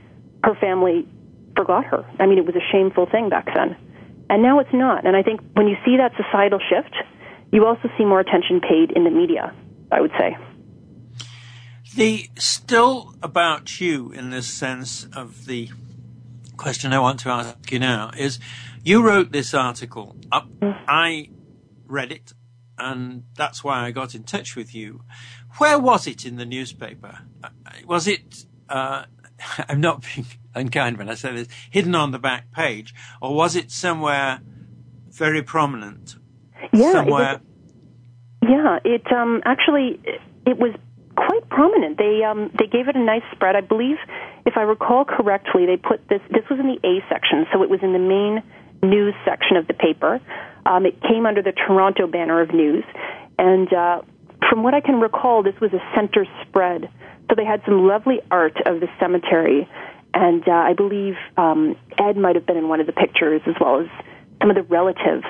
her 0.43 0.55
family 0.55 1.07
forgot 1.57 1.85
her. 1.85 2.05
I 2.19 2.27
mean, 2.27 2.39
it 2.39 2.47
was 2.47 2.57
a 2.57 2.73
shameful 2.73 3.07
thing 3.07 3.29
back 3.29 3.47
then. 3.55 3.77
And 4.31 4.43
now 4.43 4.61
it's 4.61 4.73
not. 4.73 5.07
And 5.07 5.15
I 5.15 5.23
think 5.23 5.41
when 5.53 5.69
you 5.69 5.77
see 5.85 5.99
that 5.99 6.13
societal 6.17 6.59
shift, 6.59 6.95
you 7.53 7.67
also 7.67 7.91
see 7.99 8.05
more 8.05 8.21
attention 8.21 8.61
paid 8.61 8.93
in 8.93 9.05
the 9.05 9.11
media, 9.11 9.55
I 9.91 10.01
would 10.01 10.13
say. 10.19 10.37
The 11.95 12.31
still 12.39 13.15
about 13.23 13.81
you 13.81 14.13
in 14.13 14.31
this 14.31 14.53
sense 14.53 15.07
of 15.15 15.47
the 15.47 15.71
question 16.57 16.93
I 16.93 16.99
want 16.99 17.21
to 17.21 17.29
ask 17.29 17.71
you 17.71 17.79
now 17.79 18.11
is 18.17 18.39
you 18.83 19.03
wrote 19.03 19.33
this 19.33 19.53
article 19.53 20.17
up. 20.31 20.49
I 20.63 21.29
read 21.87 22.13
it 22.13 22.33
and 22.79 23.25
that's 23.37 23.63
why 23.63 23.85
I 23.85 23.91
got 23.91 24.15
in 24.15 24.25
touch 24.25 24.57
with 24.57 24.75
you. 24.75 25.03
Where 25.59 25.79
was 25.79 26.07
it 26.07 26.25
in 26.25 26.37
the 26.37 26.47
newspaper? 26.47 27.19
Uh, 27.43 27.51
was 27.87 28.09
it, 28.09 28.47
uh, 28.69 29.05
I'm 29.69 29.81
not 29.81 30.03
being 30.03 30.27
unkind 30.55 30.99
when 30.99 31.09
I 31.09 31.15
say 31.15 31.35
this, 31.35 31.49
hidden 31.71 31.95
on 31.95 32.11
the 32.11 32.19
back 32.19 32.53
page, 32.53 32.95
or 33.21 33.35
was 33.35 33.55
it 33.55 33.71
somewhere 33.71 34.41
very 35.11 35.43
prominent? 35.43 36.17
Yeah, 36.73 36.93
somewhere. 36.93 37.35
It 38.43 38.49
yeah, 38.49 38.79
it 38.85 39.13
um, 39.13 39.41
actually 39.45 40.01
it 40.47 40.59
was 40.59 40.75
prominent. 41.55 41.99
They 41.99 42.25
um, 42.25 42.51
they 42.59 42.67
gave 42.67 42.89
it 42.89 42.97
a 42.97 43.05
nice 43.05 43.23
spread. 43.33 43.57
I 43.57 43.61
believe, 43.61 43.97
if 44.47 44.57
I 44.57 44.63
recall 44.63 45.05
correctly, 45.05 45.67
they 45.67 45.77
put 45.77 46.01
this. 46.09 46.21
This 46.31 46.45
was 46.51 46.59
in 46.59 46.67
the 46.67 46.81
A 46.87 47.05
section, 47.09 47.47
so 47.53 47.63
it 47.63 47.71
was 47.71 47.81
in 47.83 47.93
the 47.93 48.01
main 48.01 48.43
news 48.83 49.15
section 49.25 49.57
of 49.57 49.67
the 49.67 49.75
paper. 49.75 50.21
Um, 50.65 50.87
it 50.87 51.01
came 51.03 51.27
under 51.27 51.43
the 51.43 51.53
Toronto 51.53 52.07
banner 52.07 52.41
of 52.41 52.53
news, 52.55 52.85
and 53.39 53.73
uh, 53.73 54.01
from 54.49 54.63
what 54.63 54.75
I 54.75 54.81
can 54.81 55.01
recall, 55.01 55.43
this 55.43 55.59
was 55.61 55.73
a 55.73 55.83
center 55.95 56.27
spread. 56.47 56.89
So 57.29 57.37
they 57.37 57.45
had 57.45 57.63
some 57.65 57.87
lovely 57.87 58.21
art 58.31 58.57
of 58.67 58.81
the 58.81 58.89
cemetery, 59.01 59.69
and 60.13 60.47
uh, 60.47 60.53
I 60.53 60.75
believe 60.75 61.15
um, 61.37 61.77
Ed 61.99 62.17
might 62.17 62.35
have 62.35 62.47
been 62.47 62.57
in 62.57 62.69
one 62.69 62.81
of 62.81 62.87
the 62.87 62.93
pictures 62.93 63.41
as 63.47 63.55
well 63.61 63.81
as 63.81 63.89
some 64.41 64.51
of 64.51 64.57
the 64.57 64.63
relatives 64.65 65.25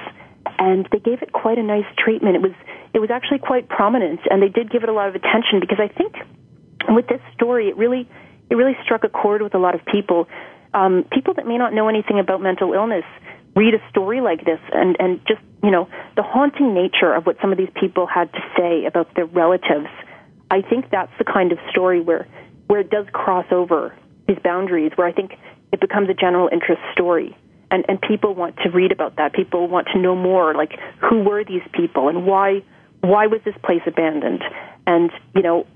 and 0.58 0.88
they 0.92 0.98
gave 0.98 1.22
it 1.22 1.32
quite 1.32 1.58
a 1.58 1.62
nice 1.62 1.86
treatment. 1.98 2.36
It 2.36 2.42
was 2.42 2.52
it 2.94 2.98
was 2.98 3.10
actually 3.10 3.38
quite 3.38 3.68
prominent, 3.68 4.20
and 4.30 4.42
they 4.42 4.48
did 4.48 4.70
give 4.70 4.82
it 4.82 4.88
a 4.88 4.92
lot 4.92 5.08
of 5.08 5.14
attention 5.14 5.60
because 5.60 5.78
I 5.80 5.88
think 5.88 6.14
with 6.88 7.06
this 7.08 7.20
story, 7.34 7.68
it 7.68 7.76
really 7.76 8.08
it 8.50 8.54
really 8.54 8.76
struck 8.84 9.04
a 9.04 9.08
chord 9.08 9.42
with 9.42 9.54
a 9.54 9.58
lot 9.58 9.74
of 9.74 9.84
people. 9.84 10.28
Um, 10.74 11.04
people 11.12 11.34
that 11.34 11.46
may 11.46 11.58
not 11.58 11.72
know 11.72 11.88
anything 11.88 12.18
about 12.18 12.40
mental 12.40 12.72
illness 12.72 13.04
read 13.54 13.74
a 13.74 13.90
story 13.90 14.20
like 14.20 14.44
this, 14.44 14.60
and 14.72 14.96
and 14.98 15.20
just 15.26 15.40
you 15.62 15.70
know 15.70 15.88
the 16.16 16.22
haunting 16.22 16.74
nature 16.74 17.12
of 17.12 17.26
what 17.26 17.36
some 17.40 17.52
of 17.52 17.58
these 17.58 17.72
people 17.74 18.06
had 18.06 18.32
to 18.32 18.40
say 18.56 18.84
about 18.84 19.14
their 19.14 19.26
relatives. 19.26 19.88
I 20.50 20.60
think 20.60 20.90
that's 20.90 21.12
the 21.18 21.24
kind 21.24 21.52
of 21.52 21.58
story 21.70 22.00
where 22.00 22.26
where 22.66 22.80
it 22.80 22.90
does 22.90 23.06
cross 23.12 23.46
over 23.50 23.94
these 24.26 24.38
boundaries, 24.42 24.92
where 24.96 25.06
I 25.06 25.12
think 25.12 25.32
it 25.72 25.80
becomes 25.80 26.08
a 26.10 26.14
general 26.14 26.48
interest 26.52 26.80
story 26.92 27.36
and 27.72 27.84
and 27.88 28.00
people 28.00 28.34
want 28.34 28.56
to 28.58 28.70
read 28.70 28.92
about 28.92 29.16
that. 29.16 29.32
People 29.32 29.66
want 29.66 29.88
to 29.94 29.98
know 29.98 30.14
more, 30.14 30.54
like 30.54 30.78
who 31.00 31.22
were 31.22 31.42
these 31.42 31.66
people 31.72 32.08
and 32.08 32.26
why 32.26 32.62
why 33.00 33.26
was 33.26 33.40
this 33.44 33.56
place 33.64 33.80
abandoned? 33.86 34.44
And 34.86 35.10
you 35.34 35.42
know, 35.42 35.66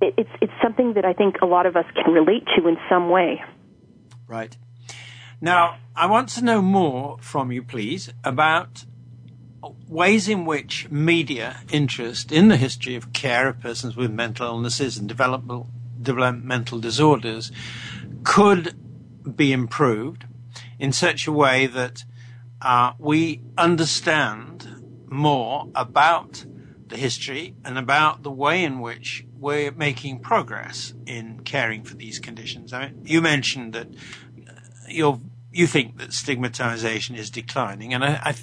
it, 0.00 0.14
it's 0.16 0.30
it's 0.40 0.52
something 0.62 0.94
that 0.94 1.04
I 1.04 1.12
think 1.12 1.36
a 1.42 1.46
lot 1.46 1.66
of 1.66 1.76
us 1.76 1.84
can 1.94 2.14
relate 2.14 2.44
to 2.56 2.68
in 2.68 2.76
some 2.88 3.10
way. 3.10 3.42
Right. 4.26 4.56
Now, 5.40 5.76
I 5.94 6.06
want 6.06 6.30
to 6.30 6.44
know 6.44 6.62
more 6.62 7.18
from 7.20 7.52
you, 7.52 7.62
please, 7.62 8.10
about 8.24 8.84
ways 9.88 10.28
in 10.28 10.44
which 10.44 10.90
media 10.90 11.58
interest 11.70 12.32
in 12.32 12.48
the 12.48 12.56
history 12.56 12.94
of 12.94 13.12
care 13.12 13.48
of 13.48 13.60
persons 13.60 13.96
with 13.96 14.10
mental 14.10 14.46
illnesses 14.46 14.96
and 14.96 15.08
developmental, 15.08 15.68
developmental 16.00 16.78
disorders 16.78 17.52
could 18.24 18.74
be 19.36 19.52
improved 19.52 20.24
in 20.78 20.92
such 20.92 21.26
a 21.26 21.32
way 21.32 21.66
that 21.66 22.04
uh, 22.60 22.92
we 22.98 23.42
understand 23.56 24.82
more 25.08 25.68
about 25.74 26.44
the 26.88 26.96
history 26.96 27.54
and 27.64 27.78
about 27.78 28.22
the 28.22 28.30
way 28.30 28.62
in 28.62 28.80
which 28.80 29.24
we're 29.38 29.72
making 29.72 30.20
progress 30.20 30.94
in 31.06 31.40
caring 31.40 31.82
for 31.82 31.96
these 31.96 32.18
conditions. 32.18 32.72
I 32.72 32.86
mean, 32.86 33.02
you 33.04 33.20
mentioned 33.20 33.72
that 33.74 33.88
uh, 33.88 34.52
you 34.88 35.20
you 35.52 35.66
think 35.66 35.98
that 35.98 36.12
stigmatization 36.12 37.16
is 37.16 37.30
declining, 37.30 37.94
and 37.94 38.04
I, 38.04 38.20
I, 38.22 38.34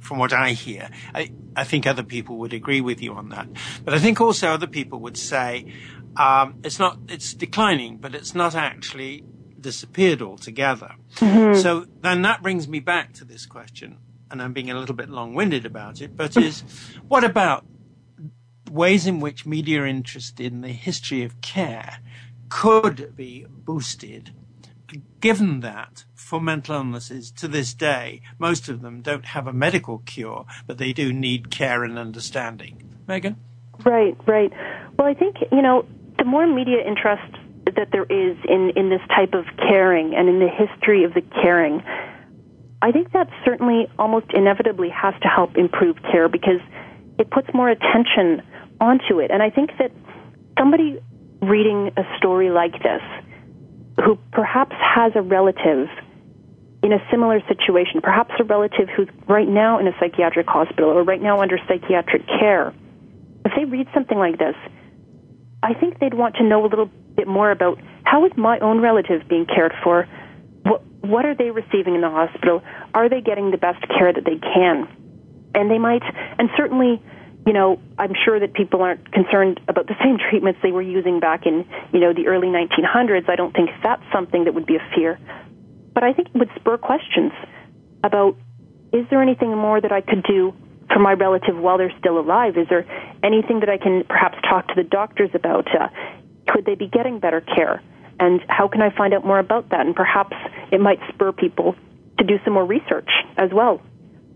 from 0.00 0.18
what 0.18 0.32
I 0.32 0.52
hear, 0.52 0.88
I, 1.14 1.30
I 1.54 1.64
think 1.64 1.86
other 1.86 2.02
people 2.02 2.38
would 2.38 2.54
agree 2.54 2.80
with 2.80 3.02
you 3.02 3.12
on 3.12 3.28
that. 3.30 3.48
But 3.84 3.92
I 3.94 3.98
think 3.98 4.20
also 4.20 4.48
other 4.48 4.66
people 4.66 5.00
would 5.00 5.16
say 5.16 5.72
um, 6.16 6.60
it's 6.64 6.78
not 6.78 6.98
it's 7.08 7.34
declining, 7.34 7.98
but 7.98 8.14
it's 8.14 8.34
not 8.34 8.54
actually 8.54 9.24
disappeared 9.64 10.22
altogether. 10.22 10.92
Mm-hmm. 11.16 11.60
So 11.60 11.86
then 12.02 12.22
that 12.22 12.42
brings 12.42 12.68
me 12.68 12.78
back 12.78 13.12
to 13.14 13.24
this 13.24 13.46
question, 13.46 13.98
and 14.30 14.40
I'm 14.40 14.52
being 14.52 14.70
a 14.70 14.78
little 14.78 14.94
bit 14.94 15.08
long 15.08 15.34
winded 15.34 15.66
about 15.66 16.00
it, 16.00 16.16
but 16.16 16.36
is 16.36 16.60
what 17.08 17.24
about 17.24 17.64
ways 18.70 19.06
in 19.06 19.18
which 19.20 19.46
media 19.46 19.84
interest 19.84 20.38
in 20.38 20.60
the 20.60 20.68
history 20.68 21.24
of 21.24 21.40
care 21.40 21.98
could 22.48 23.16
be 23.16 23.46
boosted 23.48 24.32
given 25.20 25.60
that 25.60 26.04
for 26.14 26.40
mental 26.40 26.76
illnesses 26.76 27.30
to 27.32 27.48
this 27.48 27.74
day, 27.74 28.20
most 28.38 28.68
of 28.68 28.82
them 28.82 29.00
don't 29.00 29.26
have 29.26 29.46
a 29.46 29.52
medical 29.52 29.98
cure, 29.98 30.44
but 30.66 30.78
they 30.78 30.92
do 30.92 31.12
need 31.12 31.50
care 31.50 31.84
and 31.84 31.98
understanding. 31.98 32.82
Megan? 33.06 33.36
Right, 33.84 34.16
right. 34.26 34.52
Well, 34.98 35.08
I 35.08 35.14
think, 35.14 35.36
you 35.50 35.62
know, 35.62 35.84
the 36.18 36.24
more 36.24 36.46
media 36.46 36.78
interest 36.86 37.34
that 37.76 37.90
there 37.92 38.04
is 38.04 38.36
in, 38.48 38.72
in 38.76 38.90
this 38.90 39.00
type 39.08 39.34
of 39.34 39.44
caring 39.56 40.14
and 40.14 40.28
in 40.28 40.38
the 40.38 40.48
history 40.48 41.04
of 41.04 41.14
the 41.14 41.22
caring, 41.42 41.82
I 42.82 42.92
think 42.92 43.12
that 43.12 43.28
certainly 43.44 43.88
almost 43.98 44.26
inevitably 44.34 44.90
has 44.90 45.14
to 45.22 45.28
help 45.28 45.56
improve 45.56 45.96
care 46.02 46.28
because 46.28 46.60
it 47.18 47.30
puts 47.30 47.48
more 47.54 47.68
attention 47.68 48.42
onto 48.80 49.20
it. 49.20 49.30
And 49.30 49.42
I 49.42 49.50
think 49.50 49.70
that 49.78 49.90
somebody 50.58 51.00
reading 51.40 51.92
a 51.96 52.02
story 52.18 52.50
like 52.50 52.72
this 52.82 53.02
who 54.04 54.18
perhaps 54.32 54.74
has 54.78 55.12
a 55.14 55.22
relative 55.22 55.88
in 56.82 56.92
a 56.92 56.98
similar 57.10 57.40
situation, 57.48 58.02
perhaps 58.02 58.34
a 58.38 58.44
relative 58.44 58.88
who's 58.94 59.08
right 59.26 59.48
now 59.48 59.78
in 59.78 59.86
a 59.86 59.92
psychiatric 59.98 60.46
hospital 60.46 60.90
or 60.90 61.02
right 61.02 61.22
now 61.22 61.40
under 61.40 61.58
psychiatric 61.66 62.26
care, 62.26 62.74
if 63.46 63.52
they 63.56 63.64
read 63.64 63.88
something 63.94 64.18
like 64.18 64.38
this, 64.38 64.54
I 65.64 65.72
think 65.72 65.98
they'd 65.98 66.12
want 66.12 66.36
to 66.36 66.44
know 66.44 66.66
a 66.66 66.68
little 66.68 66.90
bit 67.16 67.26
more 67.26 67.50
about 67.50 67.80
how 68.04 68.26
is 68.26 68.32
my 68.36 68.58
own 68.58 68.82
relative 68.82 69.26
being 69.28 69.46
cared 69.46 69.72
for? 69.82 70.06
What, 70.62 70.84
what 71.00 71.24
are 71.24 71.34
they 71.34 71.50
receiving 71.50 71.94
in 71.94 72.02
the 72.02 72.10
hospital? 72.10 72.62
Are 72.92 73.08
they 73.08 73.22
getting 73.22 73.50
the 73.50 73.56
best 73.56 73.80
care 73.88 74.12
that 74.12 74.24
they 74.26 74.36
can? 74.36 74.86
And 75.54 75.70
they 75.70 75.78
might, 75.78 76.02
and 76.38 76.50
certainly, 76.54 77.02
you 77.46 77.54
know, 77.54 77.80
I'm 77.98 78.12
sure 78.26 78.38
that 78.38 78.52
people 78.52 78.82
aren't 78.82 79.10
concerned 79.10 79.58
about 79.66 79.86
the 79.86 79.94
same 80.04 80.18
treatments 80.18 80.60
they 80.62 80.70
were 80.70 80.82
using 80.82 81.18
back 81.18 81.46
in, 81.46 81.66
you 81.94 82.00
know, 82.00 82.12
the 82.12 82.26
early 82.26 82.48
1900s. 82.48 83.30
I 83.30 83.36
don't 83.36 83.54
think 83.54 83.70
that's 83.82 84.02
something 84.12 84.44
that 84.44 84.52
would 84.52 84.66
be 84.66 84.76
a 84.76 84.86
fear. 84.94 85.18
But 85.94 86.04
I 86.04 86.12
think 86.12 86.28
it 86.28 86.38
would 86.38 86.50
spur 86.56 86.76
questions 86.76 87.32
about 88.02 88.36
is 88.92 89.06
there 89.08 89.22
anything 89.22 89.56
more 89.56 89.80
that 89.80 89.92
I 89.92 90.02
could 90.02 90.24
do 90.24 90.54
for 90.92 90.98
my 90.98 91.12
relative 91.12 91.56
while 91.56 91.78
they're 91.78 91.96
still 91.98 92.18
alive? 92.18 92.56
Is 92.56 92.68
there 92.68 92.86
anything 93.22 93.60
that 93.60 93.68
I 93.68 93.78
can 93.78 94.04
perhaps 94.08 94.38
talk 94.42 94.68
to 94.68 94.74
the 94.76 94.84
doctors 94.84 95.30
about? 95.34 95.68
Uh, 95.68 95.88
could 96.48 96.64
they 96.64 96.74
be 96.74 96.88
getting 96.88 97.18
better 97.18 97.40
care? 97.40 97.82
And 98.20 98.40
how 98.48 98.68
can 98.68 98.82
I 98.82 98.94
find 98.94 99.12
out 99.12 99.24
more 99.24 99.38
about 99.38 99.70
that? 99.70 99.86
And 99.86 99.94
perhaps 99.94 100.36
it 100.70 100.80
might 100.80 100.98
spur 101.12 101.32
people 101.32 101.74
to 102.18 102.24
do 102.24 102.38
some 102.44 102.52
more 102.52 102.64
research 102.64 103.10
as 103.36 103.50
well, 103.52 103.80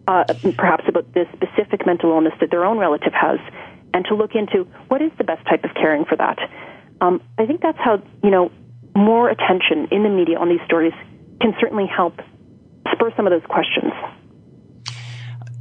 uh, 0.09 0.25
perhaps 0.57 0.85
about 0.89 1.13
this 1.15 1.29
specific 1.35 1.87
mental 1.87 2.11
illness 2.11 2.35
that 2.41 2.51
their 2.51 2.65
own 2.65 2.79
relative 2.79 3.13
has, 3.13 3.39
and 3.95 4.05
to 4.07 4.15
look 4.15 4.35
into 4.35 4.65
what 4.89 5.01
is 5.01 5.13
the 5.19 5.25
best 5.25 5.47
type 5.47 5.65
of 5.65 5.75
caring 5.75 6.05
for 6.05 6.17
that. 6.17 6.39
Um, 7.01 7.23
I 7.39 7.47
think 7.47 7.61
that's 7.61 7.79
how, 7.79 8.03
you 8.25 8.31
know, 8.31 8.51
more 8.97 9.31
attention 9.31 9.89
in 9.93 10.03
the 10.03 10.09
media 10.09 10.39
on 10.39 10.49
these 10.49 10.61
stories 10.67 10.93
can 11.41 11.55
certainly 11.61 11.87
help 11.87 12.19
spur 12.93 13.13
some 13.17 13.27
of 13.27 13.31
those 13.31 13.47
questions. 13.49 13.93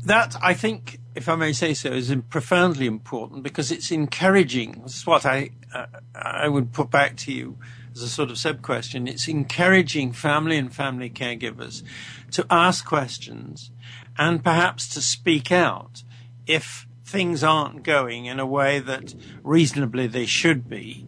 That, 0.08 0.38
I 0.42 0.54
think, 0.54 1.02
if 1.16 1.28
I 1.28 1.36
may 1.36 1.52
say 1.52 1.74
so, 1.74 1.92
is 1.92 2.16
profoundly 2.30 2.86
important 2.86 3.44
because 3.44 3.74
it's 3.74 3.92
encouraging. 3.92 4.84
This 4.84 4.96
is 4.96 5.06
what 5.06 5.26
I, 5.26 5.50
uh, 5.76 5.88
I 6.16 6.48
would 6.48 6.72
put 6.72 6.90
back 6.90 7.18
to 7.18 7.34
you 7.34 7.58
as 7.94 8.04
a 8.04 8.08
sort 8.08 8.32
of 8.32 8.38
sub 8.38 8.62
question. 8.62 9.06
It's 9.06 9.28
encouraging 9.28 10.14
family 10.14 10.58
and 10.58 10.74
family 10.74 11.10
caregivers 11.10 11.84
to 12.32 12.46
ask 12.50 12.86
questions 12.86 13.70
and 14.18 14.42
perhaps 14.42 14.88
to 14.94 15.02
speak 15.02 15.52
out 15.52 16.04
if 16.46 16.88
things 17.04 17.44
aren't 17.44 17.84
going 17.84 18.28
in 18.28 18.40
a 18.40 18.46
way 18.46 18.80
that 18.80 19.14
reasonably 19.44 20.08
they 20.08 20.26
should 20.26 20.70
be. 20.70 21.06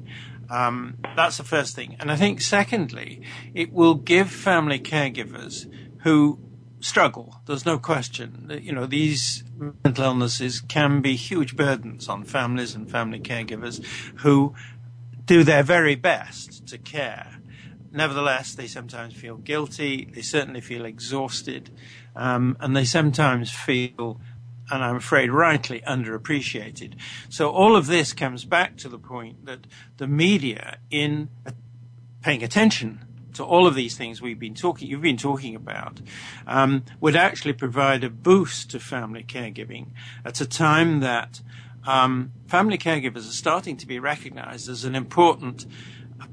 Um, 0.49 0.97
that's 1.15 1.37
the 1.37 1.45
first 1.45 1.73
thing. 1.73 1.95
And 2.01 2.11
I 2.11 2.17
think 2.17 2.41
secondly, 2.41 3.21
it 3.53 3.71
will 3.71 3.95
give 3.95 4.29
family 4.29 4.77
caregivers 4.77 5.71
who 5.99 6.37
struggle. 6.79 7.41
There's 7.45 7.65
no 7.65 7.77
question. 7.77 8.59
You 8.61 8.71
know, 8.71 8.85
these 8.85 9.43
mental 9.83 10.05
illnesses 10.05 10.61
can 10.61 11.01
be 11.01 11.15
huge 11.15 11.55
burdens 11.55 12.07
on 12.07 12.23
families 12.23 12.75
and 12.75 12.89
family 12.89 13.19
caregivers 13.19 13.83
who 14.17 14.53
do 15.25 15.43
their 15.43 15.63
very 15.63 15.95
best 15.95 16.67
to 16.67 16.77
care. 16.77 17.39
Nevertheless, 17.91 18.53
they 18.53 18.67
sometimes 18.67 19.13
feel 19.13 19.37
guilty. 19.37 20.09
They 20.13 20.21
certainly 20.21 20.61
feel 20.61 20.85
exhausted. 20.85 21.71
Um, 22.15 22.57
and 22.59 22.75
they 22.75 22.85
sometimes 22.85 23.51
feel 23.51 24.19
and 24.71 24.83
I'm 24.83 24.97
afraid 24.97 25.31
rightly 25.31 25.81
underappreciated. 25.81 26.93
So 27.27 27.49
all 27.49 27.75
of 27.75 27.87
this 27.87 28.13
comes 28.13 28.45
back 28.45 28.77
to 28.77 28.89
the 28.89 28.99
point 28.99 29.45
that 29.45 29.65
the 29.97 30.07
media, 30.07 30.77
in 30.91 31.29
paying 32.21 32.43
attention 32.43 33.05
to 33.33 33.43
all 33.43 33.67
of 33.67 33.75
these 33.75 33.97
things 33.97 34.21
we've 34.21 34.39
been 34.39 34.55
talking, 34.55 34.87
you've 34.87 35.01
been 35.01 35.17
talking 35.17 35.55
about, 35.55 36.01
um, 36.47 36.83
would 36.99 37.15
actually 37.15 37.53
provide 37.53 38.03
a 38.03 38.09
boost 38.09 38.71
to 38.71 38.79
family 38.79 39.23
caregiving 39.23 39.87
at 40.25 40.41
a 40.41 40.45
time 40.45 40.99
that 40.99 41.41
um, 41.85 42.31
family 42.47 42.77
caregivers 42.77 43.29
are 43.29 43.33
starting 43.33 43.77
to 43.77 43.87
be 43.87 43.99
recognized 43.99 44.69
as 44.69 44.83
an 44.83 44.95
important 44.95 45.65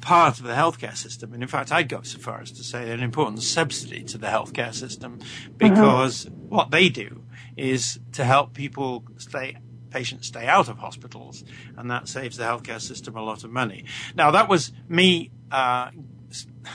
part 0.01 0.39
of 0.39 0.45
the 0.45 0.55
healthcare 0.55 0.97
system. 0.97 1.33
And 1.33 1.43
in 1.43 1.49
fact, 1.49 1.73
I'd 1.73 1.89
go 1.89 2.03
so 2.03 2.19
far 2.19 2.41
as 2.41 2.51
to 2.53 2.65
say 2.65 2.91
an 2.91 3.01
important 3.01 3.43
subsidy 3.43 4.03
to 4.05 4.19
the 4.19 4.27
healthcare 4.27 4.75
system 4.75 5.19
mm-hmm. 5.19 5.53
because 5.57 6.27
mm-hmm. 6.27 6.49
what 6.49 6.71
they 6.71 6.89
do 6.89 7.25
is 7.57 7.99
to 8.13 8.25
help 8.25 8.53
people 8.53 9.05
stay 9.17 9.57
patients 9.91 10.27
stay 10.27 10.47
out 10.47 10.69
of 10.69 10.79
hospitals, 10.79 11.45
and 11.77 11.91
that 11.91 12.07
saves 12.07 12.37
the 12.37 12.45
healthcare 12.45 12.81
system 12.81 13.17
a 13.17 13.23
lot 13.23 13.45
of 13.45 13.51
money. 13.51 13.85
Now, 14.15 14.31
that 14.33 14.47
was 14.49 14.73
me, 14.89 15.31
uh, 15.51 15.91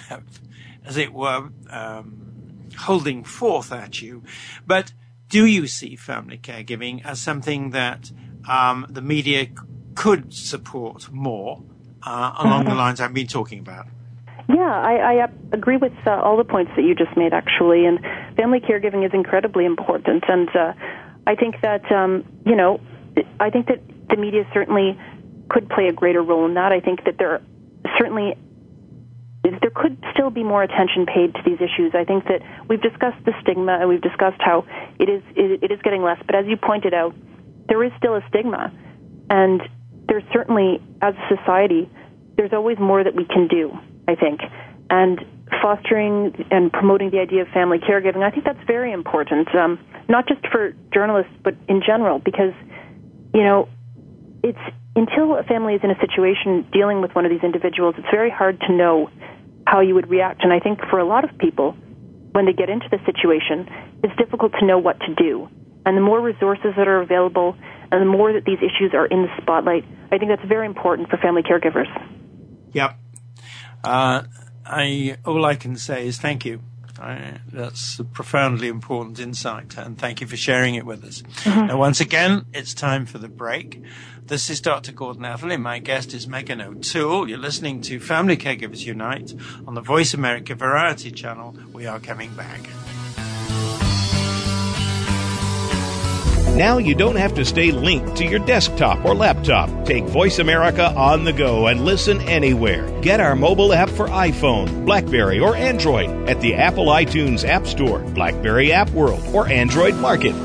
as 0.86 0.98
it 0.98 1.14
were, 1.14 1.50
um, 1.70 2.70
holding 2.78 3.24
forth 3.24 3.72
at 3.72 4.02
you. 4.02 4.24
But 4.66 4.94
do 5.30 5.46
you 5.46 5.68
see 5.68 5.96
family 5.96 6.38
caregiving 6.38 7.06
as 7.06 7.22
something 7.22 7.72
that 7.72 8.12
um, 8.48 8.86
the 8.90 9.02
media 9.02 9.48
could 9.96 10.34
support 10.34 11.12
more 11.12 11.64
uh, 12.04 12.34
along 12.40 12.66
the 12.66 12.76
lines 12.84 13.00
I've 13.00 13.14
been 13.14 13.28
talking 13.28 13.60
about? 13.60 13.88
Yeah, 14.50 14.82
I, 14.82 15.22
I 15.24 15.28
agree 15.54 15.78
with 15.78 15.94
uh, 16.06 16.12
all 16.12 16.36
the 16.36 16.44
points 16.44 16.72
that 16.76 16.84
you 16.84 16.94
just 16.96 17.16
made, 17.16 17.34
actually. 17.34 17.86
And 17.86 18.00
family 18.36 18.60
caregiving 18.60 19.06
is 19.06 19.14
incredibly 19.14 19.66
important. 19.66 20.26
And 20.28 20.50
uh, 20.56 20.74
I 21.26 21.36
think 21.36 21.62
that, 21.62 21.90
um, 21.92 22.26
you 22.46 22.56
know, 22.56 22.82
I 23.40 23.50
think 23.50 23.68
that 23.68 23.80
the 24.10 24.18
media 24.18 24.46
certainly 24.54 25.00
could 25.50 25.70
play 25.70 25.88
a 25.88 25.94
greater 25.94 26.22
role 26.22 26.46
in 26.46 26.56
that. 26.56 26.72
I 26.72 26.80
think 26.80 27.06
that 27.06 27.18
there 27.18 27.32
are 27.32 27.42
certainly 27.98 28.36
there 29.44 29.72
could 29.74 29.98
still 30.14 30.30
be 30.30 30.44
more 30.44 30.64
attention 30.64 31.06
paid 31.06 31.34
to 31.34 31.42
these 31.46 31.58
issues. 31.58 31.94
I 31.96 32.04
think 32.04 32.26
that 32.26 32.42
we've 32.68 32.82
discussed 32.82 33.24
the 33.26 33.34
stigma 33.42 33.80
and 33.80 33.90
we've 33.90 34.02
discussed 34.02 34.40
how 34.40 34.66
it 35.00 35.10
is 35.10 35.24
it, 35.36 35.72
is 35.72 35.82
getting 35.82 36.04
less. 36.04 36.20
But 36.26 36.36
as 36.36 36.46
you 36.48 36.58
pointed 36.58 36.94
out, 36.94 37.16
there 37.68 37.84
is 37.84 37.92
still 37.98 38.16
a 38.16 38.22
stigma, 38.30 38.72
and 39.30 39.62
there's 40.08 40.24
certainly 40.32 40.82
as 41.02 41.16
a 41.16 41.36
society, 41.36 41.90
there's 42.38 42.54
always 42.54 42.78
more 42.80 43.04
that 43.04 43.16
we 43.16 43.26
can 43.26 43.48
do. 43.48 43.72
I 44.08 44.16
think. 44.16 44.42
And 44.90 45.20
fostering 45.62 46.46
and 46.52 46.72
promoting 46.72 47.12
the 47.12 47.20
idea 47.20 47.42
of 47.42 47.48
family 47.50 47.80
caregiving, 47.80 48.24
I 48.24 48.32
think 48.32 48.46
that's 48.46 48.64
very 48.68 48.92
important, 48.92 49.54
um, 49.56 49.80
not 50.10 50.28
just 50.28 50.42
for 50.48 50.74
journalists, 50.94 51.32
but 51.44 51.56
in 51.68 51.82
general, 51.86 52.20
because, 52.20 52.54
you 53.34 53.44
know, 53.44 53.70
it's 54.44 54.60
until 54.96 55.36
a 55.38 55.44
family 55.44 55.76
is 55.76 55.82
in 55.84 55.92
a 55.92 56.00
situation 56.00 56.68
dealing 56.74 57.02
with 57.02 57.16
one 57.16 57.26
of 57.26 57.32
these 57.32 57.44
individuals, 57.44 57.96
it's 57.98 58.10
very 58.12 58.30
hard 58.30 58.60
to 58.62 58.74
know 58.74 59.10
how 59.66 59.82
you 59.82 59.96
would 59.96 60.10
react. 60.10 60.44
And 60.44 60.52
I 60.52 60.60
think 60.60 60.80
for 60.90 61.00
a 61.00 61.06
lot 61.06 61.24
of 61.24 61.38
people, 61.38 61.74
when 62.32 62.46
they 62.46 62.54
get 62.54 62.70
into 62.70 62.88
the 62.90 63.00
situation, 63.06 63.68
it's 64.04 64.16
difficult 64.18 64.54
to 64.60 64.66
know 64.66 64.80
what 64.80 65.00
to 65.02 65.16
do. 65.16 65.50
And 65.86 65.98
the 65.98 66.02
more 66.02 66.22
resources 66.22 66.74
that 66.78 66.88
are 66.88 67.02
available 67.02 67.56
and 67.92 68.02
the 68.02 68.06
more 68.06 68.34
that 68.34 68.46
these 68.46 68.60
issues 68.60 68.94
are 68.94 69.06
in 69.06 69.24
the 69.24 69.42
spotlight, 69.42 69.84
I 70.12 70.18
think 70.18 70.30
that's 70.30 70.48
very 70.48 70.66
important 70.66 71.10
for 71.10 71.18
family 71.18 71.42
caregivers. 71.42 71.90
Yep. 72.74 72.98
Uh, 73.84 74.24
I 74.66 75.18
all 75.26 75.44
I 75.44 75.56
can 75.56 75.76
say 75.76 76.08
is 76.08 76.20
thank 76.20 76.46
you. 76.46 76.62
I, 77.02 77.40
that's 77.52 77.98
a 78.00 78.04
profoundly 78.04 78.68
important 78.68 79.20
insight, 79.20 79.76
and 79.78 79.98
thank 79.98 80.22
you 80.22 80.28
for 80.28 80.38
sharing 80.38 80.76
it 80.76 80.86
with 80.86 81.04
us. 81.04 81.22
Mm-hmm. 81.22 81.68
Now, 81.68 81.78
once 81.78 82.00
again, 82.00 82.46
it's 82.54 82.74
time 82.74 83.06
for 83.06 83.18
the 83.18 83.28
break. 83.28 83.82
This 84.24 84.50
is 84.50 84.62
Dr. 84.62 84.92
Gordon 84.92 85.26
Atherley. 85.26 85.58
My 85.58 85.80
guest 85.80 86.14
is 86.14 86.28
Megan 86.28 86.62
O'Toole. 86.62 87.28
You're 87.28 87.40
listening 87.40 87.82
to 87.82 88.00
Family 88.00 88.38
Caregivers 88.38 88.86
Unite 88.86 89.34
on 89.66 89.74
the 89.74 89.82
Voice 89.82 90.14
America 90.14 90.54
Variety 90.54 91.12
Channel. 91.12 91.56
We 91.74 91.88
are 91.88 92.00
coming 92.00 92.34
back. 92.36 92.62
Now 96.56 96.80
you 96.80 96.96
don't 96.96 97.16
have 97.16 97.34
to 97.36 97.46
stay 97.46 97.72
linked 97.72 98.18
to 98.18 98.26
your 98.26 98.40
desktop 98.40 99.06
or 99.06 99.16
laptop. 99.16 99.70
Take 99.86 100.04
Voice 100.04 100.38
America 100.38 100.94
on 100.96 101.24
the 101.24 101.32
go 101.32 101.68
and 101.68 101.86
listen 101.86 102.20
anywhere. 102.22 102.92
Get 103.02 103.22
our 103.22 103.38
mobile 103.38 103.72
app 103.72 103.90
for 103.90 104.08
iPhone, 104.10 104.86
Blackberry, 104.86 105.40
or 105.40 105.56
Android 105.56 106.10
at 106.30 106.42
the 106.42 106.56
Apple 106.56 106.88
iTunes 106.88 107.48
App 107.48 107.66
Store, 107.66 108.00
Blackberry 108.00 108.74
App 108.74 108.90
World, 108.90 109.24
or 109.34 109.48
Android 109.48 109.96
Market. 109.96 110.36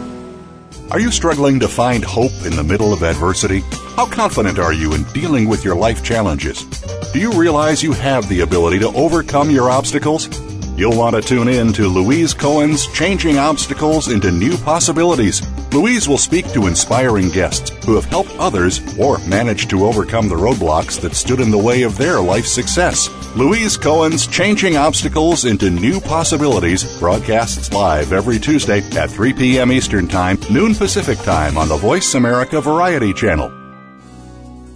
Are 0.92 1.00
you 1.00 1.10
struggling 1.10 1.58
to 1.58 1.66
find 1.66 2.04
hope 2.04 2.32
in 2.44 2.54
the 2.54 2.62
middle 2.62 2.92
of 2.92 3.02
adversity? 3.02 3.60
How 3.96 4.06
confident 4.06 4.60
are 4.60 4.72
you 4.72 4.94
in 4.94 5.02
dealing 5.12 5.48
with 5.48 5.64
your 5.64 5.74
life 5.74 6.04
challenges? 6.04 6.62
Do 7.12 7.18
you 7.18 7.32
realize 7.32 7.82
you 7.82 7.92
have 7.94 8.28
the 8.28 8.42
ability 8.42 8.78
to 8.78 8.88
overcome 8.88 9.50
your 9.50 9.70
obstacles? 9.70 10.28
You'll 10.78 10.96
want 10.96 11.16
to 11.16 11.22
tune 11.22 11.48
in 11.48 11.72
to 11.72 11.88
Louise 11.88 12.32
Cohen's 12.32 12.86
Changing 12.92 13.38
Obstacles 13.38 14.08
into 14.08 14.30
New 14.30 14.56
Possibilities. 14.58 15.42
Louise 15.72 16.08
will 16.08 16.18
speak 16.18 16.50
to 16.52 16.66
inspiring 16.66 17.28
guests 17.28 17.70
who 17.84 17.94
have 17.94 18.04
helped 18.06 18.30
others 18.38 18.80
or 18.98 19.18
managed 19.26 19.68
to 19.70 19.84
overcome 19.84 20.28
the 20.28 20.34
roadblocks 20.34 21.00
that 21.00 21.14
stood 21.14 21.40
in 21.40 21.50
the 21.50 21.58
way 21.58 21.82
of 21.82 21.98
their 21.98 22.20
life 22.20 22.46
success. 22.46 23.08
Louise 23.36 23.76
Cohen's 23.76 24.26
Changing 24.26 24.76
Obstacles 24.76 25.44
into 25.44 25.70
New 25.70 26.00
Possibilities 26.00 26.98
broadcasts 26.98 27.72
live 27.72 28.12
every 28.12 28.38
Tuesday 28.38 28.78
at 28.96 29.10
3 29.10 29.32
p.m. 29.34 29.70
Eastern 29.70 30.08
Time, 30.08 30.38
noon 30.50 30.74
Pacific 30.74 31.18
Time 31.18 31.58
on 31.58 31.68
the 31.68 31.76
Voice 31.76 32.14
America 32.14 32.60
Variety 32.60 33.12
Channel. 33.12 33.65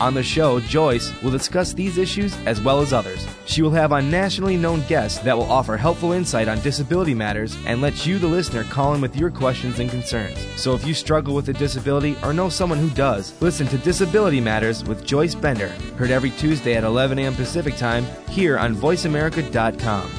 On 0.00 0.12
the 0.12 0.22
show, 0.22 0.58
Joyce 0.60 1.12
will 1.22 1.30
discuss 1.30 1.72
these 1.72 1.98
issues 1.98 2.36
as 2.46 2.60
well 2.60 2.80
as 2.80 2.92
others. 2.92 3.26
She 3.46 3.62
will 3.62 3.70
have 3.70 3.92
on 3.92 4.10
nationally 4.10 4.56
known 4.56 4.82
guests 4.88 5.20
that 5.20 5.36
will 5.36 5.50
offer 5.50 5.76
helpful 5.76 6.12
insight 6.12 6.48
on 6.48 6.60
disability 6.60 7.14
matters 7.14 7.56
and 7.66 7.80
let 7.80 8.04
you, 8.04 8.18
the 8.18 8.26
listener, 8.26 8.64
call 8.64 8.94
in 8.94 9.00
with 9.00 9.14
your 9.14 9.30
questions 9.30 9.78
and 9.78 9.88
concerns. 9.88 10.38
So 10.56 10.74
if 10.74 10.84
you 10.84 10.94
struggle 10.94 11.34
with 11.34 11.48
a 11.48 11.52
disability 11.52 12.16
or 12.24 12.32
know 12.32 12.48
someone 12.48 12.78
who 12.78 12.90
does, 12.90 13.40
listen 13.40 13.68
to 13.68 13.78
Disability 13.78 14.40
Matters 14.40 14.82
with 14.82 15.06
Joyce 15.06 15.34
Bender, 15.34 15.68
heard 15.96 16.10
every 16.10 16.30
Tuesday 16.30 16.74
at 16.74 16.84
11 16.84 17.18
a.m. 17.20 17.34
Pacific 17.34 17.76
Time 17.76 18.04
here 18.28 18.58
on 18.58 18.74
VoiceAmerica.com. 18.74 20.10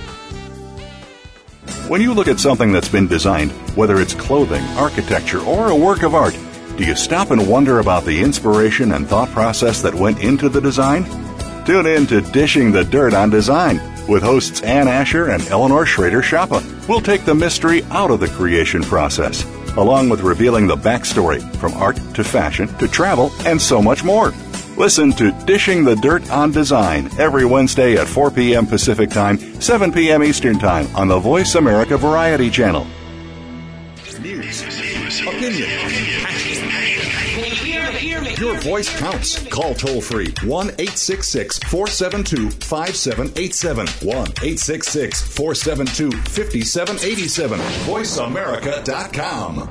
When 1.89 2.01
you 2.01 2.13
look 2.13 2.27
at 2.27 2.39
something 2.39 2.71
that's 2.71 2.89
been 2.89 3.07
designed, 3.07 3.51
whether 3.75 4.01
it's 4.01 4.15
clothing, 4.15 4.63
architecture, 4.75 5.41
or 5.41 5.69
a 5.69 5.75
work 5.75 6.01
of 6.01 6.15
art, 6.15 6.35
do 6.77 6.83
you 6.85 6.95
stop 6.95 7.31
and 7.31 7.47
wonder 7.47 7.79
about 7.79 8.03
the 8.03 8.21
inspiration 8.21 8.91
and 8.91 9.07
thought 9.07 9.29
process 9.29 9.81
that 9.81 9.95
went 9.95 10.19
into 10.19 10.49
the 10.49 10.59
design? 10.59 11.05
Tune 11.65 11.85
in 11.85 12.05
to 12.07 12.21
Dishing 12.21 12.71
the 12.71 12.83
Dirt 12.83 13.13
on 13.13 13.29
Design 13.29 13.79
with 14.07 14.21
hosts 14.21 14.61
Ann 14.61 14.87
Asher 14.87 15.29
and 15.29 15.45
Eleanor 15.47 15.85
Schrader 15.85 16.21
Schappa. 16.21 16.61
We'll 16.87 17.01
take 17.01 17.25
the 17.25 17.33
mystery 17.33 17.83
out 17.85 18.11
of 18.11 18.19
the 18.19 18.27
creation 18.27 18.83
process, 18.83 19.43
along 19.77 20.09
with 20.09 20.21
revealing 20.21 20.67
the 20.67 20.75
backstory 20.75 21.41
from 21.55 21.73
art 21.75 21.95
to 22.13 22.23
fashion 22.23 22.67
to 22.77 22.87
travel 22.87 23.31
and 23.45 23.61
so 23.61 23.81
much 23.81 24.03
more. 24.03 24.33
Listen 24.77 25.13
to 25.13 25.31
Dishing 25.45 25.85
the 25.85 25.95
Dirt 25.95 26.29
on 26.29 26.51
Design 26.51 27.09
every 27.17 27.45
Wednesday 27.45 27.95
at 27.95 28.07
4 28.07 28.31
p.m. 28.31 28.67
Pacific 28.67 29.09
Time, 29.09 29.37
7 29.61 29.93
p.m. 29.93 30.23
Eastern 30.23 30.59
Time 30.59 30.93
on 30.95 31.07
the 31.07 31.19
Voice 31.19 31.55
America 31.55 31.97
Variety 31.97 32.49
Channel. 32.49 32.85
Opinion, 35.21 35.69
your 38.37 38.59
voice 38.59 38.93
counts. 38.99 39.47
Call 39.47 39.73
toll 39.73 40.01
free 40.01 40.33
1 40.43 40.67
866 40.67 41.59
472 41.59 42.51
5787. 42.51 43.87
1 43.87 44.17
866 44.17 45.21
472 45.35 46.11
5787. 46.11 47.59
VoiceAmerica.com. 47.59 49.69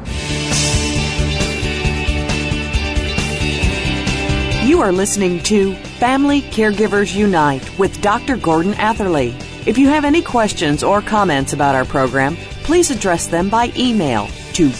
You 4.68 4.80
are 4.80 4.92
listening 4.92 5.42
to 5.44 5.74
Family 5.74 6.40
Caregivers 6.40 7.14
Unite 7.14 7.78
with 7.78 8.00
Dr. 8.00 8.38
Gordon 8.38 8.72
Atherley. 8.74 9.36
If 9.66 9.76
you 9.76 9.88
have 9.88 10.06
any 10.06 10.22
questions 10.22 10.82
or 10.82 11.02
comments 11.02 11.52
about 11.52 11.74
our 11.74 11.84
program, 11.84 12.36
please 12.64 12.90
address 12.90 13.26
them 13.26 13.50
by 13.50 13.70
email 13.76 14.26
to 14.54 14.70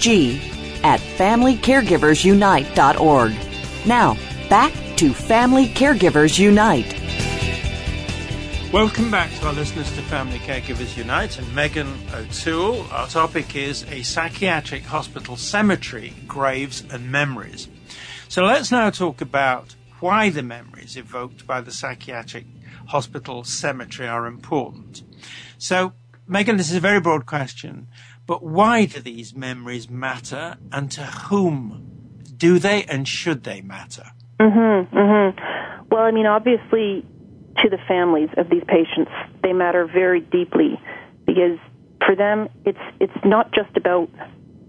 docg 0.00 0.40
at 0.82 0.98
familycaregiversunite.org. 1.00 3.34
Now, 3.86 4.16
back 4.48 4.72
to 4.96 5.12
Family 5.12 5.68
Caregivers 5.68 6.38
Unite. 6.38 6.96
Welcome 8.72 9.10
back 9.10 9.30
to 9.40 9.48
our 9.48 9.52
listeners 9.52 9.94
to 9.96 10.02
Family 10.02 10.38
Caregivers 10.38 10.96
Unite 10.96 11.36
and 11.38 11.54
Megan 11.54 11.92
O'Toole. 12.14 12.86
Our 12.92 13.08
topic 13.08 13.56
is 13.56 13.84
a 13.90 14.02
psychiatric 14.02 14.84
hospital 14.84 15.36
cemetery, 15.36 16.14
graves 16.28 16.84
and 16.88 17.10
memories. 17.10 17.66
So 18.28 18.44
let's 18.44 18.70
now 18.70 18.90
talk 18.90 19.20
about 19.20 19.74
why 19.98 20.30
the 20.30 20.44
memories 20.44 20.96
evoked 20.96 21.48
by 21.48 21.60
the 21.60 21.72
psychiatric 21.72 22.46
hospital 22.86 23.42
cemetery 23.42 24.06
are 24.08 24.26
important. 24.26 25.02
So, 25.58 25.94
Megan, 26.28 26.56
this 26.56 26.70
is 26.70 26.76
a 26.76 26.80
very 26.80 27.00
broad 27.00 27.26
question, 27.26 27.88
but 28.30 28.44
why 28.44 28.84
do 28.84 29.00
these 29.00 29.34
memories 29.34 29.90
matter 29.90 30.56
and 30.70 30.88
to 30.92 31.02
whom 31.02 32.20
do 32.36 32.60
they 32.60 32.84
and 32.84 33.08
should 33.08 33.42
they 33.42 33.60
matter? 33.60 34.04
Mm-hmm, 34.38 34.96
mm-hmm. 34.96 35.84
Well, 35.90 36.02
I 36.02 36.12
mean, 36.12 36.26
obviously, 36.26 37.04
to 37.56 37.68
the 37.68 37.78
families 37.88 38.28
of 38.36 38.48
these 38.48 38.62
patients, 38.68 39.10
they 39.42 39.52
matter 39.52 39.84
very 39.84 40.20
deeply 40.20 40.80
because 41.26 41.58
for 42.06 42.14
them, 42.14 42.48
it's 42.64 42.78
it's 43.00 43.24
not 43.24 43.52
just 43.52 43.76
about 43.76 44.08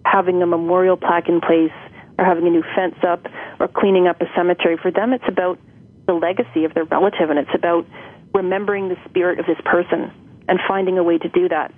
having 0.05 0.41
a 0.41 0.47
memorial 0.47 0.97
plaque 0.97 1.29
in 1.29 1.39
place 1.39 1.69
or 2.17 2.25
having 2.25 2.47
a 2.47 2.49
new 2.49 2.63
fence 2.73 2.95
up 3.07 3.27
or 3.59 3.67
cleaning 3.67 4.07
up 4.07 4.19
a 4.21 4.25
cemetery. 4.35 4.75
For 4.81 4.89
them, 4.89 5.13
it's 5.13 5.27
about 5.27 5.59
the 6.07 6.13
legacy 6.13 6.65
of 6.65 6.73
their 6.73 6.85
relative 6.85 7.29
and 7.29 7.37
it's 7.37 7.53
about 7.53 7.85
remembering 8.33 8.89
the 8.89 8.97
spirit 9.07 9.39
of 9.39 9.45
this 9.45 9.61
person 9.63 10.11
and 10.49 10.59
finding 10.67 10.97
a 10.97 11.03
way 11.03 11.19
to 11.19 11.29
do 11.29 11.47
that. 11.49 11.71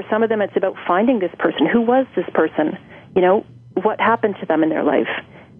For 0.00 0.08
some 0.08 0.22
of 0.22 0.30
them, 0.30 0.40
it's 0.40 0.56
about 0.56 0.76
finding 0.88 1.18
this 1.18 1.32
person. 1.38 1.66
Who 1.66 1.82
was 1.82 2.06
this 2.16 2.24
person? 2.32 2.78
You 3.14 3.20
know, 3.20 3.44
what 3.82 4.00
happened 4.00 4.36
to 4.40 4.46
them 4.46 4.62
in 4.62 4.70
their 4.70 4.82
life? 4.82 5.12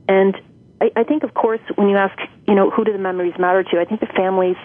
And 0.09 0.35
I, 0.81 0.91
I 0.97 1.05
think, 1.05 1.25
of 1.25 1.35
course, 1.35 1.61
when 1.75 1.91
you 1.91 1.99
ask, 1.99 2.19
you 2.49 2.55
know, 2.55 2.71
who 2.71 2.83
do 2.83 2.93
the 2.93 2.99
memories 2.99 3.35
matter 3.39 3.63
to, 3.63 3.79
I 3.79 3.85
think 3.85 4.01
the 4.01 4.07
families 4.17 4.57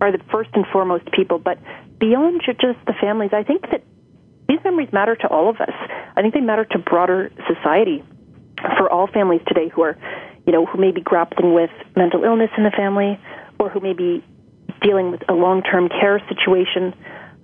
are 0.00 0.10
the 0.10 0.18
first 0.32 0.50
and 0.54 0.66
foremost 0.72 1.04
people. 1.12 1.38
But 1.38 1.58
beyond 2.00 2.42
just 2.44 2.78
the 2.88 2.94
families, 3.00 3.30
I 3.32 3.44
think 3.44 3.70
that 3.70 3.84
these 4.48 4.58
memories 4.64 4.92
matter 4.92 5.14
to 5.14 5.28
all 5.28 5.48
of 5.48 5.60
us. 5.60 5.74
I 6.16 6.22
think 6.22 6.34
they 6.34 6.40
matter 6.40 6.64
to 6.64 6.78
broader 6.78 7.30
society 7.46 8.02
for 8.78 8.90
all 8.90 9.06
families 9.06 9.42
today 9.46 9.68
who 9.68 9.82
are, 9.82 9.96
you 10.44 10.52
know, 10.52 10.66
who 10.66 10.80
may 10.80 10.90
be 10.90 11.02
grappling 11.02 11.54
with 11.54 11.70
mental 11.94 12.24
illness 12.24 12.50
in 12.58 12.64
the 12.64 12.72
family 12.76 13.16
or 13.60 13.70
who 13.70 13.78
may 13.78 13.92
be 13.92 14.24
dealing 14.82 15.12
with 15.12 15.22
a 15.28 15.34
long-term 15.34 15.88
care 15.88 16.20
situation. 16.28 16.94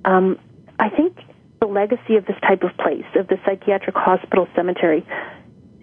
Um, 0.05 0.37
I 0.81 0.89
think 0.89 1.17
legacy 1.77 2.17
of 2.17 2.25
this 2.25 2.37
type 2.41 2.63
of 2.63 2.73
place, 2.79 3.05
of 3.15 3.29
the 3.29 3.37
psychiatric 3.45 3.95
hospital 3.95 4.49
cemetery, 4.57 5.07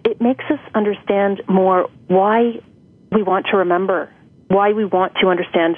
it 0.04 0.20
makes 0.20 0.44
us 0.50 0.58
understand 0.74 1.40
more 1.48 1.88
why 2.08 2.60
we 3.12 3.22
want 3.22 3.46
to 3.52 3.56
remember, 3.58 4.12
why 4.48 4.72
we 4.72 4.84
want 4.84 5.14
to 5.22 5.28
understand 5.28 5.76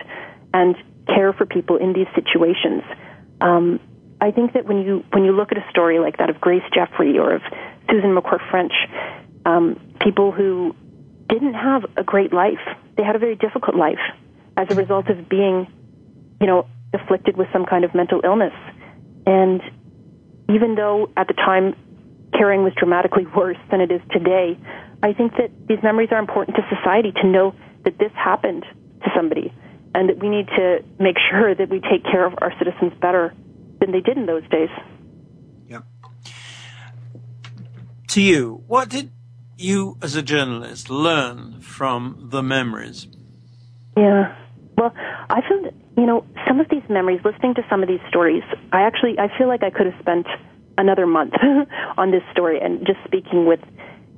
and 0.55 0.75
care 1.07 1.33
for 1.33 1.45
people 1.45 1.77
in 1.77 1.93
these 1.93 2.09
situations. 2.15 2.83
Um, 3.41 3.79
I 4.21 4.31
think 4.31 4.55
that 4.55 4.65
when 4.65 4.79
you 4.79 5.05
when 5.13 5.25
you 5.25 5.33
look 5.33 5.53
at 5.53 5.59
a 5.59 5.67
story 5.71 5.99
like 5.99 6.17
that 6.17 6.31
of 6.31 6.41
Grace 6.41 6.65
Jeffrey 6.75 7.19
or 7.19 7.35
of 7.35 7.43
Susan 7.91 8.17
McCourt 8.17 8.43
French, 8.51 8.73
um, 9.45 9.79
people 10.01 10.33
who 10.33 10.75
didn't 11.29 11.55
have 11.55 11.85
a 11.97 12.03
great 12.03 12.33
life, 12.33 12.65
they 12.97 13.05
had 13.05 13.15
a 13.15 13.19
very 13.19 13.37
difficult 13.37 13.77
life 13.77 14.05
as 14.57 14.67
a 14.71 14.75
result 14.75 15.09
of 15.09 15.29
being, 15.29 15.67
you 16.41 16.47
know, 16.47 16.67
afflicted 16.95 17.37
with 17.37 17.49
some 17.53 17.67
kind 17.67 17.85
of 17.85 17.95
mental 17.95 18.23
illness. 18.25 18.55
And 19.27 19.61
even 20.49 20.75
though 20.75 21.11
at 21.17 21.29
the 21.29 21.35
time 21.35 21.75
caring 22.33 22.63
was 22.63 22.73
dramatically 22.77 23.27
worse 23.37 23.59
than 23.71 23.81
it 23.81 23.91
is 23.91 24.01
today, 24.11 24.59
I 25.03 25.13
think 25.13 25.33
that 25.37 25.51
these 25.69 25.83
memories 25.83 26.09
are 26.11 26.19
important 26.19 26.57
to 26.57 26.63
society 26.75 27.13
to 27.23 27.27
know 27.27 27.55
that 27.85 27.99
this 27.99 28.13
happened 28.15 28.65
to 29.05 29.11
somebody 29.15 29.53
and 29.95 30.09
that 30.09 30.19
we 30.19 30.29
need 30.29 30.47
to 30.49 30.85
make 30.99 31.17
sure 31.31 31.55
that 31.55 31.69
we 31.69 31.81
take 31.81 32.05
care 32.05 32.27
of 32.27 32.35
our 32.39 32.53
citizens 32.59 32.93
better 33.01 33.35
than 33.81 33.93
they 33.93 34.01
did 34.01 34.17
in 34.17 34.27
those 34.27 34.47
days. 34.51 34.69
Yeah. 35.69 35.83
To 38.09 38.21
you, 38.21 38.63
what 38.67 38.89
did 38.89 39.11
you 39.57 39.97
as 40.03 40.17
a 40.17 40.23
journalist 40.23 40.91
learn 40.91 41.61
from 41.61 42.29
the 42.31 42.43
memories? 42.43 43.07
Yeah. 43.97 44.35
Well, 44.77 44.93
I 44.97 45.41
found, 45.49 45.73
you 45.97 46.05
know, 46.05 46.25
some 46.47 46.61
of 46.61 46.69
these 46.69 46.83
memories, 46.89 47.21
listening 47.25 47.55
to 47.55 47.63
some 47.71 47.83
of 47.83 47.89
these 47.89 48.01
stories, 48.09 48.43
I 48.73 48.83
actually, 48.83 49.19
I 49.19 49.29
feel 49.39 49.49
like 49.49 49.63
I 49.63 49.71
could 49.71 49.87
have 49.87 49.99
spent 50.01 50.27
another 50.77 51.07
month 51.07 51.33
on 51.97 52.11
this 52.11 52.23
story 52.33 52.61
and 52.61 52.87
just 52.87 52.99
speaking 53.05 53.47
with, 53.47 53.61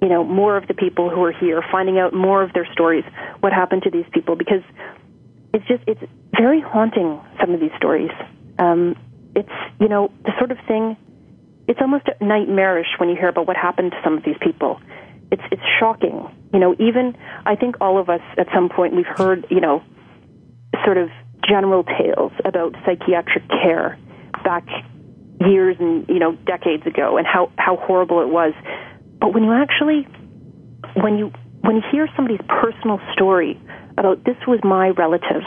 you 0.02 0.08
know, 0.08 0.24
more 0.24 0.56
of 0.56 0.66
the 0.66 0.74
people 0.74 1.10
who 1.10 1.22
are 1.22 1.32
here, 1.32 1.62
finding 1.70 1.98
out 1.98 2.12
more 2.12 2.42
of 2.42 2.52
their 2.52 2.66
stories, 2.72 3.04
what 3.40 3.52
happened 3.52 3.82
to 3.84 3.90
these 3.90 4.06
people, 4.12 4.34
because 4.34 4.62
it's 5.54 5.66
just, 5.66 5.82
it's 5.86 6.02
very 6.36 6.60
haunting, 6.60 7.20
some 7.40 7.54
of 7.54 7.60
these 7.60 7.72
stories. 7.76 8.10
Um, 8.58 8.96
it's, 9.36 9.48
you 9.80 9.88
know, 9.88 10.10
the 10.24 10.32
sort 10.38 10.50
of 10.50 10.58
thing, 10.66 10.96
it's 11.68 11.80
almost 11.80 12.06
nightmarish 12.20 12.88
when 12.98 13.08
you 13.08 13.14
hear 13.14 13.28
about 13.28 13.46
what 13.46 13.56
happened 13.56 13.92
to 13.92 14.00
some 14.02 14.16
of 14.18 14.24
these 14.24 14.36
people. 14.40 14.80
It's, 15.30 15.42
it's 15.52 15.62
shocking. 15.78 16.28
You 16.52 16.58
know, 16.58 16.74
even, 16.80 17.16
I 17.46 17.54
think 17.54 17.76
all 17.80 17.98
of 17.98 18.08
us 18.08 18.22
at 18.36 18.48
some 18.52 18.68
point 18.68 18.96
we've 18.96 19.06
heard, 19.06 19.46
you 19.50 19.60
know, 19.60 19.84
sort 20.84 20.98
of 20.98 21.10
general 21.48 21.84
tales 21.84 22.32
about 22.44 22.74
psychiatric 22.84 23.48
care 23.48 23.98
back 24.44 24.66
years 25.40 25.76
and 25.78 26.08
you 26.08 26.18
know 26.18 26.32
decades 26.46 26.86
ago 26.86 27.16
and 27.16 27.26
how 27.26 27.50
how 27.58 27.76
horrible 27.76 28.20
it 28.22 28.28
was. 28.28 28.52
But 29.20 29.34
when 29.34 29.44
you 29.44 29.52
actually 29.52 30.06
when 30.94 31.18
you 31.18 31.32
when 31.60 31.76
you 31.76 31.82
hear 31.90 32.08
somebody's 32.16 32.40
personal 32.48 33.00
story 33.12 33.60
about 33.96 34.24
this 34.24 34.36
was 34.46 34.60
my 34.62 34.90
relative 34.90 35.42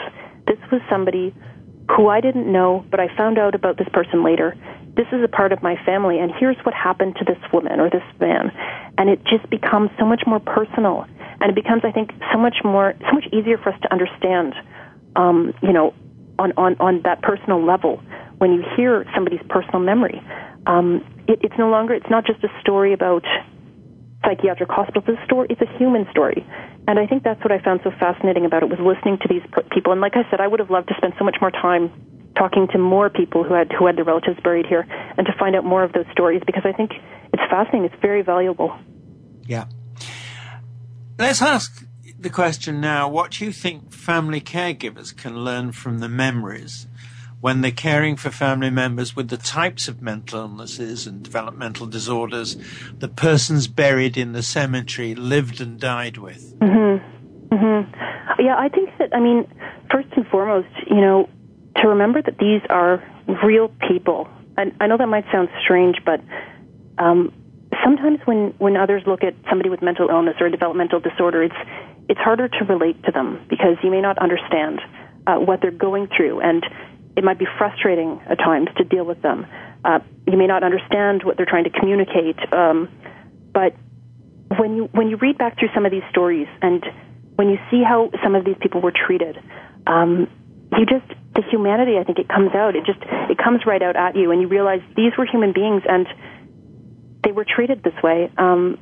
this 0.47 0.59
was 0.72 0.82
somebody 0.89 1.34
who 1.89 2.07
I 2.07 2.22
didn't 2.22 2.51
know 2.51 2.86
but 2.89 2.99
I 2.99 3.15
found 3.15 3.38
out 3.38 3.55
about 3.55 3.78
this 3.78 3.88
person 3.93 4.24
later 4.24 4.55
this 4.95 5.07
is 5.13 5.24
a 5.24 5.28
part 5.28 5.53
of 5.53 5.63
my 5.63 5.76
family 5.86 6.19
and 6.19 6.32
here's 6.38 6.57
what 6.63 6.74
happened 6.74 7.15
to 7.17 7.26
this 7.26 7.39
woman 7.53 7.80
or 7.80 7.89
this 7.89 8.03
man. 8.19 8.51
And 8.97 9.09
it 9.09 9.24
just 9.24 9.49
becomes 9.49 9.89
so 9.97 10.05
much 10.05 10.24
more 10.28 10.39
personal 10.39 11.05
and 11.41 11.49
it 11.49 11.55
becomes 11.55 11.82
i 11.84 11.91
think 11.91 12.11
so 12.32 12.38
much 12.38 12.57
more 12.63 12.93
so 13.01 13.11
much 13.13 13.26
easier 13.34 13.57
for 13.57 13.74
us 13.74 13.80
to 13.82 13.91
understand 13.91 14.53
um, 15.16 15.53
you 15.62 15.74
know 15.74 15.93
on, 16.39 16.51
on 16.57 16.76
on 16.80 17.01
that 17.03 17.22
personal 17.22 17.64
level 17.64 18.01
when 18.38 18.53
you 18.53 18.64
hear 18.76 19.05
somebody's 19.14 19.41
personal 19.49 19.80
memory 19.80 20.22
um, 20.68 21.03
it, 21.28 21.39
it's 21.41 21.55
no 21.57 21.70
longer 21.70 21.93
it's 21.93 22.09
not 22.09 22.26
just 22.26 22.43
a 22.43 22.49
story 22.62 22.93
about 22.93 23.24
psychiatric 24.24 24.70
hospitals 24.70 25.05
it's 25.07 25.20
a 25.22 25.26
story 25.26 25.47
it's 25.49 25.62
a 25.62 25.78
human 25.78 26.07
story 26.12 26.45
and 26.88 26.99
i 26.99 27.05
think 27.05 27.24
that's 27.24 27.41
what 27.41 27.51
i 27.51 27.59
found 27.59 27.80
so 27.84 27.91
fascinating 27.99 28.45
about 28.45 28.64
it 28.64 28.70
was 28.70 28.80
listening 28.80 29.18
to 29.18 29.28
these 29.28 29.41
people 29.72 29.91
and 29.91 30.01
like 30.01 30.14
i 30.16 30.24
said 30.30 30.39
i 30.39 30.47
would 30.47 30.59
have 30.59 30.70
loved 30.70 30.88
to 30.88 30.93
spend 30.97 31.14
so 31.18 31.26
much 31.26 31.38
more 31.41 31.51
time 31.51 31.91
talking 32.38 32.68
to 32.72 32.78
more 32.78 33.09
people 33.09 33.43
who 33.43 33.53
had 33.53 33.72
who 33.72 33.86
had 33.86 33.97
their 33.97 34.03
relatives 34.03 34.39
buried 34.43 34.66
here 34.66 34.86
and 35.18 35.28
to 35.28 35.34
find 35.38 35.55
out 35.55 35.64
more 35.64 35.84
of 35.84 35.93
those 35.93 36.05
stories 36.12 36.41
because 36.45 36.64
I 36.66 36.72
think 36.72 36.91
it's 37.34 37.43
fascinating. 37.49 37.86
It's 37.86 38.01
very 38.01 38.22
valuable. 38.22 38.78
Yeah. 39.45 39.66
Let's 41.18 41.41
ask 41.41 41.86
the 42.22 42.30
question 42.30 42.80
now 42.80 43.09
what 43.09 43.32
do 43.32 43.45
you 43.45 43.51
think 43.51 43.91
family 43.91 44.39
caregivers 44.39 45.15
can 45.15 45.43
learn 45.43 45.72
from 45.72 45.99
the 45.99 46.07
memories 46.07 46.88
when 47.39 47.61
they're 47.61 47.72
caring 47.72 48.15
for 48.15 48.30
family 48.30 48.69
members 48.69 49.15
with 49.15 49.30
the 49.30 49.38
types 49.38 49.88
of 49.88 50.01
mental 50.01 50.41
illnesses 50.41 51.07
and 51.07 51.24
developmental 51.24 51.88
disorders 51.88 52.55
the 52.99 53.07
persons 53.07 53.67
buried 53.67 54.15
in 54.15 54.34
the 54.34 54.43
cemetery 54.43 55.15
lived 55.15 55.59
and 55.59 55.80
died 55.80 56.17
with? 56.17 56.57
Mm-hmm. 56.59 57.55
Mm-hmm. 57.55 58.41
Yeah, 58.41 58.55
I 58.57 58.69
think 58.69 58.91
that, 58.99 59.13
I 59.13 59.19
mean, 59.19 59.51
first 59.91 60.09
and 60.15 60.26
foremost, 60.28 60.69
you 60.88 61.01
know, 61.01 61.28
to 61.78 61.88
remember 61.88 62.22
that 62.22 62.38
these 62.38 62.61
are 62.69 63.03
real 63.43 63.69
people. 63.89 64.28
And 64.57 64.74
I 64.80 64.86
know 64.86 64.97
that 64.97 65.07
might 65.07 65.26
sound 65.32 65.49
strange, 65.63 65.97
but 66.05 66.22
um, 66.99 67.34
sometimes 67.84 68.19
when, 68.26 68.53
when 68.59 68.78
others 68.78 69.01
look 69.07 69.24
at 69.24 69.34
somebody 69.49 69.69
with 69.69 69.82
mental 69.82 70.09
illness 70.09 70.36
or 70.39 70.45
a 70.45 70.51
developmental 70.51 70.99
disorder, 70.99 71.43
it's 71.43 71.55
it's 72.12 72.20
harder 72.20 72.49
to 72.49 72.66
relate 72.66 73.01
to 73.05 73.12
them 73.14 73.39
because 73.49 73.78
you 73.82 73.89
may 73.89 74.01
not 74.01 74.18
understand 74.18 74.82
uh, 75.26 75.38
what 75.38 75.62
they're 75.62 75.72
going 75.72 76.09
through, 76.14 76.41
and 76.41 76.62
it 77.16 77.24
might 77.24 77.39
be 77.39 77.47
frustrating 77.57 78.20
at 78.30 78.38
times 78.38 78.68
to 78.76 78.84
deal 78.84 79.05
with 79.05 79.22
them. 79.22 79.47
Uh, 79.86 79.99
you 80.28 80.38
may 80.38 80.45
not 80.45 80.62
understand 80.62 81.24
what 81.24 81.38
they're 81.38 81.45
trying 81.45 81.64
to 81.64 81.70
communicate, 81.70 82.36
um, 82.51 82.89
but 83.53 83.76
when 84.57 84.76
you 84.76 84.89
when 84.91 85.07
you 85.07 85.16
read 85.16 85.38
back 85.38 85.57
through 85.57 85.70
some 85.74 85.86
of 85.86 85.91
these 85.91 86.03
stories 86.09 86.49
and 86.62 86.86
when 87.36 87.47
you 87.49 87.57
see 87.72 87.82
how 87.82 88.12
some 88.22 88.36
of 88.36 88.43
these 88.43 88.57
people 88.59 88.82
were 88.82 88.91
treated, 88.91 89.41
um, 89.88 90.28
you 90.78 90.86
just 90.86 91.07
the 91.34 91.43
humanity 91.49 91.97
i 91.97 92.03
think 92.03 92.20
it 92.20 92.28
comes 92.28 92.53
out. 92.53 92.76
It 92.76 92.86
just 92.86 92.99
it 93.32 93.38
comes 93.38 93.62
right 93.66 93.82
out 93.82 93.95
at 93.95 94.18
you 94.18 94.32
and 94.32 94.41
you 94.41 94.49
realize 94.49 94.82
these 94.97 95.14
were 95.18 95.26
human 95.26 95.53
beings 95.53 95.84
and 95.88 96.07
they 97.24 97.32
were 97.32 97.45
treated 97.45 97.84
this 97.84 97.95
way. 98.03 98.30
Um 98.38 98.78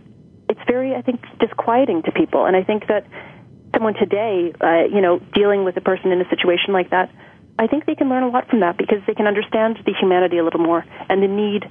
it's 0.50 0.60
very 0.68 0.96
i 0.96 1.02
think 1.02 1.22
disquieting 1.40 2.02
to 2.04 2.12
people 2.12 2.46
and 2.46 2.56
i 2.56 2.64
think 2.64 2.88
that 2.88 3.06
someone 3.74 3.94
today 3.94 4.52
uh 4.62 4.84
you 4.86 5.02
know 5.02 5.20
dealing 5.34 5.64
with 5.64 5.78
a 5.78 5.82
person 5.82 6.12
in 6.12 6.20
a 6.22 6.30
situation 6.30 6.74
like 6.74 6.90
that 6.90 7.10
i 7.58 7.68
think 7.68 7.86
they 7.86 7.96
can 7.96 8.10
learn 8.10 8.24
a 8.24 8.30
lot 8.30 8.50
from 8.50 8.60
that 8.62 8.78
because 8.78 9.00
they 9.08 9.14
can 9.14 9.28
understand 9.28 9.78
the 9.86 9.94
humanity 10.00 10.38
a 10.38 10.44
little 10.44 10.60
more 10.60 10.84
and 11.10 11.22
the 11.24 11.28
need 11.28 11.66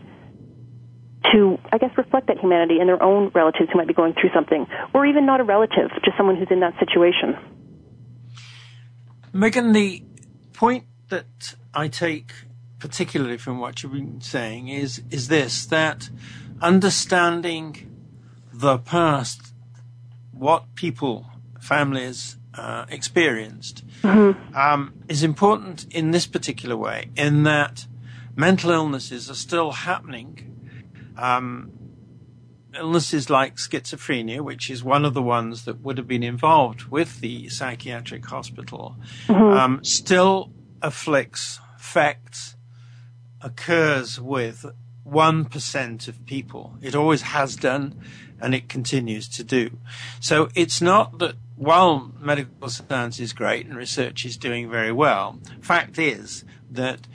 to, 1.32 1.58
I 1.72 1.78
guess, 1.78 1.90
reflect 1.98 2.28
that 2.28 2.38
humanity 2.38 2.80
in 2.80 2.86
their 2.86 3.02
own 3.02 3.30
relatives 3.34 3.70
who 3.70 3.78
might 3.78 3.88
be 3.88 3.92
going 3.92 4.14
through 4.14 4.30
something, 4.34 4.66
or 4.94 5.04
even 5.04 5.26
not 5.26 5.40
a 5.40 5.44
relative, 5.44 5.90
just 6.04 6.16
someone 6.16 6.36
who's 6.36 6.48
in 6.50 6.60
that 6.60 6.72
situation. 6.78 7.36
Megan, 9.32 9.72
the 9.72 10.02
point 10.52 10.84
that 11.08 11.54
I 11.74 11.88
take 11.88 12.32
particularly 12.78 13.36
from 13.36 13.58
what 13.58 13.82
you've 13.82 13.92
been 13.92 14.20
saying 14.20 14.68
is 14.68 15.02
is 15.10 15.28
this 15.28 15.66
that 15.66 16.08
understanding 16.60 17.97
the 18.58 18.76
past, 18.78 19.54
what 20.32 20.74
people, 20.74 21.30
families 21.60 22.36
uh, 22.54 22.86
experienced, 22.88 23.86
mm-hmm. 24.02 24.56
um, 24.56 24.94
is 25.08 25.22
important 25.22 25.86
in 25.92 26.10
this 26.10 26.26
particular 26.26 26.76
way. 26.76 27.10
In 27.14 27.44
that 27.44 27.86
mental 28.34 28.70
illnesses 28.70 29.30
are 29.30 29.34
still 29.34 29.70
happening. 29.70 30.72
Um, 31.16 31.70
illnesses 32.74 33.30
like 33.30 33.56
schizophrenia, 33.56 34.40
which 34.40 34.70
is 34.70 34.82
one 34.82 35.04
of 35.04 35.14
the 35.14 35.22
ones 35.22 35.64
that 35.64 35.80
would 35.80 35.96
have 35.96 36.08
been 36.08 36.24
involved 36.24 36.84
with 36.84 37.20
the 37.20 37.48
psychiatric 37.48 38.26
hospital, 38.26 38.96
mm-hmm. 39.26 39.56
um, 39.56 39.84
still 39.84 40.50
afflicts, 40.82 41.60
affects, 41.76 42.56
occurs 43.40 44.20
with 44.20 44.66
1% 45.06 46.08
of 46.08 46.26
people. 46.26 46.74
It 46.82 46.94
always 46.94 47.22
has 47.22 47.56
done 47.56 48.00
and 48.40 48.54
it 48.54 48.68
continues 48.68 49.28
to 49.28 49.44
do. 49.44 49.78
So 50.20 50.48
it's 50.54 50.80
not 50.80 51.18
that 51.18 51.36
while 51.56 52.12
medical 52.20 52.68
science 52.68 53.18
is 53.18 53.32
great 53.32 53.66
and 53.66 53.76
research 53.76 54.24
is 54.24 54.36
doing 54.36 54.70
very 54.70 54.92
well, 54.92 55.40
fact 55.60 55.98
is 55.98 56.44
that 56.70 57.06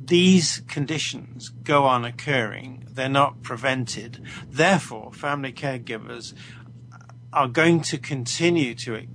these 0.00 0.62
conditions 0.66 1.50
go 1.50 1.84
on 1.84 2.04
occurring, 2.04 2.86
they're 2.90 3.08
not 3.08 3.42
prevented. 3.42 4.22
Therefore, 4.48 5.12
family 5.12 5.52
caregivers 5.52 6.32
are 7.32 7.48
going 7.48 7.82
to 7.82 7.98
continue 7.98 8.74
to 8.74 9.06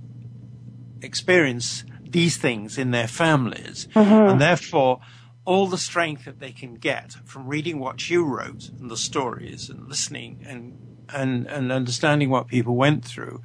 experience 1.02 1.84
these 2.02 2.36
things 2.36 2.78
in 2.78 2.92
their 2.92 3.08
families. 3.08 3.88
Mm-hmm. 3.94 4.30
And 4.30 4.40
therefore, 4.40 5.00
all 5.44 5.66
the 5.66 5.78
strength 5.78 6.24
that 6.24 6.38
they 6.38 6.52
can 6.52 6.74
get 6.74 7.12
from 7.24 7.48
reading 7.48 7.78
what 7.78 8.08
you 8.08 8.24
wrote 8.24 8.70
and 8.70 8.90
the 8.90 8.96
stories 8.96 9.68
and 9.68 9.88
listening 9.88 10.44
and 10.46 10.78
and, 11.12 11.46
and 11.46 11.72
understanding 11.72 12.30
what 12.30 12.46
people 12.46 12.76
went 12.76 13.04
through, 13.04 13.42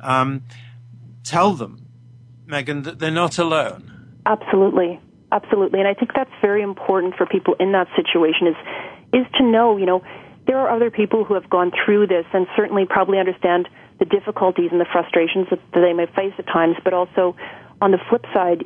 um, 0.00 0.42
tell 1.24 1.52
them, 1.52 1.86
Megan, 2.46 2.82
that 2.82 2.98
they're 2.98 3.10
not 3.10 3.38
alone. 3.38 4.20
Absolutely. 4.26 5.00
Absolutely, 5.30 5.78
and 5.78 5.86
I 5.86 5.92
think 5.92 6.12
that's 6.14 6.30
very 6.40 6.62
important 6.62 7.14
for 7.14 7.26
people 7.26 7.54
in 7.60 7.72
that 7.72 7.86
situation 7.94 8.46
is 8.46 8.56
is 9.12 9.26
to 9.36 9.44
know, 9.44 9.76
you 9.76 9.84
know, 9.84 10.02
there 10.46 10.58
are 10.58 10.74
other 10.74 10.90
people 10.90 11.24
who 11.24 11.34
have 11.34 11.48
gone 11.50 11.70
through 11.84 12.06
this 12.06 12.24
and 12.32 12.46
certainly 12.56 12.86
probably 12.88 13.18
understand 13.18 13.68
the 13.98 14.06
difficulties 14.06 14.70
and 14.72 14.80
the 14.80 14.86
frustrations 14.90 15.46
that 15.50 15.60
they 15.74 15.92
may 15.92 16.06
face 16.06 16.32
at 16.38 16.46
times, 16.46 16.76
but 16.82 16.94
also 16.94 17.36
on 17.82 17.90
the 17.90 17.98
flip 18.08 18.24
side, 18.32 18.64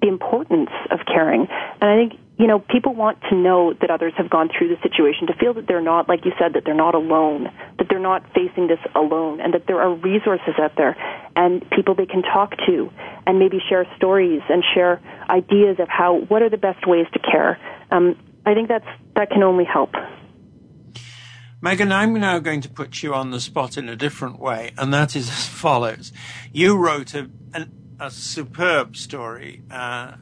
the 0.00 0.08
importance 0.08 0.70
of 0.90 1.00
caring. 1.06 1.48
And 1.80 1.90
I 1.90 1.96
think, 1.96 2.20
you 2.36 2.48
know, 2.48 2.58
people 2.58 2.94
want 2.94 3.20
to 3.30 3.36
know 3.36 3.74
that 3.80 3.90
others 3.90 4.12
have 4.16 4.28
gone 4.28 4.48
through 4.48 4.68
the 4.68 4.76
situation, 4.82 5.28
to 5.28 5.34
feel 5.34 5.54
that 5.54 5.68
they're 5.68 5.80
not, 5.80 6.08
like 6.08 6.24
you 6.24 6.32
said, 6.38 6.54
that 6.54 6.64
they're 6.64 6.74
not 6.74 6.94
alone, 6.94 7.48
that 7.78 7.88
they're 7.88 8.00
not 8.00 8.24
facing 8.34 8.66
this 8.66 8.80
alone, 8.96 9.40
and 9.40 9.54
that 9.54 9.66
there 9.68 9.80
are 9.80 9.94
resources 9.94 10.54
out 10.58 10.72
there 10.76 10.96
and 11.36 11.68
people 11.70 11.94
they 11.94 12.06
can 12.06 12.22
talk 12.22 12.54
to 12.66 12.90
and 13.26 13.38
maybe 13.38 13.58
share 13.68 13.86
stories 13.96 14.40
and 14.48 14.64
share 14.74 15.00
ideas 15.30 15.78
of 15.78 15.88
how, 15.88 16.22
what 16.26 16.42
are 16.42 16.50
the 16.50 16.56
best 16.56 16.86
ways 16.88 17.06
to 17.12 17.20
care. 17.20 17.58
Um, 17.92 18.16
I 18.44 18.54
think 18.54 18.68
that's, 18.68 18.86
that 19.14 19.30
can 19.30 19.44
only 19.44 19.64
help. 19.64 19.94
Megan, 21.60 21.92
I'm 21.92 22.14
now 22.14 22.40
going 22.40 22.60
to 22.62 22.68
put 22.68 23.02
you 23.02 23.14
on 23.14 23.30
the 23.30 23.40
spot 23.40 23.78
in 23.78 23.88
a 23.88 23.96
different 23.96 24.40
way, 24.40 24.72
and 24.76 24.92
that 24.92 25.14
is 25.14 25.28
as 25.28 25.46
follows. 25.48 26.12
You 26.52 26.76
wrote 26.76 27.14
a, 27.14 27.30
an 27.54 27.72
a 28.00 28.10
superb 28.10 28.96
story. 28.96 29.62
Uh, 29.70 30.14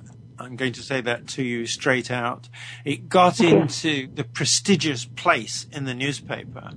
I'm 0.43 0.57
going 0.57 0.73
to 0.73 0.83
say 0.83 1.01
that 1.01 1.29
to 1.29 1.43
you 1.43 1.67
straight 1.67 2.11
out. 2.11 2.49
It 2.85 3.09
got 3.09 3.39
into 3.39 4.09
the 4.13 4.25
prestigious 4.25 5.05
place 5.05 5.67
in 5.71 5.85
the 5.85 5.95
newspaper 5.95 6.73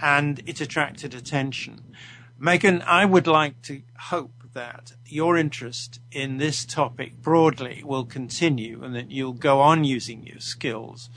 and 0.00 0.42
it 0.46 0.60
attracted 0.60 1.14
attention. 1.14 1.94
Megan, 2.38 2.82
I 2.82 3.04
would 3.04 3.28
like 3.28 3.62
to 3.62 3.82
hope 3.98 4.32
that 4.52 4.94
your 5.06 5.36
interest 5.36 6.00
in 6.10 6.38
this 6.38 6.64
topic 6.64 7.22
broadly 7.22 7.82
will 7.84 8.04
continue 8.04 8.82
and 8.82 8.94
that 8.96 9.12
you'll 9.12 9.32
go 9.32 9.60
on 9.60 9.84
using 9.84 10.26
your 10.26 10.40
skills. 10.40 11.08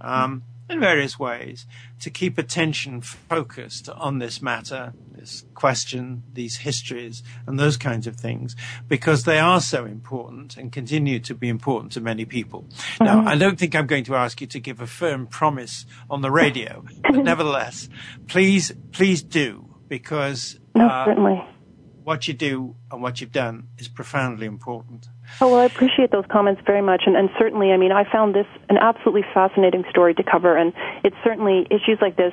Um, 0.00 0.42
in 0.68 0.80
various 0.80 1.18
ways 1.18 1.66
to 2.00 2.10
keep 2.10 2.38
attention 2.38 3.00
focused 3.00 3.88
on 3.88 4.18
this 4.18 4.42
matter, 4.42 4.92
this 5.12 5.44
question, 5.54 6.22
these 6.32 6.58
histories, 6.58 7.22
and 7.46 7.58
those 7.58 7.76
kinds 7.76 8.06
of 8.06 8.16
things, 8.16 8.54
because 8.86 9.24
they 9.24 9.38
are 9.38 9.60
so 9.60 9.84
important 9.84 10.56
and 10.56 10.70
continue 10.70 11.18
to 11.20 11.34
be 11.34 11.48
important 11.48 11.92
to 11.92 12.00
many 12.00 12.24
people. 12.24 12.62
Mm-hmm. 12.62 13.04
Now, 13.04 13.26
I 13.26 13.36
don't 13.36 13.58
think 13.58 13.74
I'm 13.74 13.86
going 13.86 14.04
to 14.04 14.14
ask 14.14 14.40
you 14.40 14.46
to 14.48 14.60
give 14.60 14.80
a 14.80 14.86
firm 14.86 15.26
promise 15.26 15.86
on 16.10 16.20
the 16.20 16.30
radio, 16.30 16.84
but 17.02 17.16
nevertheless, 17.16 17.88
please, 18.26 18.72
please 18.92 19.22
do, 19.22 19.74
because 19.88 20.58
no, 20.74 20.86
uh, 20.86 21.46
what 22.04 22.28
you 22.28 22.34
do 22.34 22.76
and 22.90 23.02
what 23.02 23.20
you've 23.20 23.32
done 23.32 23.68
is 23.78 23.88
profoundly 23.88 24.46
important. 24.46 25.08
Oh, 25.40 25.52
well, 25.52 25.60
I 25.60 25.64
appreciate 25.64 26.10
those 26.10 26.24
comments 26.30 26.60
very 26.66 26.82
much. 26.82 27.02
And, 27.06 27.16
and 27.16 27.30
certainly, 27.38 27.70
I 27.70 27.76
mean, 27.76 27.92
I 27.92 28.10
found 28.10 28.34
this 28.34 28.46
an 28.68 28.76
absolutely 28.78 29.24
fascinating 29.32 29.84
story 29.90 30.14
to 30.14 30.22
cover. 30.22 30.56
And 30.56 30.72
it's 31.04 31.16
certainly 31.22 31.66
issues 31.70 31.98
like 32.00 32.16
this 32.16 32.32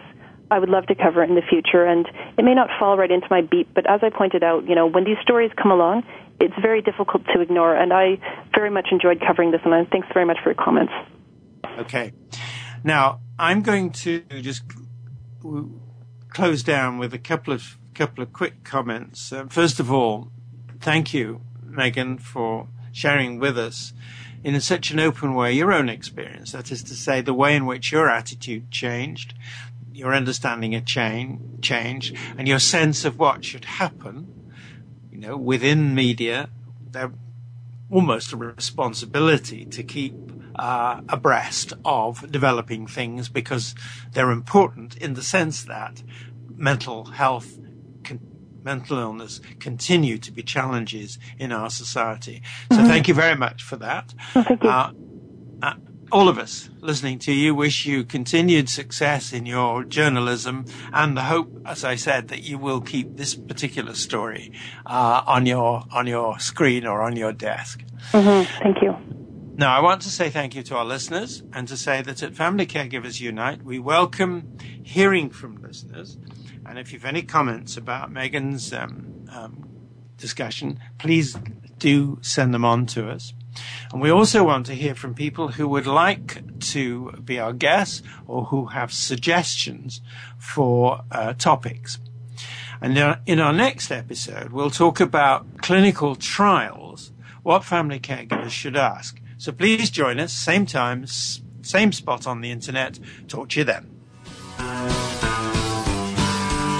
I 0.51 0.59
would 0.59 0.69
love 0.69 0.85
to 0.87 0.95
cover 0.95 1.23
in 1.23 1.35
the 1.35 1.41
future. 1.41 1.85
And 1.85 2.07
it 2.37 2.43
may 2.43 2.53
not 2.53 2.69
fall 2.79 2.97
right 2.97 3.11
into 3.11 3.27
my 3.29 3.41
beat, 3.41 3.73
but 3.73 3.89
as 3.89 4.01
I 4.03 4.09
pointed 4.09 4.43
out, 4.43 4.67
you 4.67 4.75
know, 4.75 4.87
when 4.87 5.03
these 5.03 5.17
stories 5.21 5.51
come 5.61 5.71
along, 5.71 6.03
it's 6.39 6.53
very 6.61 6.81
difficult 6.81 7.23
to 7.33 7.41
ignore. 7.41 7.75
And 7.75 7.93
I 7.93 8.17
very 8.53 8.69
much 8.69 8.87
enjoyed 8.91 9.21
covering 9.25 9.51
this. 9.51 9.61
And 9.65 9.87
thanks 9.89 10.07
very 10.13 10.25
much 10.25 10.37
for 10.43 10.49
your 10.49 10.63
comments. 10.63 10.93
Okay. 11.79 12.13
Now, 12.83 13.19
I'm 13.37 13.61
going 13.61 13.91
to 13.91 14.21
just 14.41 14.63
close 16.29 16.63
down 16.63 16.97
with 16.97 17.13
a 17.13 17.19
couple 17.19 17.53
of 17.53 17.77
couple 17.93 18.21
of 18.21 18.33
quick 18.33 18.63
comments. 18.63 19.31
Uh, 19.31 19.45
first 19.49 19.79
of 19.79 19.91
all, 19.91 20.29
thank 20.81 21.13
you, 21.13 21.41
Megan, 21.63 22.17
for 22.17 22.67
sharing 22.95 23.39
with 23.39 23.57
us 23.57 23.91
in 24.41 24.59
such 24.61 24.89
an 24.89 25.01
open 25.01 25.35
way 25.35 25.51
your 25.51 25.73
own 25.73 25.89
experience. 25.89 26.53
That 26.53 26.71
is 26.71 26.81
to 26.83 26.95
say, 26.95 27.19
the 27.19 27.33
way 27.33 27.55
in 27.55 27.65
which 27.65 27.91
your 27.91 28.09
attitude 28.09 28.71
changed, 28.71 29.33
your 29.91 30.15
understanding 30.15 30.73
of 30.75 30.85
change, 30.85 31.41
change, 31.61 32.13
and 32.37 32.47
your 32.47 32.59
sense 32.59 33.03
of 33.03 33.19
what 33.19 33.43
should 33.43 33.65
happen. 33.65 34.47
You 35.11 35.19
know, 35.19 35.35
within 35.35 35.93
media, 35.93 36.49
they're 36.91 37.11
almost 37.91 38.31
a 38.31 38.37
responsibility 38.37 39.65
to 39.65 39.83
keep 39.83 40.15
uh, 40.55 41.01
abreast 41.09 41.73
of 41.83 42.31
developing 42.31 42.87
things 42.87 43.27
because 43.27 43.75
they're 44.13 44.31
important 44.31 44.95
in 44.97 45.15
the 45.15 45.21
sense 45.21 45.63
that 45.63 46.01
mental 46.55 47.05
health 47.05 47.57
mental 48.65 48.97
illness 48.97 49.39
continue 49.59 50.17
to 50.17 50.31
be 50.31 50.43
challenges 50.43 51.19
in 51.39 51.51
our 51.51 51.69
society. 51.69 52.41
So 52.71 52.79
mm-hmm. 52.79 52.87
thank 52.87 53.07
you 53.07 53.13
very 53.13 53.35
much 53.35 53.63
for 53.63 53.77
that. 53.77 54.13
Oh, 54.35 54.43
thank 54.43 54.63
you. 54.63 54.69
Uh, 54.69 54.91
uh, 55.61 55.73
all 56.11 56.27
of 56.27 56.37
us 56.37 56.69
listening 56.81 57.19
to 57.19 57.31
you 57.31 57.55
wish 57.55 57.85
you 57.85 58.03
continued 58.03 58.69
success 58.69 59.33
in 59.33 59.45
your 59.45 59.83
journalism 59.83 60.65
and 60.93 61.17
the 61.17 61.23
hope, 61.23 61.49
as 61.65 61.83
I 61.83 61.95
said, 61.95 62.27
that 62.27 62.43
you 62.43 62.57
will 62.57 62.81
keep 62.81 63.17
this 63.17 63.35
particular 63.35 63.93
story 63.93 64.51
uh, 64.85 65.23
on 65.25 65.45
your 65.45 65.83
on 65.91 66.07
your 66.07 66.39
screen 66.39 66.85
or 66.85 67.01
on 67.01 67.15
your 67.15 67.31
desk. 67.31 67.83
Mm-hmm. 68.11 68.63
Thank 68.63 68.81
you. 68.81 68.95
Now, 69.57 69.75
I 69.75 69.79
want 69.79 70.01
to 70.01 70.09
say 70.09 70.29
thank 70.29 70.53
you 70.53 70.63
to 70.63 70.75
our 70.75 70.83
listeners 70.83 71.41
and 71.53 71.65
to 71.69 71.77
say 71.77 72.01
that 72.01 72.21
at 72.21 72.35
Family 72.35 72.67
Caregivers 72.67 73.21
Unite, 73.21 73.63
we 73.63 73.79
welcome 73.79 74.57
hearing 74.83 75.29
from 75.29 75.61
listeners 75.61 76.17
and 76.65 76.79
if 76.79 76.91
you've 76.91 77.05
any 77.05 77.21
comments 77.21 77.77
about 77.77 78.11
Megan's 78.11 78.73
um, 78.73 79.25
um, 79.31 79.69
discussion, 80.17 80.79
please 80.97 81.37
do 81.77 82.17
send 82.21 82.53
them 82.53 82.65
on 82.65 82.85
to 82.87 83.09
us. 83.09 83.33
And 83.91 84.01
we 84.01 84.09
also 84.09 84.43
want 84.43 84.65
to 84.67 84.73
hear 84.73 84.95
from 84.95 85.13
people 85.13 85.49
who 85.49 85.67
would 85.69 85.87
like 85.87 86.59
to 86.71 87.11
be 87.23 87.39
our 87.39 87.53
guests 87.53 88.01
or 88.27 88.45
who 88.45 88.67
have 88.67 88.91
suggestions 88.91 90.01
for 90.37 91.01
uh, 91.11 91.33
topics. 91.33 91.99
And 92.81 93.17
in 93.25 93.39
our 93.39 93.53
next 93.53 93.91
episode, 93.91 94.51
we'll 94.51 94.69
talk 94.69 94.99
about 94.99 95.61
clinical 95.61 96.15
trials, 96.15 97.11
what 97.43 97.63
family 97.63 97.99
caregivers 97.99 98.49
should 98.49 98.75
ask. 98.75 99.21
So 99.37 99.51
please 99.51 99.89
join 99.89 100.19
us, 100.19 100.33
same 100.33 100.65
time, 100.65 101.05
same 101.07 101.91
spot 101.91 102.27
on 102.27 102.41
the 102.41 102.51
internet. 102.51 102.99
Talk 103.27 103.49
to 103.49 103.59
you 103.59 103.63
then. 103.63 105.04